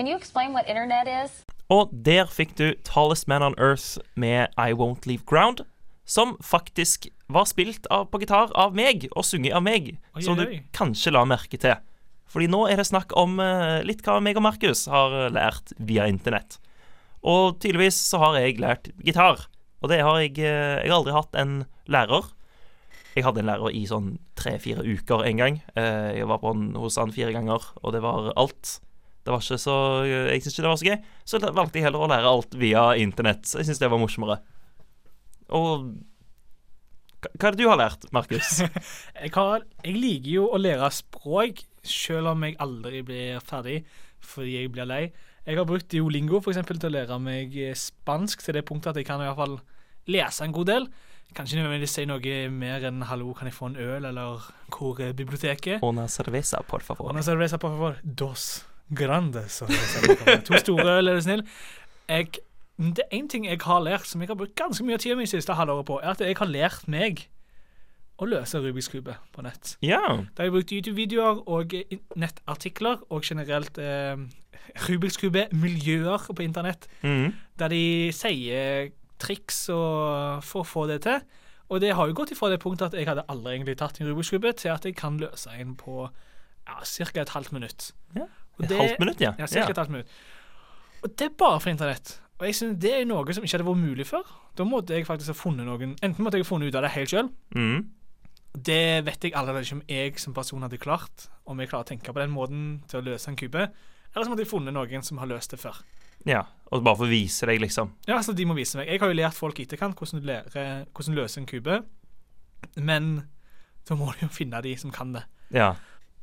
Can 0.00 0.08
you 0.08 0.16
explain 0.16 0.54
what 0.54 0.64
internet 0.64 1.04
is? 1.12 1.32
Og 1.68 1.90
der 1.92 2.24
fikk 2.32 2.54
du 2.56 2.70
Tallest 2.88 3.26
Man 3.28 3.42
on 3.44 3.52
Earth 3.60 3.98
med 4.16 4.48
I 4.56 4.72
Won't 4.72 5.04
Leave 5.04 5.26
Ground, 5.28 5.60
som 6.08 6.38
faktisk 6.40 7.10
var 7.28 7.44
spilt 7.44 7.84
av, 7.92 8.06
på 8.08 8.22
gitar 8.22 8.48
av 8.56 8.72
meg, 8.72 9.04
og 9.12 9.28
sunget 9.28 9.52
av 9.58 9.60
meg, 9.66 9.90
Oi, 10.16 10.24
som 10.24 10.40
du 10.40 10.46
oi. 10.46 10.62
kanskje 10.72 11.12
la 11.12 11.26
merke 11.28 11.60
til. 11.60 11.76
Fordi 12.32 12.48
nå 12.48 12.62
er 12.72 12.80
det 12.80 12.88
snakk 12.88 13.12
om 13.12 13.36
uh, 13.44 13.84
litt 13.84 14.00
hva 14.08 14.16
meg 14.24 14.40
og 14.40 14.48
Markus 14.48 14.86
har 14.88 15.20
eh, 15.26 15.30
lært 15.36 15.76
via 15.76 16.08
internett. 16.08 16.56
Og 17.20 17.60
tydeligvis 17.60 18.00
så 18.00 18.24
har 18.24 18.40
jeg 18.40 18.56
lært 18.56 18.94
gitar. 19.04 19.50
Og 19.84 19.92
det 19.92 20.00
har 20.00 20.16
jeg 20.24 20.38
uh, 20.40 20.80
Jeg 20.80 20.88
har 20.88 20.96
aldri 21.02 21.18
hatt 21.20 21.42
en 21.44 21.58
lærer. 21.84 22.32
Jeg 23.18 23.28
hadde 23.28 23.44
en 23.44 23.52
lærer 23.52 23.76
i 23.76 23.84
sånn 23.84 24.14
tre-fire 24.32 24.80
uker 24.80 25.28
en 25.28 25.44
gang. 25.44 25.64
Uh, 25.76 26.16
Jeg 26.16 26.32
var 26.32 26.40
på 26.40 26.54
han, 26.56 26.70
hos 26.80 26.96
han 26.96 27.12
fire 27.12 27.36
ganger, 27.36 27.74
og 27.84 27.92
det 27.92 28.00
var 28.00 28.32
alt. 28.40 28.80
Det 29.20 29.32
var 29.34 29.42
ikke 29.44 29.58
så 29.60 29.76
Jeg 30.08 30.40
syntes 30.40 30.54
ikke 30.54 30.64
det 30.64 30.70
var 30.70 30.80
så 30.80 30.88
gøy, 30.88 31.00
så 31.28 31.40
valgte 31.52 31.78
jeg 31.78 31.86
heller 31.86 32.04
å 32.04 32.10
lære 32.10 32.30
alt 32.30 32.54
via 32.60 32.84
internett. 33.00 33.44
Jeg 33.52 33.68
syns 33.68 33.82
det 33.82 33.90
var 33.92 34.00
morsommere. 34.00 34.40
Og 35.56 35.90
Hva 37.20 37.50
er 37.50 37.56
det 37.56 37.60
du 37.60 37.68
har 37.68 37.76
lært, 37.76 38.06
Markus? 38.16 38.62
Jeg, 39.20 39.32
har, 39.34 39.66
jeg 39.84 39.92
liker 39.92 40.30
jo 40.38 40.46
å 40.48 40.60
lære 40.60 40.88
språk, 40.96 41.58
selv 41.84 42.30
om 42.32 42.46
jeg 42.46 42.56
aldri 42.64 43.02
blir 43.04 43.42
ferdig 43.44 43.82
fordi 44.24 44.54
jeg 44.54 44.70
blir 44.72 44.88
lei. 44.88 45.02
Jeg 45.44 45.56
har 45.56 45.66
brukt 45.68 45.88
Diolingo 45.92 46.40
for 46.40 46.52
eksempel, 46.52 46.80
til 46.80 46.90
å 46.90 46.94
lære 46.94 47.18
meg 47.20 47.52
eh, 47.56 47.76
spansk 47.76 48.44
til 48.44 48.56
det 48.56 48.64
punktet 48.68 48.92
at 48.92 49.00
jeg 49.00 49.08
kan 49.08 49.20
i 49.20 49.28
hvert 49.28 49.38
fall 49.40 49.58
lese 50.12 50.44
en 50.44 50.56
god 50.56 50.68
del. 50.68 50.88
Kanskje 51.36 51.60
nødvendigvis 51.60 51.94
si 51.96 52.06
noe 52.08 52.34
mer 52.52 52.84
enn 52.88 53.04
'hallo, 53.04 53.32
kan 53.36 53.48
jeg 53.48 53.56
få 53.56 53.70
en 53.70 53.76
øl', 53.76 54.08
eller 54.08 54.48
'hvor 54.72 55.00
er 55.00 55.12
biblioteket'? 55.12 55.84
Una 55.84 56.08
cerveza, 56.08 56.62
por 56.68 56.80
favor. 56.80 57.10
Una 57.10 57.22
cerveza, 57.22 57.58
por 57.58 57.70
favor. 57.70 57.96
Dos 58.04 58.64
grandes. 58.96 59.60
cerveza. 59.62 60.40
To 60.46 60.58
store 60.58 60.98
er 60.98 61.02
du 61.06 61.20
snill. 61.24 61.44
Jeg, 62.08 62.40
det 62.78 63.04
er 63.06 63.18
én 63.18 63.28
ting 63.30 63.46
jeg 63.46 63.60
har 63.62 63.82
lært, 63.84 64.06
som 64.08 64.22
jeg 64.22 64.30
har 64.30 64.38
brukt 64.38 64.56
ganske 64.58 64.84
mye 64.84 64.98
tid 64.98 65.18
mitt 65.18 65.30
siste 65.30 65.54
halvåret 65.54 65.86
på, 65.86 66.00
er 66.02 66.14
at 66.14 66.24
jeg 66.24 66.38
har 66.38 66.50
lært 66.50 66.88
meg 66.90 67.26
å 68.20 68.28
løse 68.28 68.60
Rubiks 68.60 68.90
kube 68.92 69.14
på 69.32 69.44
nett. 69.44 69.76
Ja. 69.84 70.02
Da 70.34 70.42
har 70.42 70.50
jeg 70.50 70.56
brukt 70.56 70.72
YouTube-videoer 70.76 71.42
og 71.48 71.74
nettartikler 72.20 73.04
og 73.08 73.24
generelt 73.24 73.80
eh, 73.80 74.16
Rubiks 74.88 75.16
kube-miljøer 75.20 76.26
på 76.28 76.44
internett, 76.44 76.88
mm. 77.02 77.30
der 77.60 77.72
de 77.72 77.84
sier 78.14 78.90
triks 79.20 79.66
og, 79.72 80.44
for 80.44 80.64
å 80.64 80.68
få 80.68 80.86
det 80.90 81.02
til. 81.06 81.22
Og 81.70 81.80
det 81.82 81.94
har 81.94 82.10
jo 82.10 82.16
gått 82.18 82.32
ifra 82.34 82.50
det 82.50 82.60
punktet 82.62 82.90
at 82.90 82.98
jeg 82.98 83.06
hadde 83.06 83.24
aldri 83.30 83.54
egentlig 83.54 83.78
tatt 83.80 84.00
en 84.00 84.10
Rubiks 84.10 84.32
kube, 84.34 84.52
til 84.58 84.74
at 84.74 84.84
jeg 84.84 84.96
kan 84.98 85.20
løse 85.20 85.52
en 85.54 85.76
på 85.78 86.02
ja, 86.66 86.80
ca. 86.82 87.22
et 87.22 87.34
halvt 87.36 87.54
minutt. 87.56 87.90
Ja, 88.16 88.26
Og 88.60 88.70
et 88.70 88.76
halvt 88.78 88.98
minutt, 89.02 89.20
ja. 89.24 89.32
Ja, 89.38 89.46
cirka 89.46 89.66
Ja. 89.68 89.70
et 89.74 89.80
halvt 89.82 89.90
minutt. 89.94 90.08
Og 91.02 91.14
det 91.16 91.26
er 91.30 91.36
bare 91.38 91.60
for 91.60 91.70
internett. 91.72 92.18
Og 92.40 92.46
jeg 92.46 92.54
synes 92.56 92.78
det 92.80 92.92
er 93.00 93.04
noe 93.08 93.32
som 93.36 93.44
ikke 93.44 93.58
hadde 93.58 93.66
vært 93.68 93.80
mulig 93.84 94.06
før. 94.08 94.24
Da 94.56 94.64
måtte 94.64 94.94
jeg 94.96 95.06
faktisk 95.06 95.28
ha 95.32 95.36
funnet 95.36 95.66
noen 95.68 95.96
Enten 96.02 96.24
måtte 96.24 96.36
jeg 96.38 96.44
ha 96.44 96.48
funnet 96.48 96.68
ut 96.68 96.74
av 96.76 96.82
det 96.82 96.90
helt 96.96 97.08
sjøl. 97.12 97.30
Mhm. 97.54 97.88
Det 98.56 99.04
vet 99.06 99.20
jeg 99.22 99.32
allerede 99.38 99.62
ikke 99.62 99.76
om 99.78 99.82
jeg 99.88 100.18
som 100.18 100.34
person 100.34 100.62
hadde 100.62 100.78
klart. 100.78 101.28
Om 101.46 101.60
jeg 101.60 101.68
klarer 101.70 101.84
å 101.84 101.90
tenke 101.92 102.12
på 102.12 102.18
den 102.18 102.30
måten 102.34 102.82
til 102.88 103.00
å 103.00 103.04
løse 103.04 103.28
en 103.28 103.36
kube. 103.36 103.68
Eller 104.14 104.24
så 104.26 104.28
måtte 104.32 104.42
jeg 104.42 104.50
funnet 104.50 104.74
noen 104.74 105.04
som 105.04 105.18
har 105.18 105.26
løst 105.30 105.50
det 105.50 105.60
før. 105.60 105.76
ja. 106.26 106.42
Og 106.72 106.84
bare 106.84 106.96
for 106.96 107.06
å 107.06 107.10
vise 107.10 107.46
deg, 107.46 107.60
liksom. 107.60 107.90
Ja, 108.06 108.18
så 108.22 108.32
de 108.34 108.44
må 108.46 108.54
vise 108.54 108.76
meg. 108.78 108.86
Jeg 108.88 109.00
har 109.00 109.08
jo 109.08 109.14
lært 109.14 109.34
folk 109.34 109.58
i 109.58 109.64
etterkant 109.66 109.96
hvordan 109.96 110.20
du 110.20 110.26
lærer, 110.26 110.84
hvordan 110.94 111.14
du 111.14 111.20
løser 111.20 111.38
en 111.40 111.46
kube. 111.46 111.84
Men 112.76 113.28
da 113.88 113.94
må 113.96 114.12
du 114.12 114.26
jo 114.26 114.28
finne 114.28 114.60
de 114.62 114.74
som 114.76 114.90
kan 114.94 115.12
det. 115.12 115.24
Ja. 115.50 115.74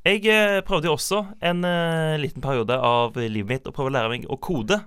Jeg 0.07 0.23
eh, 0.31 0.61
prøvde 0.63 0.87
jo 0.87 0.93
også 0.95 1.23
en 1.43 1.65
eh, 1.67 2.15
liten 2.21 2.43
periode 2.43 2.77
av 2.79 3.17
livet 3.19 3.49
mitt 3.49 3.65
å 3.67 3.73
prøve 3.75 3.91
å 3.91 3.95
lære 3.97 4.11
meg 4.13 4.27
å 4.31 4.37
kode. 4.39 4.77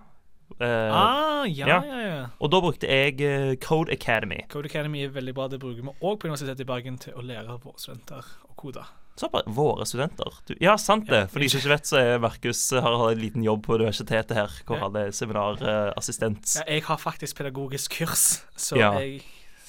Eh, 0.57 0.93
ah, 0.93 1.45
ja, 1.45 1.67
ja. 1.69 1.77
ja, 1.85 1.99
ja. 2.01 2.23
Og 2.41 2.51
da 2.53 2.61
brukte 2.65 2.89
jeg 2.89 3.21
eh, 3.25 3.53
Code 3.61 3.93
Academy. 3.93 4.41
Code 4.53 4.71
Academy 4.71 5.05
er 5.05 5.13
veldig 5.13 5.35
bra. 5.37 5.49
Det 5.53 5.61
bruker 5.61 5.85
vi 5.85 5.93
òg 5.93 6.17
på 6.21 6.31
Universitetet 6.31 6.65
i 6.65 6.69
Bergen 6.69 6.97
til 7.01 7.17
å 7.17 7.25
lære 7.25 7.59
våre 7.63 7.81
studenter 7.81 8.31
å 8.49 8.57
kode. 8.61 8.85
Så 9.21 9.29
bare 9.29 9.53
våre 9.53 9.85
studenter. 9.85 10.39
Du, 10.49 10.55
ja, 10.63 10.79
sant 10.81 11.11
det. 11.11 11.27
For 11.33 11.45
de 11.45 11.51
som 11.53 11.61
ikke 11.61 11.75
vet, 11.75 11.91
så 11.91 11.99
er 12.01 12.23
Markus 12.23 12.63
har, 12.73 12.97
hatt 13.03 13.13
en 13.13 13.21
liten 13.21 13.45
jobb 13.45 13.67
på 13.67 13.77
universitetet 13.77 14.33
her, 14.39 14.55
hvor 14.69 14.81
han 14.81 14.97
er 14.97 15.13
seminarassistent. 15.17 16.55
Ja, 16.63 16.65
jeg 16.65 16.87
har 16.89 17.03
faktisk 17.03 17.43
pedagogisk 17.43 17.99
kurs, 18.01 18.31
så 18.57 18.81
Ja. 18.81 18.95
jeg 19.01 19.21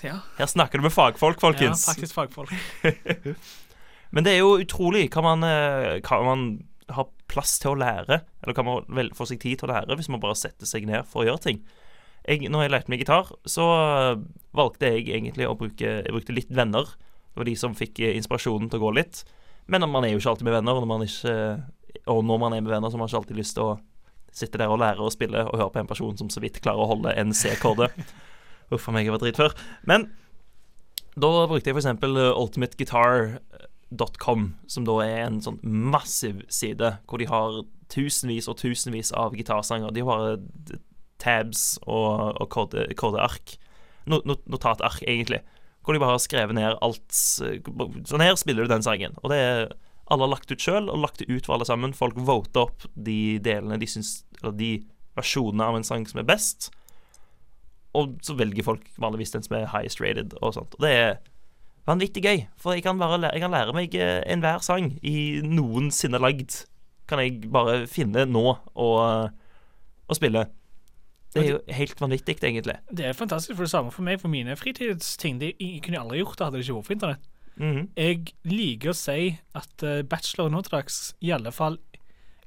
Ja, 0.01 0.15
Her 0.39 0.47
snakker 0.49 0.79
du 0.79 0.87
med 0.87 0.91
fagfolk, 0.95 1.37
folkens. 1.39 1.83
ja 1.85 1.91
faktisk 1.93 2.15
fagfolk. 2.15 2.55
Men 4.11 4.27
det 4.27 4.35
er 4.35 4.41
jo 4.43 4.59
utrolig 4.59 5.07
hva 5.13 5.23
man, 5.23 5.45
eh, 5.47 5.99
hva 6.03 6.19
man 6.25 6.47
har 6.91 7.07
plass 7.31 7.57
til 7.63 7.73
å 7.73 7.79
lære, 7.79 8.21
eller 8.43 8.57
hva 8.57 8.65
man 8.67 8.89
vel 8.91 9.11
får 9.15 9.31
seg 9.31 9.43
tid 9.43 9.61
til 9.61 9.69
å 9.69 9.73
lære, 9.73 9.95
hvis 9.95 10.11
man 10.11 10.21
bare 10.23 10.39
setter 10.39 10.67
seg 10.67 10.87
ned 10.89 11.07
for 11.07 11.23
å 11.23 11.29
gjøre 11.29 11.45
ting. 11.45 11.61
Jeg, 12.27 12.49
når 12.51 12.65
jeg 12.65 12.73
lærte 12.73 12.91
meg 12.91 13.01
gitar, 13.01 13.31
så 13.49 13.67
eh, 13.75 14.23
valgte 14.57 14.91
jeg 14.91 15.07
egentlig 15.09 15.47
å 15.49 15.57
bruke 15.57 15.93
Jeg 16.03 16.13
brukte 16.13 16.35
litt 16.35 16.51
venner. 16.53 16.91
Det 17.31 17.39
var 17.39 17.47
de 17.47 17.55
som 17.57 17.77
fikk 17.77 18.03
eh, 18.03 18.17
inspirasjonen 18.19 18.69
til 18.69 18.81
å 18.81 18.85
gå 18.87 18.97
litt. 18.99 19.23
Men 19.71 19.87
man 19.89 20.05
er 20.05 20.13
jo 20.13 20.19
ikke 20.19 20.35
alltid 20.35 20.49
med 20.49 20.57
venner, 20.59 20.75
og 20.75 20.83
når 20.83 20.91
man, 20.91 21.05
ikke, 21.07 22.03
og 22.11 22.21
når 22.27 22.43
man 22.43 22.57
er 22.57 22.65
med 22.65 22.75
venner, 22.75 22.91
så 22.91 22.97
har 22.97 23.03
man 23.03 23.09
ikke 23.09 23.21
alltid 23.23 23.39
lyst 23.39 23.55
til 23.57 23.69
å 23.71 23.79
sitte 24.35 24.59
der 24.59 24.71
og 24.71 24.79
lære 24.79 25.03
å 25.03 25.11
spille 25.11 25.43
og 25.47 25.57
høre 25.57 25.73
på 25.73 25.81
en 25.81 25.89
person 25.89 26.17
som 26.19 26.29
så 26.31 26.43
vidt 26.43 26.61
klarer 26.63 26.83
å 26.83 26.91
holde 26.93 27.13
en 27.19 27.33
C-kode. 27.35 27.89
Uff 28.71 28.87
a 28.87 28.93
meg, 28.95 29.07
jeg 29.07 29.15
var 29.15 29.23
dritfør. 29.23 29.55
Men 29.87 30.09
da 31.19 31.31
brukte 31.49 31.71
jeg 31.71 31.75
for 31.75 31.83
eksempel 31.83 32.19
eh, 32.19 32.29
ultimateguitar.com, 33.91 34.55
som 34.67 34.85
da 34.85 34.97
er 35.03 35.25
en 35.25 35.41
sånn 35.41 35.59
massiv 35.63 36.43
side 36.49 36.97
hvor 37.07 37.19
de 37.19 37.27
har 37.27 37.63
tusenvis 37.91 38.47
og 38.47 38.57
tusenvis 38.57 39.11
av 39.11 39.35
gitarsanger. 39.35 39.91
De 39.91 40.01
har 40.01 40.07
bare 40.07 40.79
tabs 41.19 41.79
og, 41.85 42.37
og 42.41 42.49
kode, 42.49 42.87
kodeark. 42.95 43.57
No, 44.07 44.21
notatark, 44.25 45.03
egentlig. 45.03 45.41
Hvor 45.83 45.93
de 45.93 45.99
bare 46.01 46.15
har 46.15 46.21
skrevet 46.21 46.55
ned 46.55 46.77
alt 46.81 47.13
Sånn 47.13 48.21
her 48.21 48.35
spiller 48.37 48.65
du 48.65 48.71
den 48.71 48.83
sangen. 48.85 49.15
Og 49.21 49.31
det 49.31 49.37
er 49.37 49.73
alle 50.11 50.25
har 50.25 50.33
lagt 50.33 50.51
ut 50.51 50.59
sjøl, 50.59 50.89
og 50.91 50.99
lagt 50.99 51.21
det 51.21 51.29
ut 51.29 51.45
for 51.45 51.55
alle 51.55 51.65
sammen. 51.65 51.93
Folk 51.95 52.17
voter 52.17 52.65
opp 52.65 52.83
de 52.95 53.39
delene 53.43 53.79
de 53.79 53.87
syns 53.87 54.23
Eller 54.41 54.55
de 54.57 54.71
versjonene 55.15 55.67
av 55.67 55.77
en 55.77 55.85
sang 55.87 56.07
som 56.07 56.19
er 56.19 56.27
best. 56.27 56.71
Og 57.95 58.15
så 58.23 58.35
velger 58.39 58.63
folk 58.63 58.85
vanligvis 59.01 59.33
den 59.35 59.43
som 59.43 59.57
er 59.57 59.69
highest 59.71 60.01
rated 60.01 60.33
og 60.39 60.55
sånt. 60.55 60.75
Og 60.79 60.85
det 60.85 60.91
er 60.95 61.13
vanvittig 61.87 62.23
gøy, 62.23 62.45
for 62.61 62.75
jeg 62.75 62.83
kan, 62.85 62.99
bare 62.99 63.19
lære, 63.19 63.35
jeg 63.37 63.43
kan 63.43 63.53
lære 63.55 63.75
meg 63.75 63.95
eh, 63.97 64.21
enhver 64.31 64.63
sang 64.65 64.93
i 65.01 65.41
noensinne 65.45 66.21
lagd. 66.21 66.63
Kan 67.09 67.19
jeg 67.23 67.51
bare 67.51 67.85
finne 67.91 68.25
nå 68.29 68.45
og, 68.51 68.97
og 70.07 70.15
spille. 70.15 70.45
Det 71.31 71.41
er 71.45 71.49
jo 71.53 71.59
helt 71.71 72.01
vanvittig, 72.01 72.37
egentlig. 72.43 72.75
Det 72.91 73.05
er 73.07 73.13
fantastisk 73.15 73.55
for 73.55 73.63
det 73.63 73.71
samme 73.71 73.91
for 73.91 74.03
meg, 74.03 74.19
for 74.19 74.31
mine 74.31 74.55
fritidsting. 74.59 75.39
Det 75.39 75.53
jeg 75.59 75.79
kunne 75.83 75.95
jeg 75.95 76.03
aldri 76.03 76.19
gjort 76.19 76.37
det 76.37 76.45
hadde 76.47 76.59
det 76.59 76.65
ikke 76.65 76.75
vært 76.75 76.89
for 76.89 76.97
internett. 76.97 77.29
Mhm. 77.61 77.87
Jeg 77.99 78.33
liker 78.47 78.91
å 78.91 78.95
si 78.95 79.31
at 79.59 79.83
uh, 79.83 80.01
bachelor 80.07 80.51
nå 80.51 80.61
til 80.65 80.75
dags, 80.77 80.99
i 81.19 81.33
alle 81.35 81.51
fall 81.51 81.75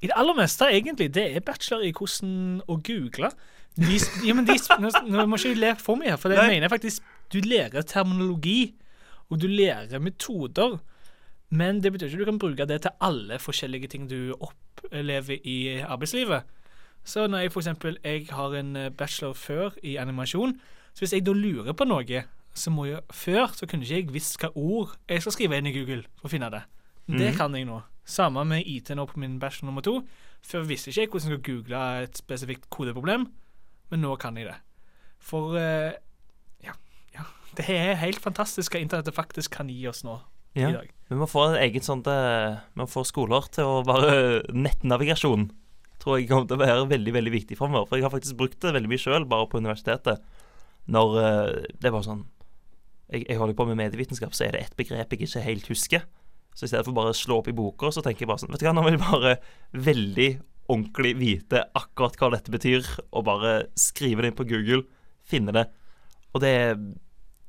I 0.01 0.09
det 0.09 0.15
aller 0.17 0.35
meste, 0.37 0.67
egentlig, 0.69 1.07
det 1.15 1.23
er 1.37 1.43
bachelor 1.45 1.85
i 1.85 1.93
hvordan 1.95 2.61
å 2.67 2.75
google. 2.83 3.29
De, 3.75 3.99
ja, 4.25 4.33
men 4.35 4.45
de, 4.47 4.55
nå, 4.79 4.91
nå 5.07 5.25
må 5.27 5.39
ikke 5.39 5.53
jeg 5.53 5.59
le 5.59 5.71
for 5.81 5.99
mye 5.99 6.13
her, 6.13 6.19
for 6.19 6.31
det 6.31 6.37
Nei. 6.39 6.47
mener 6.55 6.67
jeg 6.67 6.73
faktisk 6.75 7.07
Du 7.33 7.39
lærer 7.43 7.83
terminologi, 7.83 8.75
og 9.29 9.41
du 9.41 9.47
lærer 9.47 9.99
metoder. 9.99 10.79
Men 11.49 11.79
det 11.83 11.91
betyr 11.93 12.07
ikke 12.07 12.15
at 12.21 12.25
du 12.25 12.31
kan 12.31 12.39
bruke 12.39 12.65
det 12.67 12.81
til 12.81 12.91
alle 13.01 13.37
forskjellige 13.39 13.87
ting 13.87 14.09
du 14.09 14.33
opplever 14.39 15.37
i 15.45 15.77
arbeidslivet. 15.81 16.43
Så 17.05 17.27
når 17.27 17.37
jeg 17.45 17.51
eksempel 17.55 17.97
jeg 18.03 18.27
har 18.31 18.55
en 18.57 18.75
eh, 18.75 18.89
bachelor 18.89 19.33
før 19.33 19.75
i 19.83 19.95
animasjon, 20.01 20.55
så 20.93 20.99
hvis 21.03 21.13
jeg 21.13 21.25
da 21.25 21.31
lurer 21.33 21.73
på 21.77 21.85
noe, 21.85 22.23
så 22.55 22.71
må 22.71 22.85
jeg 22.87 23.01
Før 23.11 23.51
så 23.53 23.67
kunne 23.67 23.83
ikke 23.83 23.95
jeg 23.95 24.13
visst 24.13 24.39
hva 24.41 24.49
ord 24.55 24.95
jeg 25.09 25.21
skal 25.21 25.31
skrive 25.35 25.57
inn 25.57 25.67
i 25.67 25.73
Google 25.75 26.03
for 26.17 26.27
å 26.29 26.31
finne 26.31 26.49
det. 26.49 26.63
Det 27.07 27.29
Mhm. 27.31 27.37
kan 27.37 27.53
jeg 27.55 27.65
nå. 27.65 27.81
Samme 28.05 28.45
med 28.45 28.63
IT 28.65 28.89
nå 28.95 29.05
på 29.05 29.17
min 29.19 29.39
bachelor 29.39 29.65
nummer 29.67 29.81
to. 29.81 30.01
Før 30.41 30.63
visste 30.65 30.89
ikke 30.89 31.01
jeg 31.01 31.09
hvordan 31.09 31.31
jeg 31.31 31.39
skulle 31.41 31.61
google 31.63 32.03
et 32.03 32.17
spesifikt 32.17 32.69
kodeproblem, 32.69 33.27
men 33.91 34.01
nå 34.01 34.15
kan 34.17 34.35
jeg 34.37 34.45
det. 34.47 34.55
For 35.19 35.57
eh. 35.57 35.93
Det 37.57 37.67
er 37.71 37.95
helt 38.01 38.21
fantastisk 38.23 38.75
hva 38.75 38.81
internettet 38.83 39.15
faktisk 39.15 39.53
kan 39.57 39.69
gi 39.71 39.85
oss 39.89 40.03
nå 40.07 40.19
Ja. 40.55 40.69
i 40.69 40.73
dag. 40.73 40.91
Vi 41.09 41.15
må 41.19 41.27
få 41.27 41.49
en 41.49 41.57
egen 41.61 41.83
sånn 41.83 42.01
eh, 42.07 42.57
Vi 42.73 42.79
må 42.81 42.87
få 42.89 43.03
skoler 43.07 43.47
til 43.51 43.67
å 43.67 43.81
bare 43.85 44.43
Nettnavigasjon 44.53 45.49
tror 45.99 46.19
jeg 46.19 46.29
kommer 46.29 46.47
til 46.47 46.57
å 46.59 46.61
være 46.63 46.87
veldig 46.91 47.13
veldig 47.15 47.33
viktig 47.33 47.57
framover. 47.57 47.87
For 47.89 47.97
jeg 47.97 48.05
har 48.05 48.13
faktisk 48.13 48.37
brukt 48.37 48.59
det 48.61 48.73
veldig 48.75 48.89
mye 48.91 49.01
sjøl, 49.01 49.25
bare 49.25 49.47
på 49.49 49.57
universitetet. 49.57 50.21
Når 50.91 51.15
det 51.81 51.87
er 51.89 51.93
bare 51.95 52.05
sånn 52.05 52.25
jeg, 53.11 53.23
jeg 53.29 53.37
holder 53.39 53.57
på 53.57 53.65
med 53.69 53.79
medievitenskap, 53.79 54.33
så 54.37 54.47
er 54.47 54.55
det 54.55 54.61
ett 54.65 54.75
begrep 54.77 55.13
jeg 55.13 55.27
ikke 55.27 55.43
helt 55.45 55.67
husker. 55.69 56.05
Så 56.55 56.65
i 56.65 56.71
stedet 56.71 56.85
for 56.87 56.95
bare 56.95 57.11
å 57.13 57.17
slå 57.17 57.39
opp 57.41 57.49
i 57.51 57.55
boka, 57.55 57.91
så 57.91 58.03
tenker 58.05 58.23
jeg 58.25 58.29
bare 58.31 58.41
sånn 58.43 58.53
Vet 58.53 58.61
du 58.63 58.67
hva, 58.67 58.73
nå 58.77 58.83
vil 58.85 58.95
jeg 58.95 59.03
bare 59.03 59.33
veldig 59.87 60.29
ordentlig 60.71 61.11
vite 61.19 61.63
akkurat 61.77 62.15
hva 62.17 62.31
dette 62.33 62.53
betyr, 62.53 62.85
og 63.11 63.25
bare 63.27 63.55
skrive 63.77 64.23
det 64.23 64.31
inn 64.31 64.37
på 64.39 64.47
Google, 64.49 64.85
finne 65.27 65.53
det. 65.53 65.65
Og 66.33 66.41
det 66.41 66.53
er 66.53 66.79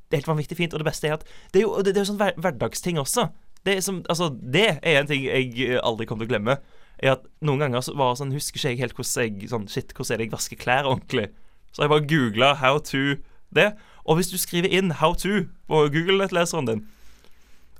det 0.06 0.16
er 0.16 0.22
helt 0.22 0.30
vanvittig 0.30 0.56
fint, 0.58 0.74
og 0.74 0.82
det 0.82 0.86
beste 0.86 1.08
er 1.08 1.16
at 1.16 1.24
Det 1.52 1.60
er 1.60 1.64
jo, 1.66 1.76
det, 1.82 1.92
det 1.94 2.00
er 2.00 2.04
jo 2.04 2.10
sånn 2.12 2.20
hver, 2.20 2.36
hverdagsting 2.38 2.98
også. 3.02 3.28
Det 3.66 3.76
er, 3.76 3.80
som, 3.82 4.04
altså, 4.08 4.30
det 4.30 4.78
er 4.78 5.00
en 5.00 5.08
ting 5.10 5.24
jeg 5.26 5.80
aldri 5.82 6.06
kommer 6.06 6.22
til 6.22 6.30
å 6.30 6.34
glemme. 6.36 6.58
Er 7.02 7.16
at 7.16 7.24
Noen 7.44 7.64
ganger 7.64 7.82
så 7.82 7.96
var 7.98 8.14
sånn, 8.16 8.30
husker 8.32 8.60
ikke 8.60 8.72
jeg 8.72 8.82
helt 8.84 8.94
hvordan 8.96 9.40
jeg 9.42 9.50
sånn, 9.50 9.66
Shit, 9.68 9.90
hvordan 9.92 10.14
er 10.14 10.22
det 10.22 10.28
jeg 10.28 10.36
vasker 10.36 10.60
klær 10.60 10.86
ordentlig? 10.88 11.26
Så 11.74 11.82
jeg 11.82 11.92
bare 11.92 12.06
googla 12.08 12.54
how 12.62 12.78
to 12.78 13.18
det. 13.56 13.72
Og 14.06 14.16
hvis 14.16 14.30
du 14.30 14.38
skriver 14.38 14.70
inn 14.70 14.94
how 15.02 15.16
to 15.18 15.48
på 15.68 15.82
Google-nettleseren 15.92 16.70
din 16.70 16.86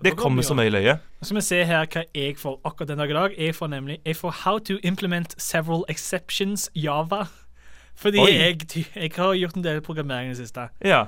Det 0.03 0.17
kommer 0.19 0.43
så 0.43 0.53
mye 0.59 0.69
løye. 0.69 0.99
Så 1.23 1.35
vi 1.35 1.41
se 1.41 1.63
her 1.65 1.87
hva 1.89 2.03
jeg 2.13 2.37
får 2.37 2.59
akkurat 2.69 2.91
den 2.91 3.01
dag 3.01 3.11
i 3.11 3.17
dag. 3.17 3.37
Jeg 3.39 3.55
får 3.57 3.71
nemlig 3.73 4.01
jeg 4.05 4.17
får 4.17 4.35
How 4.43 4.59
to 4.59 4.77
implement 4.83 5.35
several 5.41 5.87
exceptions 5.89 6.69
Java. 6.75 7.25
Fordi 7.97 8.19
jeg, 8.19 8.67
jeg 8.95 9.13
har 9.17 9.33
gjort 9.35 9.57
en 9.57 9.65
del 9.65 9.81
programmering 9.81 10.29
i 10.29 10.35
det 10.35 10.43
siste. 10.43 10.69
Ja. 10.85 11.07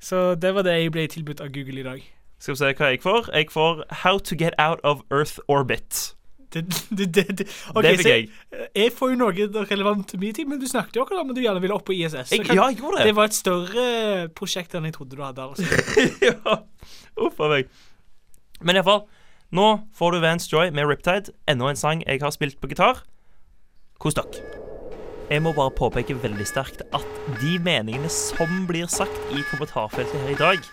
Så 0.00 0.34
det 0.40 0.54
var 0.56 0.64
det 0.64 0.78
jeg 0.78 0.92
ble 0.94 1.06
tilbudt 1.12 1.40
av 1.44 1.50
Google 1.52 1.80
i 1.80 1.84
dag. 1.84 2.06
Skal 2.40 2.54
vi 2.54 2.58
se 2.62 2.70
hva 2.78 2.88
jeg 2.94 3.02
får. 3.04 3.26
Jeg 3.36 3.50
får 3.52 3.82
How 4.04 4.18
to 4.18 4.36
get 4.40 4.54
out 4.58 4.80
of 4.82 5.02
Earth 5.12 5.38
orbit. 5.48 6.14
Det, 6.50 6.64
det, 6.90 7.04
det, 7.14 7.24
det. 7.38 7.44
Ok, 7.76 7.82
det 7.84 7.92
fikk 8.00 8.08
jeg. 8.10 8.24
Jeg 8.74 8.90
får 8.96 9.12
jo 9.12 9.18
noe 9.20 9.64
relevant 9.70 10.08
til 10.10 10.18
min 10.18 10.32
tid, 10.34 10.48
men 10.50 10.58
du 10.58 10.64
snakket 10.66 10.96
jo 10.98 11.04
akkurat 11.04 11.20
om 11.22 11.30
at 11.30 11.36
du 11.36 11.42
gjerne 11.44 11.60
ville 11.62 11.76
opp 11.76 11.84
på 11.86 11.94
ISS. 11.94 12.32
Jeg 12.32 12.42
kan- 12.48 12.56
ja, 12.56 12.64
jeg 12.72 12.80
gjorde 12.80 12.98
det 12.98 13.06
det. 13.06 13.14
var 13.20 13.28
et 13.30 13.36
større 13.36 13.84
prosjekt 14.34 14.74
enn 14.74 14.88
jeg 14.88 14.96
trodde 14.96 15.14
du 15.14 15.22
hadde. 15.22 15.46
altså. 15.46 15.62
ja. 16.26 16.56
Uff 17.22 17.38
a 17.38 17.52
meg. 17.52 17.68
Men 18.66 18.80
iallfall, 18.80 19.04
nå 19.52 19.68
får 19.94 20.16
du 20.16 20.20
Vance 20.24 20.50
Joy 20.50 20.72
med 20.74 20.88
Riptide. 20.90 21.30
Enda 21.46 21.70
en 21.70 21.76
sang 21.78 22.02
jeg 22.08 22.20
har 22.24 22.34
spilt 22.34 22.58
på 22.60 22.72
gitar. 22.72 23.04
Kos 24.00 24.16
dere. 24.18 24.79
Jeg 25.30 25.44
må 25.46 25.52
bare 25.54 25.70
påpeke 25.70 26.16
veldig 26.18 26.42
sterkt 26.42 26.80
at 26.90 27.18
de 27.38 27.52
meningene 27.62 28.08
som 28.10 28.64
blir 28.66 28.88
sagt 28.90 29.28
i 29.30 29.44
kommentarfeltet 29.46 30.24
her 30.24 30.32
i 30.32 30.38
dag, 30.40 30.64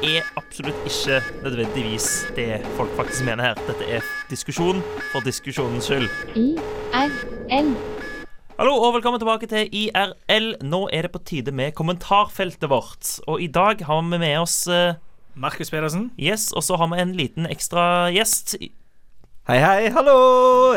er 0.00 0.30
absolutt 0.40 0.86
ikke 0.88 1.18
nødvendigvis 1.44 2.06
det 2.32 2.62
folk 2.78 2.94
faktisk 2.96 3.26
mener 3.28 3.50
her. 3.50 3.60
Dette 3.66 3.84
er 3.84 4.06
diskusjon 4.30 4.80
for 5.10 5.20
diskusjonens 5.26 5.90
skyld. 5.90 6.08
IRL. 6.32 7.68
Hallo 8.56 8.72
og 8.78 8.96
velkommen 8.96 9.20
tilbake 9.20 9.50
til 9.52 9.68
IRL. 9.68 10.54
Nå 10.64 10.86
er 10.96 11.04
det 11.04 11.12
på 11.12 11.20
tide 11.20 11.52
med 11.52 11.76
kommentarfeltet 11.76 12.72
vårt. 12.72 13.18
Og 13.28 13.44
i 13.44 13.52
dag 13.52 13.84
har 13.84 14.00
vi 14.00 14.16
med 14.16 14.38
oss 14.40 14.62
eh, 14.64 14.96
Markus 15.36 15.68
Pedersen. 15.68 16.08
Yes, 16.16 16.54
og 16.56 16.64
så 16.64 16.80
har 16.80 16.88
vi 16.88 17.04
en 17.04 17.12
liten 17.20 17.44
ekstra 17.52 18.08
gjest. 18.16 18.56
Hei, 19.50 19.56
hei, 19.58 19.88
hallo! 19.90 20.12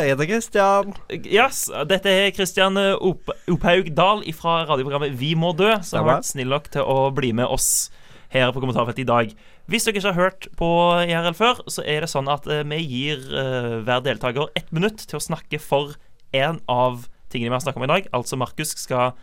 Jeg 0.01 0.15
heter 0.15 0.25
Kristian. 0.25 0.95
Yes, 1.29 1.67
dette 1.85 2.09
er 2.09 2.31
Kristian 2.33 2.73
Op 2.73 3.29
Ophaug 3.53 3.91
Dahl 3.93 4.23
fra 4.33 4.63
radioprogrammet 4.65 5.13
Vi 5.19 5.35
må 5.37 5.51
dø, 5.53 5.67
som 5.85 5.99
har 5.99 6.07
vært 6.07 6.25
snill 6.25 6.49
nok 6.49 6.71
til 6.73 6.81
å 6.81 7.11
bli 7.13 7.29
med 7.37 7.45
oss 7.53 7.91
her 8.33 8.49
på 8.49 8.63
kommentarfeltet 8.63 9.03
i 9.03 9.05
dag. 9.11 9.35
Hvis 9.69 9.85
dere 9.85 10.01
ikke 10.01 10.07
har 10.07 10.17
hørt 10.17 10.47
på 10.57 10.71
IRL 11.03 11.37
før, 11.37 11.61
så 11.69 11.85
er 11.85 12.01
det 12.01 12.09
sånn 12.15 12.31
at 12.33 12.49
eh, 12.49 12.63
vi 12.65 12.81
gir 12.81 13.21
eh, 13.29 13.77
hver 13.85 14.01
deltaker 14.09 14.49
ett 14.57 14.73
minutt 14.73 15.05
til 15.05 15.21
å 15.21 15.25
snakke 15.27 15.61
for 15.61 15.93
en 16.33 16.57
av 16.65 17.05
tingene 17.29 17.53
vi 17.53 17.59
har 17.59 17.65
snakket 17.67 17.83
om 17.83 17.85
i 17.85 17.93
dag. 17.93 18.09
Altså 18.17 18.41
Markus 18.41 18.73
skal 18.73 19.13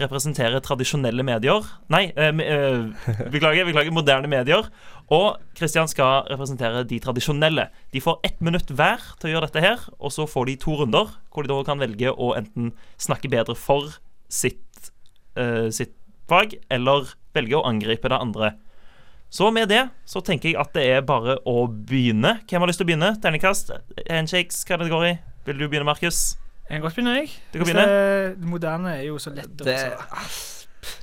representere 0.00 0.60
tradisjonelle 0.64 1.24
medier. 1.26 1.66
Nei, 1.92 2.06
eh, 2.16 2.30
eh, 2.30 2.86
beklager, 3.32 3.66
beklager, 3.68 3.92
moderne 3.92 4.30
medier. 4.30 4.68
Og 5.12 5.36
Kristian 5.58 5.90
skal 5.90 6.24
representere 6.30 6.86
de 6.88 6.98
tradisjonelle. 7.02 7.66
De 7.92 8.00
får 8.00 8.22
ett 8.24 8.38
minutt 8.44 8.70
hver 8.72 9.02
til 9.20 9.28
å 9.28 9.34
gjøre 9.34 9.50
dette 9.50 9.64
her, 9.64 9.82
og 10.00 10.14
så 10.14 10.24
får 10.30 10.48
de 10.48 10.58
to 10.62 10.76
runder 10.80 11.10
hvor 11.32 11.44
de 11.44 11.52
da 11.52 11.58
kan 11.68 11.82
velge 11.82 12.12
å 12.12 12.32
enten 12.38 12.72
snakke 13.00 13.28
bedre 13.32 13.56
for 13.58 13.98
sitt, 14.32 14.92
uh, 15.36 15.68
sitt 15.68 15.92
fag, 16.30 16.56
eller 16.72 17.12
velge 17.36 17.58
å 17.58 17.66
angripe 17.68 18.08
det 18.08 18.20
andre. 18.24 18.54
Så 19.32 19.48
med 19.52 19.70
det 19.72 19.86
så 20.08 20.20
tenker 20.24 20.50
jeg 20.50 20.60
at 20.60 20.74
det 20.76 20.84
er 20.94 21.04
bare 21.08 21.38
å 21.48 21.64
begynne. 21.68 22.38
Hvem 22.48 22.64
har 22.64 22.68
lyst 22.68 22.80
til 22.80 22.86
å 22.86 22.90
begynne? 22.90 23.14
Terningkast? 23.20 23.72
Handshakes? 24.08 24.60
Hva 24.68 24.80
det 24.80 24.90
går 24.92 25.06
i? 25.08 25.12
Vil 25.46 25.60
du 25.60 25.66
begynne, 25.66 25.88
Markus? 25.88 26.34
Jeg 26.68 26.76
kan 26.76 26.84
godt 26.84 26.98
begynne, 26.98 27.14
jeg. 27.20 27.32
Du 27.52 27.58
kan 27.58 27.68
begynne. 27.68 27.86
Det, 27.88 28.34
det 28.42 28.50
moderne 28.52 28.92
er 28.98 29.06
jo 29.08 29.16
så 29.20 29.32
lett 29.32 29.60
å 29.60 29.66
Det. 29.68 29.78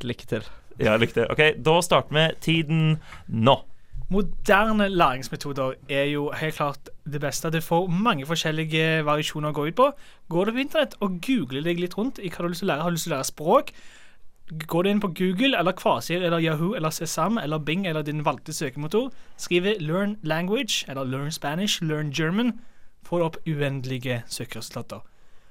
Lykke 0.05 0.29
til. 0.29 0.45
Ja, 0.79 0.93
lykke 1.01 1.17
til. 1.17 1.25
OK, 1.33 1.41
da 1.65 1.75
starter 1.83 2.15
vi 2.15 2.27
tiden 2.45 2.85
nå. 3.27 3.57
Moderne 4.09 4.87
læringsmetoder 4.89 5.73
er 5.89 6.07
jo 6.09 6.31
helt 6.33 6.55
klart 6.55 6.89
det 7.05 7.21
beste. 7.21 7.51
Du 7.53 7.61
får 7.61 7.87
mange 7.87 8.25
forskjellige 8.25 9.05
variasjoner 9.05 9.51
å 9.51 9.53
gå 9.53 9.67
ut 9.69 9.77
på. 9.77 9.91
Går 10.33 10.49
du 10.49 10.55
på 10.55 10.63
internett 10.63 10.95
og 11.05 11.19
googler 11.21 11.61
deg 11.61 11.77
litt 11.77 11.97
rundt 11.97 12.17
i 12.17 12.31
hva 12.31 12.41
du 12.41 12.47
har 12.47 12.53
lyst 12.55 12.63
til 12.63 12.69
å 12.69 12.71
lære, 12.71 12.85
har 12.87 12.89
du 12.89 12.97
lyst 12.97 13.05
til 13.05 13.13
å 13.13 13.15
lære 13.19 13.29
språk, 13.29 13.71
går 14.49 14.83
du 14.83 14.89
inn 14.89 15.01
på 15.03 15.11
Google 15.13 15.57
eller 15.59 15.77
Kvasir 15.77 16.23
eller 16.25 16.41
Yahoo 16.41 16.73
eller 16.73 16.89
Sesam 16.89 17.37
eller 17.37 17.61
Bing 17.61 17.85
eller 17.87 18.01
din 18.01 18.25
valgte 18.25 18.53
søkemotor, 18.53 19.11
skriver 19.37 19.77
'learn 19.77 20.17
language' 20.23 20.89
eller 20.89 21.05
'learn 21.05 21.31
Spanish', 21.31 21.81
'learn 21.81 22.11
German', 22.11 22.59
får 23.03 23.17
du 23.17 23.23
opp 23.23 23.37
uendelige 23.47 24.23
søkeresultater. 24.27 24.99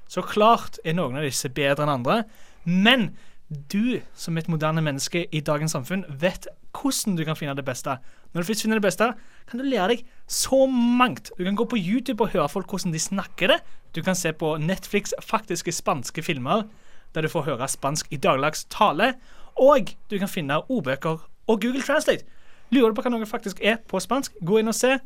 Så 0.09 0.23
klart 0.23 0.79
er 0.85 0.93
noen 0.93 1.17
av 1.17 1.23
disse 1.23 1.49
bedre 1.49 1.83
enn 1.83 1.95
andre, 1.95 2.25
men 2.65 3.17
du 3.49 4.01
som 4.19 4.37
et 4.37 4.49
moderne 4.49 4.83
menneske 4.85 5.25
i 5.33 5.41
dagens 5.41 5.73
samfunn 5.73 6.05
vet 6.21 6.49
hvordan 6.77 7.17
du 7.17 7.25
kan 7.25 7.37
finne 7.39 7.57
det 7.57 7.65
beste. 7.65 7.97
Når 8.33 8.43
du 8.43 8.49
først 8.51 8.65
finner 8.65 8.77
det 8.77 8.85
beste, 8.85 9.09
kan 9.49 9.61
du 9.61 9.65
lære 9.65 9.95
deg 9.95 10.03
så 10.29 10.67
mangt. 10.69 11.33
Du 11.39 11.45
kan 11.45 11.57
gå 11.57 11.65
på 11.65 11.81
YouTube 11.81 12.27
og 12.27 12.35
høre 12.35 12.49
folk 12.53 12.69
hvordan 12.69 12.93
de 12.93 13.01
snakker 13.01 13.55
det. 13.55 13.59
Du 13.97 14.03
kan 14.05 14.19
se 14.19 14.33
på 14.37 14.57
Netflix 14.61 15.17
faktiske 15.25 15.73
spanske 15.73 16.23
filmer 16.23 16.67
der 17.15 17.25
du 17.25 17.33
får 17.33 17.47
høre 17.47 17.69
spansk 17.69 18.13
i 18.13 18.21
dagligdags 18.21 18.67
tale. 18.69 19.15
Og 19.57 19.95
du 20.11 20.19
kan 20.21 20.29
finne 20.29 20.61
ordbøker 20.69 21.25
og 21.49 21.61
Google 21.61 21.83
Translate. 21.83 22.29
Lurer 22.71 22.93
du 22.93 22.99
på 22.99 23.07
hva 23.07 23.15
noe 23.15 23.27
faktisk 23.27 23.63
er 23.65 23.81
på 23.81 24.01
spansk, 24.01 24.37
gå 24.45 24.61
inn 24.61 24.69
og 24.69 24.77
se. 24.77 24.99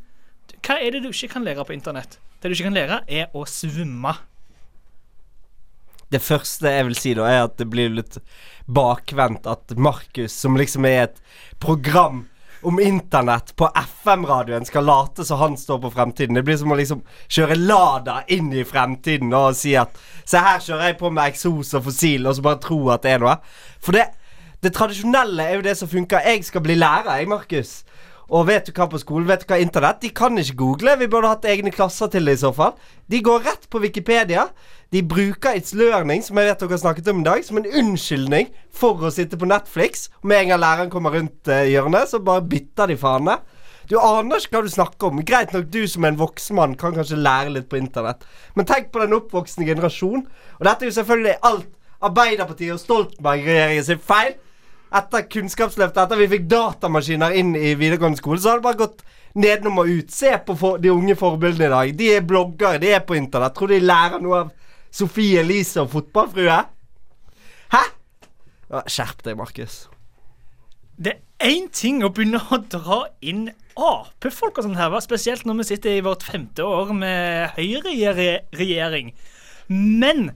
Hva 0.66 0.81
er 0.83 0.96
det 0.96 1.05
du 1.05 1.12
ikke 1.12 1.37
kan 1.37 1.46
lære 1.46 1.64
på 1.64 1.76
internett? 1.76 2.18
Det 2.42 2.50
du 2.50 2.57
ikke 2.57 2.66
kan 2.66 2.74
lære, 2.74 3.05
er 3.07 3.31
å 3.38 3.46
svømme. 3.46 4.16
Det 6.12 6.20
første 6.20 6.68
jeg 6.68 6.88
vil 6.90 6.98
si 6.98 7.14
da, 7.16 7.29
er 7.29 7.46
at 7.46 7.57
det 7.61 7.68
blir 7.72 7.94
litt 7.96 8.18
bakvendt 8.68 9.48
at 9.51 9.72
Markus, 9.81 10.35
som 10.37 10.59
liksom 10.61 10.87
er 10.88 11.07
et 11.07 11.22
program 11.62 12.27
om 12.62 12.79
internett 12.81 13.57
på 13.57 13.68
FM-radioen, 13.75 14.64
skal 14.64 14.87
late 14.87 15.25
som 15.25 15.40
han 15.40 15.57
står 15.59 15.81
på 15.83 15.90
fremtiden. 15.90 16.37
Det 16.38 16.44
blir 16.46 16.59
som 16.61 16.72
å 16.72 16.79
liksom 16.79 17.03
kjøre 17.27 17.59
Lada 17.59 18.20
inn 18.31 18.53
i 18.55 18.64
fremtiden 18.64 19.33
og 19.35 19.57
si 19.59 19.75
at 19.79 19.98
Se 20.22 20.38
her 20.38 20.61
kjører 20.62 20.92
jeg 20.92 21.01
på 21.01 21.11
med 21.11 21.33
eksos 21.33 21.72
og 21.75 21.88
fossil, 21.88 22.29
og 22.31 22.37
så 22.37 22.44
bare 22.44 22.61
tro 22.62 22.77
at 22.94 23.03
det 23.03 23.16
er 23.16 23.25
noe. 23.25 23.33
For 23.83 23.96
det, 23.96 24.05
det 24.62 24.70
tradisjonelle 24.77 25.48
er 25.48 25.59
jo 25.59 25.64
det 25.66 25.75
som 25.81 25.90
funker. 25.90 26.22
Jeg 26.22 26.44
skal 26.46 26.62
bli 26.62 26.77
lærer, 26.79 27.16
jeg, 27.18 27.29
Markus. 27.29 27.72
Og 28.33 28.47
vet 28.49 28.64
du 28.64 28.73
hva 28.73 28.87
på 28.88 29.01
skolen? 29.01 29.29
Vet 29.29 29.42
du 29.45 29.51
hva 29.51 29.59
internett? 29.61 30.01
De 30.01 30.09
kan 30.16 30.38
ikke 30.40 30.57
google. 30.57 30.95
Vi 30.97 31.09
burde 31.12 31.29
hatt 31.29 31.45
egne 31.49 31.73
klasser 31.75 32.09
til 32.12 32.29
det 32.29 32.38
i 32.38 32.40
så 32.40 32.53
fall. 32.57 32.73
De 33.12 33.21
går 33.25 33.45
rett 33.45 33.66
på 33.68 33.83
Wikipedia. 33.83 34.47
De 34.92 35.03
bruker 35.05 35.59
It's 35.59 35.75
Learning, 35.77 36.25
som 36.25 36.40
jeg 36.40 36.49
vet 36.49 36.62
dere 36.62 36.73
har 36.73 36.81
snakket 36.81 37.11
om 37.12 37.21
i 37.21 37.27
dag, 37.27 37.45
som 37.45 37.61
en 37.61 37.68
unnskyldning 37.68 38.49
for 38.73 39.05
å 39.05 39.12
sitte 39.12 39.37
på 39.40 39.49
Netflix. 39.49 40.09
Og 40.23 40.31
med 40.33 40.47
en 40.47 40.55
gang 40.55 40.62
læreren 40.64 40.92
kommer 40.92 41.12
rundt 41.16 41.51
eh, 41.53 41.68
hjørnet, 41.75 42.09
så 42.09 42.23
bare 42.25 42.45
bytter 42.49 42.88
de 42.88 42.97
fane. 43.01 43.37
Du 43.90 43.99
aner 44.01 44.40
ikke 44.40 44.57
hva 44.57 44.64
du 44.64 44.73
snakker 44.73 45.11
om. 45.11 45.21
Greit 45.29 45.53
nok, 45.53 45.68
du 45.68 45.83
som 45.90 46.07
er 46.07 46.14
en 46.14 46.21
voksen 46.23 46.57
mann 46.57 46.79
kan 46.81 46.97
kanskje 46.97 47.21
lære 47.21 47.53
litt 47.53 47.68
på 47.68 47.81
internett. 47.81 48.25
Men 48.57 48.68
tenk 48.68 48.88
på 48.95 49.03
den 49.03 49.12
oppvoksende 49.16 49.68
generasjon. 49.68 50.25
Og 50.57 50.64
dette 50.64 50.87
er 50.87 50.88
jo 50.88 50.97
selvfølgelig 51.03 51.37
alt 51.51 51.68
Arbeiderpartiet 52.03 52.73
og 52.75 52.81
Stoltenberg-regjeringen 52.81 53.87
sin 53.87 54.01
feil. 54.03 54.38
Etter 54.92 55.24
Kunnskapsløftet, 55.33 56.02
etter 56.02 56.20
vi 56.20 56.28
fikk 56.35 56.48
datamaskiner 56.52 57.37
inn 57.40 57.55
i 57.57 57.72
videregående 57.81 58.20
skole, 58.20 58.40
så 58.42 58.52
har 58.52 58.61
det 58.61 58.66
bare 58.66 58.81
gått 58.83 59.05
nedenom 59.40 59.81
og 59.81 59.88
ut. 59.88 60.12
Se 60.12 60.35
på 60.44 60.57
for, 60.59 60.83
de 60.83 60.92
unge 60.92 61.16
forbildene 61.16 61.68
i 61.68 61.72
dag. 61.72 61.94
De 61.96 62.11
er 62.18 62.26
bloggere, 62.28 62.81
de 62.83 62.92
er 62.92 63.05
på 63.07 63.16
internett. 63.16 63.57
Tror 63.57 63.72
de 63.72 63.81
lærer 63.81 64.20
noe 64.20 64.42
av 64.44 64.52
Sofie 64.92 65.40
Elise 65.40 65.81
og 65.81 65.90
fotballfrue? 65.94 66.61
Hæ? 67.72 67.83
Skjerp 68.92 69.24
deg, 69.24 69.37
Markus. 69.40 69.87
Det 71.02 71.16
er 71.16 71.48
én 71.48 71.70
ting 71.72 72.05
å 72.05 72.12
begynne 72.12 72.40
å 72.52 72.61
dra 72.70 73.05
inn 73.24 73.48
Ap-folk 73.72 74.59
og 74.61 74.66
sånn 74.66 74.76
her, 74.76 74.92
spesielt 75.00 75.46
når 75.48 75.62
vi 75.62 75.68
sitter 75.70 75.96
i 75.96 76.05
vårt 76.05 76.24
femte 76.26 76.64
år 76.68 76.92
med 76.92 77.55
høyreregjering. 77.57 79.14
Men 79.72 80.35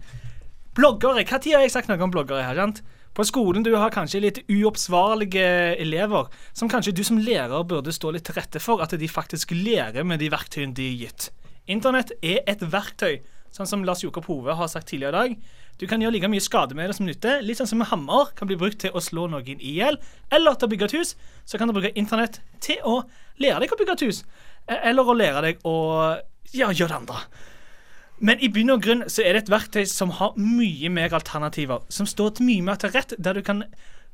bloggere 0.77 1.25
tid 1.29 1.59
har 1.59 1.67
jeg 1.67 1.75
sagt 1.75 1.93
noe 1.93 2.01
om 2.01 2.15
bloggere 2.15 2.47
her? 2.47 2.57
sant? 2.57 2.81
På 3.17 3.25
skolen 3.25 3.65
du 3.65 3.71
har 3.73 3.89
kanskje 3.95 4.21
litt 4.21 4.39
uoppsvarlige 4.53 5.45
elever 5.81 6.27
som 6.53 6.69
kanskje 6.69 6.93
du 6.99 7.01
som 7.07 7.17
lærer 7.17 7.63
burde 7.65 7.95
stå 7.95 8.11
litt 8.13 8.27
til 8.29 8.37
rette 8.37 8.61
for 8.61 8.83
at 8.85 8.93
de 8.93 9.09
faktisk 9.09 9.55
lærer 9.57 10.05
med 10.05 10.21
de 10.21 10.29
verktøyene 10.35 10.77
de 10.77 10.91
er 10.91 10.99
gitt. 11.07 11.31
Internett 11.73 12.13
er 12.21 12.43
et 12.45 12.61
verktøy, 12.61 13.23
sånn 13.57 13.71
som 13.71 13.87
Lars 13.89 14.05
Jokob 14.05 14.29
Hove 14.29 14.59
har 14.59 14.69
sagt 14.69 14.91
tidligere 14.93 15.17
i 15.17 15.17
dag. 15.17 15.57
Du 15.81 15.87
kan 15.89 16.05
gjøre 16.05 16.13
like 16.19 16.29
mye 16.29 16.45
skade 16.45 16.77
med 16.77 16.93
det 16.93 16.99
som 16.99 17.09
nytte. 17.09 17.39
Litt 17.41 17.57
sånn 17.57 17.73
som 17.73 17.81
en 17.81 17.89
hammer 17.89 18.37
kan 18.37 18.53
bli 18.53 18.61
brukt 18.61 18.83
til 18.85 18.93
å 18.93 19.01
slå 19.01 19.27
noen 19.33 19.65
i 19.65 19.79
hjel, 19.79 19.97
eller 20.29 20.61
til 20.61 20.69
å 20.69 20.75
bygge 20.75 20.91
et 20.91 20.99
hus. 21.01 21.17
Så 21.49 21.57
kan 21.57 21.73
du 21.73 21.77
bruke 21.77 21.97
internett 21.97 22.43
til 22.61 22.85
å 22.85 22.99
lære 23.41 23.65
deg 23.65 23.73
å 23.73 23.81
bygge 23.81 23.97
et 23.97 24.09
hus, 24.11 24.23
e- 24.69 24.83
eller 24.93 25.09
å 25.09 25.17
lære 25.17 25.45
deg 25.49 25.65
å 25.65 25.77
ja, 26.53 26.69
gjøre 26.69 26.93
det 26.93 27.01
andre. 27.01 27.25
Men 28.19 28.41
i 28.41 28.49
bunn 28.49 28.73
og 28.73 28.81
grunn 28.85 29.05
så 29.13 29.21
er 29.23 29.37
det 29.37 29.45
et 29.45 29.53
verktøy 29.53 29.85
som 29.91 30.15
har 30.17 30.37
mye 30.41 30.89
mer 30.93 31.13
alternativer. 31.19 31.85
Som 31.93 32.09
står 32.09 32.37
til 32.37 32.49
mye 32.49 32.65
mer 32.65 32.81
til 32.81 32.95
rett, 32.95 33.13
der 33.21 33.37
du 33.37 33.43
kan 33.45 33.65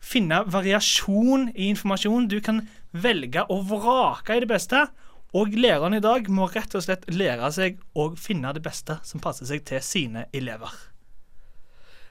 finne 0.03 0.43
variasjon 0.51 1.53
i 1.55 1.69
informasjon. 1.71 2.27
Du 2.27 2.41
kan 2.43 2.65
velge 2.91 3.45
og 3.47 3.69
vrake 3.71 4.37
i 4.37 4.43
det 4.43 4.51
beste. 4.51 4.89
Og 5.33 5.55
læreren 5.55 5.95
i 5.97 6.03
dag 6.03 6.27
må 6.29 6.49
rett 6.51 6.75
og 6.77 6.83
slett 6.85 7.07
lære 7.15 7.53
seg 7.55 7.79
å 7.97 8.11
finne 8.21 8.51
det 8.53 8.65
beste 8.65 8.99
som 9.07 9.23
passer 9.23 9.49
seg 9.49 9.63
til 9.69 9.81
sine 9.85 10.27
elever. 10.35 10.73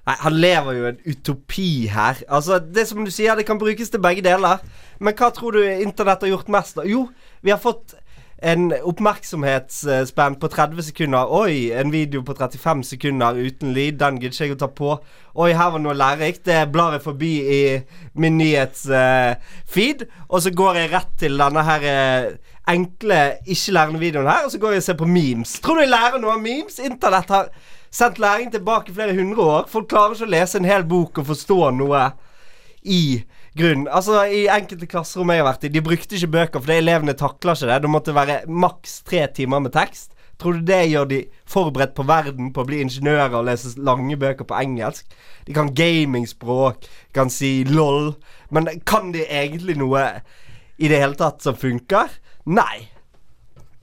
Nei, 0.07 0.15
Han 0.23 0.39
lever 0.39 0.77
jo 0.77 0.87
en 0.89 1.01
utopi 1.05 1.87
her. 1.91 2.23
Altså, 2.29 2.59
Det 2.59 2.87
som 2.87 3.03
du 3.05 3.11
sier, 3.11 3.35
det 3.35 3.45
kan 3.45 3.59
brukes 3.59 3.91
til 3.91 4.01
begge 4.01 4.23
deler. 4.25 4.63
Men 4.99 5.13
hva 5.13 5.29
tror 5.29 5.51
du 5.51 5.61
internett 5.61 6.23
har 6.23 6.31
gjort 6.31 6.49
mest? 6.49 6.75
da? 6.79 6.87
Jo, 6.87 7.09
vi 7.41 7.51
har 7.51 7.59
fått 7.59 7.93
en 8.41 8.71
oppmerksomhetsspenn 8.73 10.35
på 10.41 10.49
30 10.49 10.83
sekunder. 10.87 11.29
Oi, 11.29 11.69
en 11.77 11.91
video 11.93 12.23
på 12.25 12.33
35 12.33 12.83
sekunder 12.83 13.37
uten 13.37 13.73
lyd. 13.75 13.99
Den 14.01 14.17
gidder 14.17 14.33
ikke 14.33 14.47
jeg 14.47 14.55
å 14.55 14.61
ta 14.63 14.69
på. 14.79 14.95
Oi, 15.37 15.51
her 15.53 15.69
var 15.75 15.83
noe 15.83 15.93
lærerikt. 15.93 16.41
Det 16.49 16.63
blar 16.73 16.95
jeg 16.97 17.03
forbi 17.05 17.33
i 17.45 17.59
min 18.17 18.39
nyhetsfeed. 18.41 20.07
og 20.29 20.41
så 20.41 20.53
går 20.57 20.81
jeg 20.81 20.91
rett 20.95 21.13
til 21.21 21.37
denne 21.37 21.65
her 21.67 21.85
uh, 21.85 22.31
enkle, 22.73 23.19
ikke-lærende 23.45 24.01
videoen 24.01 24.31
her, 24.31 24.45
og 24.45 24.51
så 24.51 24.57
går 24.61 24.73
jeg 24.75 24.83
og 24.83 24.87
ser 24.89 24.97
på 24.97 25.11
memes. 25.11 25.59
Tror 25.61 25.77
du 25.77 25.85
jeg 25.85 25.93
lærer 25.93 26.17
noe 26.21 26.33
av 26.33 26.41
memes? 26.41 26.81
Internett 26.81 27.29
har 27.29 27.53
sendt 27.91 28.19
læring 28.19 28.51
tilbake 28.51 28.93
flere 28.95 29.13
hundre 29.13 29.43
år. 29.43 29.69
Folk 29.69 29.89
klarer 29.91 30.17
ikke 30.17 30.29
å 30.29 30.33
lese 30.33 30.57
en 30.57 30.69
hel 30.69 30.87
bok 30.87 31.21
og 31.21 31.29
forstå 31.29 31.59
noe 31.77 32.07
i 32.81 33.21
grunn 33.57 33.87
Altså, 33.91 34.23
i 34.31 34.45
enkelte 34.51 34.87
klasserom 34.89 35.31
jeg 35.33 35.41
har 35.41 35.49
vært 35.49 35.67
i, 35.67 35.73
de 35.73 35.83
brukte 35.83 36.17
ikke 36.17 36.33
bøker 36.37 36.63
fordi 36.63 36.79
elevene 36.79 37.17
takla 37.17 37.55
ikke 37.57 37.69
det. 37.69 37.79
Det 37.83 37.91
måtte 37.91 38.15
være 38.15 38.41
maks 38.47 39.01
tre 39.07 39.25
timer 39.35 39.63
med 39.63 39.75
tekst. 39.75 40.15
Tror 40.41 40.57
du 40.57 40.65
det 40.65 40.79
gjør 40.89 41.05
de 41.05 41.19
forberedt 41.45 41.93
på 41.93 42.05
verden, 42.09 42.49
på 42.53 42.63
å 42.63 42.65
bli 42.65 42.79
ingeniører 42.81 43.35
og 43.37 43.45
lese 43.45 43.75
lange 43.77 44.17
bøker 44.17 44.47
på 44.49 44.57
engelsk? 44.57 45.11
De 45.45 45.53
kan 45.53 45.69
gamingspråk, 45.77 46.87
kan 47.13 47.29
si 47.29 47.59
lol, 47.67 48.15
men 48.49 48.71
kan 48.89 49.13
de 49.13 49.27
egentlig 49.27 49.77
noe 49.77 50.01
i 50.81 50.89
det 50.89 50.97
hele 51.03 51.19
tatt 51.19 51.45
som 51.45 51.59
funker? 51.59 52.09
Nei. 52.49 52.89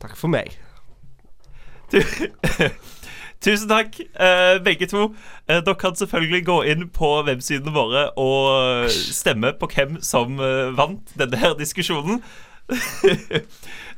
Takk 0.03 0.19
for 0.19 0.35
meg. 0.35 0.57
Tusen 3.45 3.69
takk, 3.71 4.01
eh, 4.19 4.59
begge 4.65 4.89
to. 4.91 5.13
Eh, 5.49 5.61
dere 5.63 5.79
kan 5.79 5.95
selvfølgelig 5.95 6.45
gå 6.47 6.59
inn 6.73 6.89
på 6.91 7.11
websidene 7.29 7.71
våre 7.75 8.09
og 8.19 8.49
eh, 8.89 8.89
stemme 8.91 9.53
på 9.61 9.69
hvem 9.71 10.01
som 10.03 10.41
eh, 10.43 10.75
vant 10.79 11.15
denne 11.19 11.41
her 11.41 11.57
diskusjonen. 11.59 12.23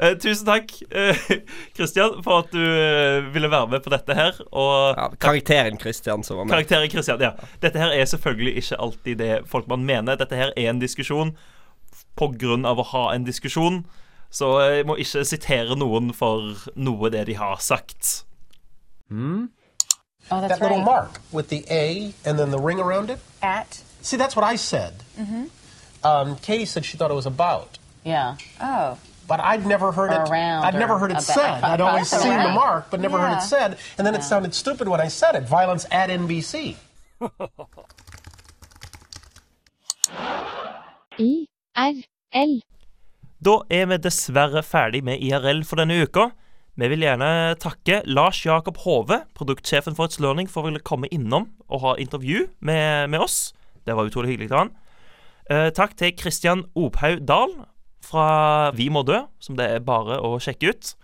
Eh, 0.00 0.14
tusen 0.16 0.46
takk, 0.48 0.70
Kristian, 1.76 2.22
for 2.24 2.40
at 2.40 2.54
du 2.54 2.60
eh, 2.62 3.26
ville 3.34 3.50
være 3.52 3.68
med 3.68 3.82
på 3.84 3.90
dette 3.92 4.14
her. 4.16 4.38
Og 4.48 4.94
Ja, 4.96 5.10
karakteren 5.20 5.76
Kristian 5.76 6.24
som 6.24 6.38
var 6.38 6.46
med. 6.46 6.54
Karakteren 6.54 6.88
Kristian, 6.88 7.20
ja. 7.20 7.34
Dette 7.60 7.82
her 7.82 7.92
er 7.92 8.08
selvfølgelig 8.08 8.54
ikke 8.62 8.78
alltid 8.80 9.20
det 9.20 9.34
folk 9.50 9.68
man 9.68 9.84
mener. 9.84 10.16
Dette 10.16 10.38
her 10.40 10.54
er 10.56 10.70
en 10.72 10.80
diskusjon 10.80 11.34
av 12.16 12.80
å 12.80 12.86
ha 12.94 13.04
en 13.12 13.28
diskusjon. 13.28 13.82
Så 14.32 14.48
jeg 14.62 14.86
må 14.88 14.96
ikke 14.96 15.26
sitere 15.28 15.76
noen 15.76 16.14
for 16.16 16.56
noe 16.80 17.10
det 17.12 17.26
de 17.28 17.36
har 17.36 17.60
sagt. 17.60 18.24
Hmm? 19.10 19.46
Oh, 20.30 20.40
that's 20.40 20.54
that 20.54 20.62
little 20.62 20.78
right. 20.78 20.86
mark 20.86 21.20
with 21.32 21.48
the 21.48 21.64
A 21.70 22.14
and 22.24 22.38
then 22.38 22.50
the 22.52 22.58
ring 22.58 22.78
around 22.78 23.10
it. 23.10 23.18
At. 23.42 23.82
See, 24.00 24.16
that's 24.16 24.36
what 24.36 24.44
I 24.44 24.56
said. 24.56 24.94
Mm-hmm. 25.18 25.44
Um, 26.06 26.36
Katie 26.36 26.64
said 26.64 26.84
she 26.84 26.96
thought 26.96 27.10
it 27.10 27.14
was 27.14 27.26
about. 27.26 27.78
Yeah. 28.04 28.36
Oh. 28.60 28.96
But 29.26 29.40
I'd 29.40 29.66
never 29.66 29.90
heard 29.92 30.10
Or 30.12 30.22
it. 30.22 30.30
around 30.30 30.64
I'd 30.64 30.74
never 30.74 30.98
heard 30.98 31.10
it 31.10 31.14
about- 31.14 31.22
said. 31.24 31.62
I'd 31.64 31.80
always 31.80 32.12
about 32.12 32.22
seen 32.22 32.38
the 32.38 32.48
mark, 32.54 32.86
but 32.90 33.00
never 33.00 33.18
heard 33.18 33.36
it 33.36 33.42
said. 33.42 33.76
And 33.98 34.06
then 34.06 34.14
it 34.14 34.22
sounded 34.22 34.54
stupid 34.54 34.88
when 34.88 35.00
I 35.00 35.08
said 35.08 35.34
it. 35.34 35.44
Violence 35.48 35.86
at 35.90 36.08
NBC. 36.10 36.76
I 41.18 41.46
R 41.76 41.94
L. 42.32 42.60
Da 43.44 43.54
er 43.70 43.86
vi 43.86 43.96
dessverre 43.98 44.62
ferdig 44.62 45.04
med 45.04 45.18
IRL 45.20 45.62
for 45.64 45.76
denne 45.80 46.02
uka. 46.02 46.30
Vi 46.80 46.88
vil 46.88 47.02
gjerne 47.04 47.58
takke 47.60 47.98
Lars 48.08 48.38
Jakob 48.46 48.78
Hove, 48.86 49.18
produktsjefen 49.36 49.92
for 49.98 50.08
It's 50.08 50.16
Learning, 50.22 50.46
for 50.48 50.64
å 50.64 50.70
ville 50.70 50.80
komme 50.80 51.10
innom 51.12 51.50
og 51.68 51.82
ha 51.82 51.90
intervju 52.00 52.46
med, 52.64 53.10
med 53.12 53.20
oss. 53.20 53.50
Det 53.84 53.92
var 53.92 54.08
utrolig 54.08 54.32
hyggelig 54.32 54.48
av 54.54 54.62
han. 54.62 54.70
Eh, 55.52 55.66
takk 55.76 55.92
til 56.00 56.14
Kristian 56.16 56.62
Ophaug 56.78 57.20
Dahl 57.28 57.52
fra 58.06 58.70
Vi 58.78 58.86
må 58.88 59.02
dø, 59.04 59.18
som 59.44 59.58
det 59.60 59.66
er 59.66 59.84
bare 59.84 60.22
å 60.24 60.38
sjekke 60.40 60.72
ut. 60.72 60.94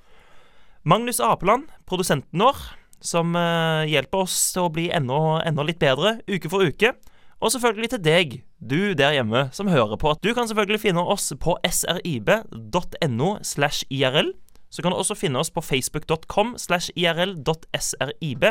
Magnus 0.89 1.21
Apeland, 1.21 1.69
produsenten 1.85 2.41
vår, 2.41 2.63
som 3.05 3.37
eh, 3.37 3.85
hjelper 3.93 4.25
oss 4.25 4.39
til 4.55 4.71
å 4.71 4.73
bli 4.73 4.87
enda, 4.97 5.43
enda 5.45 5.67
litt 5.67 5.83
bedre 5.83 6.23
uke 6.25 6.49
for 6.49 6.65
uke. 6.65 6.95
Og 7.37 7.53
selvfølgelig 7.53 7.93
til 7.93 8.05
deg, 8.07 8.41
du 8.65 8.95
der 8.97 9.19
hjemme 9.19 9.51
som 9.53 9.69
hører 9.69 10.01
på. 10.01 10.17
Du 10.25 10.33
kan 10.33 10.49
selvfølgelig 10.49 10.87
finne 10.87 11.05
oss 11.05 11.29
på 11.37 11.59
srib.no 11.69 13.31
slash 13.45 13.85
irl. 13.93 14.33
Så 14.77 14.85
kan 14.85 14.93
du 14.93 14.99
også 15.01 15.17
finne 15.17 15.41
oss 15.41 15.49
på 15.49 15.65
facebook.com 15.65 16.59
slash 16.61 16.93
irl.srib, 17.01 18.45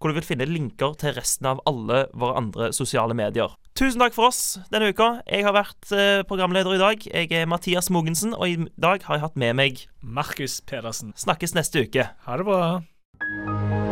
hvor 0.00 0.10
du 0.10 0.16
vil 0.16 0.26
finne 0.26 0.48
linker 0.48 0.96
til 0.98 1.14
resten 1.14 1.46
av 1.46 1.60
alle 1.68 2.08
våre 2.10 2.40
andre 2.40 2.70
sosiale 2.74 3.14
medier. 3.14 3.54
Tusen 3.78 4.02
takk 4.02 4.16
for 4.16 4.32
oss 4.32 4.58
denne 4.72 4.90
uka. 4.90 5.20
Jeg 5.30 5.46
har 5.46 5.54
vært 5.54 5.92
eh, 5.94 6.24
programleder 6.26 6.74
i 6.74 6.82
dag. 6.82 7.06
Jeg 7.06 7.30
er 7.30 7.46
Mathias 7.46 7.92
Mogensen, 7.94 8.34
og 8.34 8.48
i 8.50 8.58
dag 8.80 9.06
har 9.06 9.20
jeg 9.20 9.26
hatt 9.28 9.38
med 9.38 9.54
meg 9.62 9.84
Markus 10.02 10.58
Pedersen. 10.66 11.14
Snakkes 11.20 11.54
neste 11.54 11.86
uke. 11.86 12.10
Ha 12.26 12.40
det 12.42 12.50
bra. 12.50 13.89